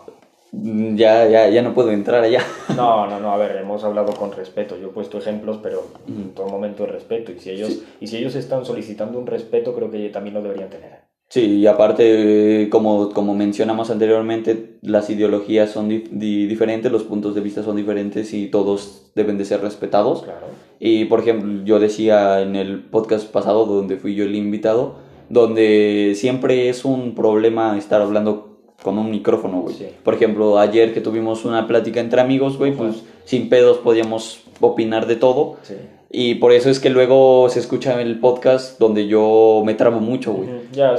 mm, 0.53 0.95
ya, 0.95 1.27
ya, 1.27 1.49
ya 1.49 1.62
no 1.62 1.73
puedo 1.73 1.91
entrar 1.91 2.23
allá. 2.23 2.41
no, 2.77 3.07
no, 3.07 3.19
no, 3.19 3.31
a 3.31 3.39
ver, 3.39 3.57
hemos 3.57 3.83
hablado 3.83 4.12
con 4.12 4.31
respeto. 4.33 4.77
Yo 4.79 4.89
he 4.89 4.91
puesto 4.91 5.17
ejemplos, 5.17 5.61
pero 5.62 5.85
en 6.07 6.35
todo 6.35 6.49
momento 6.49 6.83
de 6.85 6.91
respeto. 6.93 7.33
Y 7.33 7.39
si 7.39 7.49
ellos, 7.49 7.79
y 7.99 8.09
si 8.09 8.19
ellos 8.19 8.35
están 8.35 8.67
solicitando 8.67 9.19
un 9.19 9.27
respeto, 9.27 9.75
creo 9.75 9.91
que 9.91 10.11
también 10.11 10.35
lo 10.35 10.43
deberían 10.43 10.69
tener. 10.69 11.05
Sí, 11.31 11.61
y 11.61 11.67
aparte, 11.67 12.65
eh, 12.65 12.69
como, 12.69 13.09
como 13.15 13.35
mencionamos 13.35 13.91
anteriormente, 13.91 14.77
las 14.83 15.09
ideologías 15.09 15.71
son 15.71 15.89
di- 15.89 16.05
di- 16.11 16.47
diferentes, 16.47 16.93
los 16.93 17.05
puntos 17.05 17.35
de 17.35 17.41
vista 17.41 17.62
son 17.62 17.77
diferentes 17.77 18.35
y 18.35 18.49
todos 18.49 19.11
deben 19.15 19.39
de 19.39 19.47
ser 19.47 19.62
respetados. 19.62 20.25
Claro. 20.25 20.47
Y 20.79 21.07
por 21.07 21.21
ejemplo, 21.21 21.65
yo 21.65 21.79
decía 21.81 22.43
en 22.43 22.55
el 22.55 22.85
podcast 22.85 23.33
pasado 23.33 23.65
donde 23.65 23.97
fui 23.97 24.15
yo 24.15 24.25
el 24.25 24.35
invitado, 24.35 24.97
donde 25.29 26.12
siempre 26.16 26.68
es 26.68 26.85
un 26.85 27.14
problema 27.14 27.77
estar 27.79 28.01
hablando 28.01 28.59
con 28.83 28.99
un 28.99 29.11
micrófono, 29.11 29.62
güey. 29.62 29.75
Sí. 29.75 29.87
Por 30.03 30.14
ejemplo, 30.14 30.59
ayer 30.59 30.93
que 30.93 31.01
tuvimos 31.01 31.45
una 31.45 31.66
plática 31.66 32.01
entre 32.01 32.20
amigos, 32.20 32.59
güey, 32.59 32.72
pues 32.72 33.03
sin 33.25 33.49
pedos 33.49 33.79
podíamos 33.79 34.43
opinar 34.61 35.07
de 35.07 35.16
todo. 35.16 35.57
Sí. 35.62 35.75
Y 36.16 36.37
por 36.37 36.53
eso 36.53 36.70
es 36.70 36.79
que 36.79 36.91
luego 36.91 37.49
se 37.49 37.59
escucha 37.59 38.01
el 38.01 38.20
podcast 38.20 38.79
donde 38.79 39.09
yo 39.09 39.64
me 39.66 39.75
trabo 39.75 39.99
mucho, 39.99 40.33
güey. 40.33 40.49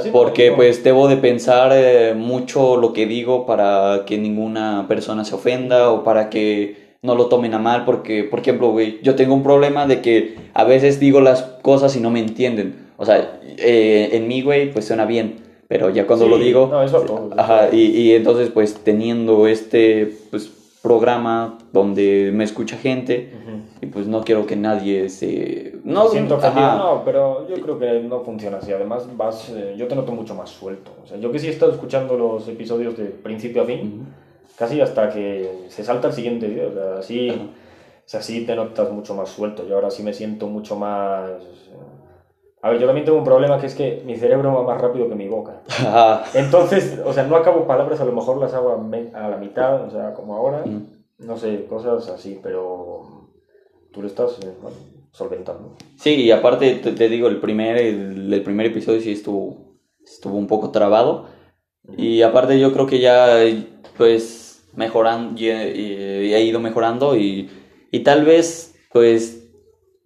Sí, 0.02 0.10
Porque 0.12 0.50
no, 0.50 0.56
pues 0.56 0.84
debo 0.84 1.08
de 1.08 1.16
pensar 1.16 1.72
eh, 1.74 2.12
mucho 2.14 2.76
lo 2.76 2.92
que 2.92 3.06
digo 3.06 3.46
para 3.46 4.02
que 4.04 4.18
ninguna 4.18 4.84
persona 4.88 5.24
se 5.24 5.34
ofenda 5.34 5.90
o 5.90 6.04
para 6.04 6.28
que 6.28 6.98
no 7.00 7.14
lo 7.14 7.26
tomen 7.26 7.54
a 7.54 7.58
mal. 7.58 7.86
Porque, 7.86 8.24
por 8.24 8.40
ejemplo, 8.40 8.72
güey, 8.72 8.98
yo 9.02 9.14
tengo 9.14 9.32
un 9.32 9.42
problema 9.42 9.86
de 9.86 10.02
que 10.02 10.34
a 10.52 10.64
veces 10.64 11.00
digo 11.00 11.22
las 11.22 11.40
cosas 11.62 11.96
y 11.96 12.00
no 12.00 12.10
me 12.10 12.20
entienden. 12.20 12.85
O 12.96 13.04
sea, 13.04 13.40
eh, 13.58 14.10
en 14.12 14.26
mí, 14.28 14.42
güey, 14.42 14.72
pues 14.72 14.86
suena 14.86 15.04
bien. 15.06 15.44
Pero 15.68 15.90
ya 15.90 16.06
cuando 16.06 16.26
Sí, 16.26 16.30
lo 16.30 16.38
digo... 16.38 16.68
no, 16.70 16.82
eso 16.82 17.00
todos. 17.00 17.32
Ajá, 17.36 17.68
y, 17.72 17.86
y 17.86 18.12
entonces 18.14 18.50
pues 18.50 18.74
teniendo 18.84 19.48
este 19.48 20.16
pues, 20.30 20.48
programa 20.80 21.58
donde 21.72 22.30
me 22.32 22.44
escucha 22.44 22.76
gente 22.76 23.32
Ujú. 23.34 23.58
y 23.82 23.86
pues 23.86 24.06
no 24.06 24.22
quiero 24.22 24.46
que 24.46 24.54
nadie 24.54 25.08
se... 25.08 25.74
No, 25.82 26.08
siento 26.08 26.36
ofendido, 26.36 26.76
no, 26.78 27.02
pero 27.04 27.48
yo 27.48 27.60
creo 27.60 27.78
que 27.80 28.00
no 28.00 28.20
funciona 28.20 28.58
así. 28.58 28.72
Además, 28.72 29.08
vas, 29.16 29.48
eh, 29.48 29.74
yo 29.76 29.88
te 29.88 29.96
noto 29.96 30.12
mucho 30.12 30.36
más 30.36 30.50
suelto. 30.50 30.92
O 31.02 31.06
sea, 31.08 31.18
yo 31.18 31.32
que 31.32 31.40
sí 31.40 31.48
he 31.48 31.50
estado 31.50 31.72
escuchando 31.72 32.16
los 32.16 32.46
episodios 32.46 32.96
de 32.96 33.06
principio 33.06 33.62
a 33.62 33.64
fin, 33.66 33.80
Ujú. 33.80 34.04
casi 34.56 34.80
hasta 34.80 35.10
que 35.10 35.64
se 35.68 35.82
salta 35.82 36.06
el 36.06 36.14
siguiente 36.14 36.46
video. 36.46 36.68
O 36.68 36.72
sea, 36.72 36.98
así, 37.00 37.30
Ajá. 37.30 37.40
o 37.42 38.08
sea, 38.08 38.22
sí 38.22 38.46
te 38.46 38.54
notas 38.54 38.92
mucho 38.92 39.14
más 39.14 39.30
suelto. 39.30 39.66
Yo 39.68 39.74
ahora 39.74 39.90
sí 39.90 40.04
me 40.04 40.12
siento 40.12 40.46
mucho 40.46 40.76
más... 40.76 41.32
A 42.66 42.70
ver, 42.70 42.80
yo 42.80 42.86
también 42.86 43.04
tengo 43.04 43.18
un 43.18 43.24
problema 43.24 43.60
que 43.60 43.66
es 43.66 43.76
que 43.76 44.02
mi 44.04 44.16
cerebro 44.16 44.52
va 44.52 44.64
más 44.64 44.80
rápido 44.80 45.08
que 45.08 45.14
mi 45.14 45.28
boca. 45.28 45.62
Entonces, 46.34 47.00
o 47.04 47.12
sea, 47.12 47.22
no 47.22 47.36
acabo 47.36 47.64
palabras, 47.64 48.00
a 48.00 48.04
lo 48.04 48.10
mejor 48.10 48.38
las 48.38 48.54
hago 48.54 48.72
a, 48.72 49.28
la 49.28 49.36
mitad, 49.36 49.84
o 49.84 49.90
sea, 49.92 50.12
como 50.14 50.34
ahora. 50.34 50.64
No 51.18 51.36
sé, 51.36 51.66
cosas 51.66 52.08
así, 52.08 52.40
pero 52.42 53.28
tú 53.92 54.02
lo 54.02 54.08
estás 54.08 54.40
eh, 54.42 54.52
bueno, 54.60 54.76
solventando. 55.12 55.76
Sí, 55.96 56.16
y 56.16 56.32
aparte 56.32 56.74
te, 56.74 56.90
te 56.90 57.08
digo, 57.08 57.28
el 57.28 57.38
primer, 57.38 57.76
el, 57.76 58.34
el 58.34 58.42
primer 58.42 58.66
episodio 58.66 59.00
sí 59.00 59.12
estuvo, 59.12 59.76
estuvo 60.04 60.36
un 60.36 60.48
poco 60.48 60.72
trabado. 60.72 61.26
Y 61.96 62.22
aparte 62.22 62.58
yo 62.58 62.72
creo 62.72 62.88
que 62.88 62.98
ya 62.98 63.28
pues 63.96 64.66
mejorando, 64.74 65.40
y 65.40 65.50
he 65.50 66.42
ido 66.42 66.58
mejorando 66.58 67.16
y, 67.16 67.48
y 67.92 68.00
tal 68.00 68.24
vez 68.24 68.74
pues 68.92 69.48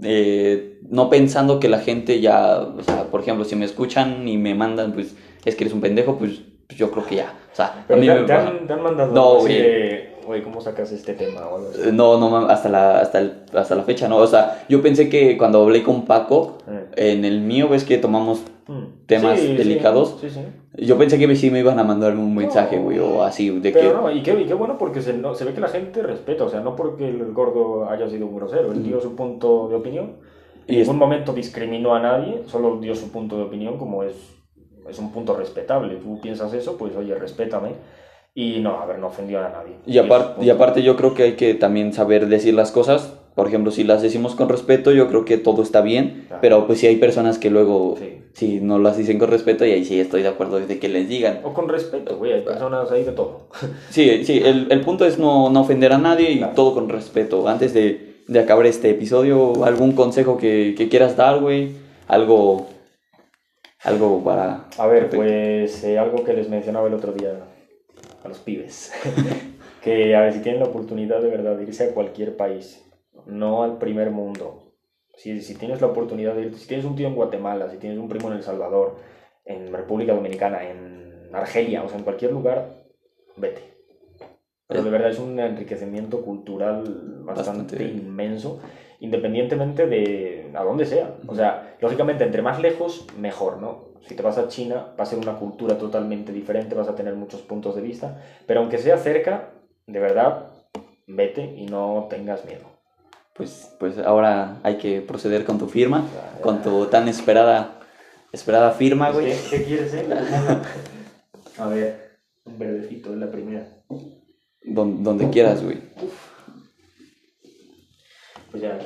eh, 0.03 0.70
no 0.89 1.11
pensando 1.11 1.61
que 1.61 1.69
la 1.69 1.79
gente 1.81 2.21
ya, 2.21 2.61
o 2.61 2.83
sea, 2.83 3.05
por 3.05 3.21
ejemplo, 3.21 3.45
si 3.45 3.57
me 3.57 3.65
escuchan 3.65 4.27
y 4.27 4.39
me 4.39 4.55
mandan 4.55 4.93
pues 4.93 5.15
es 5.45 5.57
que 5.57 5.65
eres 5.65 5.75
un 5.75 5.81
pendejo, 5.81 6.17
pues, 6.17 6.41
pues 6.67 6.79
yo 6.79 6.91
creo 6.91 7.05
que 7.07 7.17
ya, 7.17 7.33
o 7.53 7.57
sea, 7.57 7.67
a 7.67 7.85
Pero 7.87 8.01
mí 8.01 8.07
te, 8.07 8.15
me 8.15 8.23
te 8.27 8.33
han, 8.33 8.67
te 8.67 8.73
han 8.73 8.83
mandado 8.83 9.13
No, 9.13 9.39
así 9.39 9.53
de, 9.55 10.11
Oye, 10.27 10.43
¿cómo 10.45 10.61
sacas 10.61 10.93
este 10.93 11.15
tema? 11.15 11.41
O 11.49 11.57
algo 11.57 11.71
así? 11.71 11.81
Eh, 11.89 11.93
No, 11.93 12.17
no, 12.19 12.37
hasta 12.47 12.69
la, 12.69 13.01
hasta, 13.01 13.19
el- 13.19 13.33
hasta 13.53 13.75
la 13.75 13.83
fecha, 13.83 14.07
no. 14.07 14.19
O 14.19 14.27
sea, 14.29 14.65
yo 14.69 14.81
pensé 14.81 15.09
que 15.09 15.37
cuando 15.37 15.61
hablé 15.63 15.83
con 15.83 16.05
Paco, 16.05 16.59
Eh. 16.71 17.15
en 17.15 17.25
el 17.25 17.41
mío, 17.41 17.69
ves 17.69 17.83
que 17.85 17.97
tomamos, 17.99 18.43
Mm. 18.69 19.07
temas 19.07 19.41
Sí, 19.41 19.57
delicados. 19.57 20.19
Sí, 20.21 20.31
sí. 20.31 20.41
yo 20.87 20.97
pensé 20.99 21.19
que 21.19 21.35
sí 21.35 21.51
me 21.51 21.59
iban 21.59 21.81
a 21.81 21.85
mandar 21.85 22.13
un 22.17 22.33
mensaje, 22.37 22.77
No. 22.77 22.83
güey, 22.85 22.99
o 23.01 23.25
así, 23.25 23.49
de 23.59 23.73
Pero 23.73 23.89
que... 23.89 23.97
no, 23.97 24.11
y 24.13 24.23
qué, 24.23 24.41
y 24.41 24.45
qué 24.45 24.55
bueno 24.55 24.77
porque 24.79 25.01
se, 25.03 25.15
no- 25.15 25.35
se 25.35 25.45
ve 25.45 25.53
que 25.55 25.61
la 25.61 25.69
gente 25.69 26.01
respeta, 26.03 26.45
o 26.45 26.49
sea, 26.49 26.61
no 26.61 26.77
porque 26.77 27.09
el 27.09 27.33
gordo 27.33 27.89
haya 27.91 28.09
sido 28.09 28.27
un 28.27 28.37
grosero, 28.37 28.71
él 28.71 28.85
dio 28.85 29.01
su 29.01 29.17
punto 29.17 29.69
de 29.69 29.75
opinión, 29.75 30.13
en 30.67 30.79
ningún 30.81 30.99
momento 30.99 31.33
discriminó 31.33 31.95
a 31.95 32.01
nadie, 32.01 32.43
solo 32.47 32.79
dio 32.81 32.95
su 32.95 33.11
punto 33.11 33.37
de 33.37 33.45
opinión 33.45 33.79
como 33.79 34.03
es, 34.03 34.15
es 34.89 34.99
un 34.99 35.13
punto 35.13 35.35
respetable. 35.37 35.97
Tú 35.97 36.21
piensas 36.21 36.53
eso, 36.55 36.77
pues 36.77 36.95
oye, 36.97 37.15
respétame. 37.15 37.71
Y 38.35 38.61
no, 38.61 38.81
a 38.81 38.87
ver, 38.87 38.99
no 39.01 39.09
ofendió 39.09 39.41
a 39.45 39.49
nadie. 39.49 39.75
Y, 39.87 39.99
apar- 39.99 40.37
es- 40.39 40.47
y 40.47 40.51
aparte 40.51 40.83
yo 40.83 40.97
creo 40.97 41.15
que 41.15 41.25
hay 41.25 41.33
que 41.33 41.55
también 41.55 41.93
saber 41.93 42.29
decir 42.29 42.55
las 42.55 42.71
cosas. 42.71 43.17
Por 43.35 43.49
ejemplo, 43.49 43.71
si 43.73 43.85
las 43.85 44.03
decimos 44.03 44.35
con 44.37 44.49
respeto, 44.49 44.93
yo 44.93 45.09
creo 45.09 45.25
que 45.25 45.37
todo 45.39 45.63
está 45.63 45.81
bien. 45.81 46.25
Claro. 46.29 46.41
Pero 46.41 46.67
pues 46.67 46.79
sí 46.79 46.87
hay 46.87 46.97
personas 46.97 47.39
que 47.39 47.51
luego, 47.51 47.97
Sí. 47.99 48.23
sí, 48.35 48.59
no 48.63 48.79
las 48.79 48.97
dicen 48.97 49.19
con 49.19 49.31
respeto 49.31 49.65
y 49.67 49.73
ahí 49.73 49.85
sí 49.85 49.99
estoy 49.99 50.23
de 50.23 50.29
acuerdo 50.29 50.61
de 50.61 50.79
que 50.79 50.89
les 50.89 51.09
digan. 51.09 51.41
O 51.45 51.53
con 51.53 51.69
respeto, 51.69 52.17
güey, 52.19 52.33
hay 52.33 52.43
personas 52.43 52.91
ahí 52.93 53.03
de 53.03 53.13
todo. 53.13 53.49
Sí, 53.91 54.25
sí, 54.25 54.41
el, 54.45 54.69
el 54.71 54.81
punto 54.83 55.05
es 55.05 55.19
no, 55.19 55.51
no 55.51 55.61
ofender 55.63 55.93
a 55.93 55.99
nadie 55.99 56.31
y 56.31 56.39
Claro. 56.39 56.53
todo 56.55 56.75
con 56.75 56.89
respeto. 56.89 57.49
Antes 57.49 57.75
de, 57.75 58.10
de 58.31 58.39
acabar 58.39 58.65
este 58.67 58.91
episodio, 58.91 59.65
¿algún 59.65 59.91
consejo 59.91 60.37
que, 60.37 60.77
que 60.79 60.89
quieras 60.89 61.17
dar, 61.17 61.41
güey? 61.41 61.73
Algo, 62.07 62.69
algo 63.83 64.23
para... 64.23 64.69
A 64.79 64.87
ver, 64.87 65.11
pues 65.11 65.83
eh, 65.83 65.99
algo 65.99 66.23
que 66.23 66.33
les 66.33 66.49
mencionaba 66.49 66.87
el 66.87 66.95
otro 66.95 67.13
día 67.13 67.33
a 68.23 68.29
los 68.29 68.39
pibes. 68.39 68.93
que 69.83 70.15
a 70.15 70.21
ver, 70.21 70.33
si 70.33 70.43
tienen 70.43 70.61
la 70.61 70.69
oportunidad 70.69 71.21
de 71.21 71.29
verdad 71.29 71.57
de 71.57 71.65
irse 71.65 71.89
a 71.89 71.93
cualquier 71.93 72.37
país, 72.37 72.89
no 73.27 73.65
al 73.65 73.79
primer 73.79 74.13
mundo. 74.13 74.75
Si, 75.17 75.41
si 75.41 75.57
tienes 75.57 75.81
la 75.81 75.89
oportunidad 75.89 76.37
de 76.37 76.43
irte, 76.43 76.59
si 76.59 76.69
tienes 76.69 76.87
un 76.87 76.95
tío 76.95 77.09
en 77.09 77.17
Guatemala, 77.17 77.69
si 77.69 77.79
tienes 77.79 77.99
un 77.99 78.09
primo 78.09 78.31
en 78.31 78.37
El 78.37 78.45
Salvador, 78.45 78.95
en 79.45 79.73
República 79.73 80.15
Dominicana, 80.15 80.71
en 80.71 81.31
Argelia, 81.33 81.83
o 81.83 81.89
sea, 81.89 81.99
en 81.99 82.05
cualquier 82.05 82.31
lugar, 82.31 82.85
vete. 83.37 83.80
Pero 84.71 84.85
de 84.85 84.91
verdad 84.91 85.11
es 85.11 85.19
un 85.19 85.39
enriquecimiento 85.39 86.23
cultural 86.23 86.85
bastante, 87.25 87.75
Bastante. 87.75 87.85
inmenso, 87.85 88.61
independientemente 89.01 89.87
de 89.89 90.53
a 90.55 90.63
dónde 90.63 90.87
sea. 90.87 91.17
O 91.27 91.35
sea, 91.35 91.77
lógicamente, 91.81 92.23
entre 92.23 92.41
más 92.41 92.61
lejos, 92.61 93.07
mejor, 93.19 93.59
¿no? 93.61 93.91
Si 94.07 94.15
te 94.15 94.23
vas 94.23 94.39
a 94.39 94.47
China, 94.47 94.95
va 94.99 95.03
a 95.03 95.07
ser 95.07 95.19
una 95.19 95.35
cultura 95.39 95.77
totalmente 95.77 96.33
diferente, 96.33 96.77
vas 96.77 96.89
a 96.89 96.95
tener 96.95 97.15
muchos 97.15 97.41
puntos 97.41 97.75
de 97.75 97.83
vista, 97.83 98.23
pero 98.47 98.61
aunque 98.61 98.79
sea 98.79 98.97
cerca, 98.97 99.51
de 99.87 99.99
verdad, 99.99 100.53
vete 101.09 101.43
y 101.57 101.67
no 101.67 102.07
tengas 102.09 102.45
miedo. 102.45 102.65
Pues, 103.35 103.75
pues 103.81 103.99
ahora 103.99 104.59
hay 104.63 104.77
que 104.77 105.01
proceder 105.01 105.45
con 105.45 105.59
tu 105.59 105.67
firma, 105.67 106.05
con 106.43 106.63
tu 106.63 106.87
tan 106.87 107.09
esperada, 107.09 107.81
esperada 108.33 108.71
firma, 108.71 109.11
güey. 109.11 109.33
¿Qué, 109.33 109.59
qué 109.59 109.65
quieres 109.65 109.91
ser? 109.91 110.07
a 111.59 111.67
ver, 111.69 112.19
un 112.45 112.59
verdecito 112.59 113.13
es 113.13 113.19
la 113.19 113.31
primera. 113.31 113.67
Don- 114.63 115.03
donde 115.03 115.31
quieras, 115.31 115.63
güey. 115.63 115.79
Pues 118.51 118.63
ya. 118.63 118.79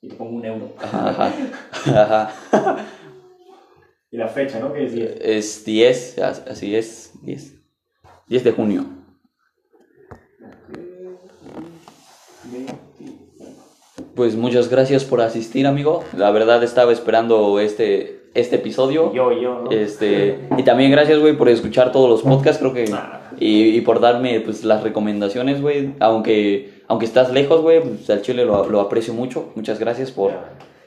Y 0.00 0.08
te 0.08 0.14
pongo 0.14 0.36
un 0.36 0.44
euro. 0.44 0.74
Ajá, 0.80 1.26
ajá. 1.72 2.86
Y 4.10 4.16
la 4.16 4.28
fecha, 4.28 4.60
¿no? 4.60 4.72
Que 4.72 4.86
es 4.86 4.92
10. 4.92 5.16
Es 5.20 5.64
10, 5.64 6.18
as- 6.18 6.44
así 6.46 6.74
es, 6.76 7.12
10. 7.22 7.54
10 8.28 8.44
de 8.44 8.52
junio. 8.52 8.86
Pues 14.14 14.34
muchas 14.34 14.68
gracias 14.68 15.04
por 15.04 15.20
asistir, 15.20 15.66
amigo. 15.66 16.04
La 16.16 16.30
verdad 16.30 16.62
estaba 16.64 16.92
esperando 16.92 17.60
este, 17.60 18.17
este 18.34 18.56
episodio. 18.56 19.12
Yo, 19.12 19.32
yo, 19.32 19.62
¿no? 19.64 19.70
Este, 19.70 20.38
y 20.56 20.62
también 20.62 20.90
gracias, 20.90 21.18
güey, 21.18 21.36
por 21.36 21.48
escuchar 21.48 21.92
todos 21.92 22.08
los 22.08 22.22
podcasts, 22.22 22.58
creo 22.60 22.72
que... 22.72 22.84
Ah. 22.92 23.30
Y, 23.40 23.76
y 23.76 23.80
por 23.82 24.00
darme, 24.00 24.40
pues, 24.40 24.64
las 24.64 24.82
recomendaciones, 24.82 25.62
güey. 25.62 25.94
Aunque, 26.00 26.82
aunque 26.88 27.06
estás 27.06 27.32
lejos, 27.32 27.60
güey, 27.60 27.80
pues 27.80 28.10
al 28.10 28.22
chile 28.22 28.44
lo, 28.44 28.68
lo 28.68 28.80
aprecio 28.80 29.14
mucho. 29.14 29.50
Muchas 29.54 29.78
gracias 29.78 30.10
por... 30.10 30.32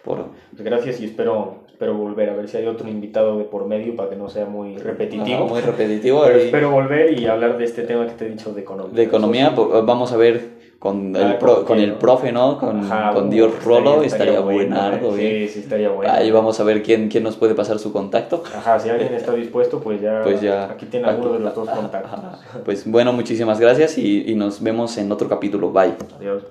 Por 0.04 0.26
Pues 0.52 0.64
gracias 0.64 1.00
y 1.00 1.06
espero, 1.06 1.64
espero 1.82 1.96
volver 1.98 2.30
a 2.30 2.36
ver 2.36 2.48
si 2.48 2.58
hay 2.58 2.68
otro 2.68 2.88
invitado 2.88 3.40
de 3.40 3.44
por 3.46 3.66
medio 3.66 3.96
para 3.96 4.08
que 4.12 4.16
no 4.16 4.30
sea 4.30 4.46
muy 4.46 4.78
repetitivo. 4.78 5.36
Ajá, 5.36 5.44
muy 5.46 5.62
repetitivo. 5.62 6.22
Pero 6.24 6.38
y- 6.38 6.42
espero 6.44 6.70
volver 6.70 7.18
y 7.20 7.26
hablar 7.26 7.58
de 7.58 7.64
este 7.66 7.82
tema 7.84 8.06
que 8.06 8.14
te 8.14 8.28
he 8.28 8.30
dicho 8.30 8.54
de 8.54 8.62
economía. 8.62 8.94
de 8.96 9.02
economía, 9.04 9.56
po- 9.56 9.82
vamos 9.84 10.12
a 10.12 10.18
ver 10.18 10.62
con 10.78 11.16
el, 11.16 11.24
Ah, 11.24 11.40
pro- 11.40 11.66
con 11.66 11.80
el 11.80 11.94
profe, 11.94 12.32
¿no? 12.32 12.60
Con, 12.60 12.82
Ajá, 12.86 13.14
con 13.16 13.32
Dios 13.32 13.52
estaría- 13.54 13.66
Rolo, 13.80 14.04
estaría 14.04 14.06
estaría 14.34 14.40
buenardo, 14.42 15.18
¿eh? 15.18 15.44
¿eh? 15.44 15.48
Sí, 15.48 15.54
sí, 15.56 15.60
estaría 15.62 15.90
bueno. 15.90 16.12
Ahí 16.14 16.30
vamos 16.30 16.60
a 16.60 16.64
ver 16.64 16.84
quién, 16.84 17.08
quién 17.10 17.24
nos 17.24 17.36
puede 17.36 17.56
pasar 17.56 17.80
su 17.80 17.92
contacto. 17.92 18.44
Ajá, 18.56 18.80
si 18.80 18.90
alguien 18.90 19.14
está 19.16 19.34
dispuesto, 19.34 19.80
pues 19.80 20.00
ya, 20.02 20.22
Pues 20.24 20.40
ya. 20.40 20.66
aquí 20.72 20.86
tiene 20.86 21.08
alguno 21.08 21.34
de 21.34 21.40
los 21.40 21.56
dos 21.56 21.68
contactos. 21.68 22.20
Pues 22.64 22.86
bueno, 22.90 23.12
muchísimas 23.12 23.60
gracias 23.60 23.98
y, 23.98 24.30
y 24.32 24.36
nos 24.36 24.62
vemos 24.62 24.96
en 25.00 25.12
otro 25.12 25.28
capítulo. 25.28 25.72
Bye. 25.72 25.94
Adiós. 26.20 26.44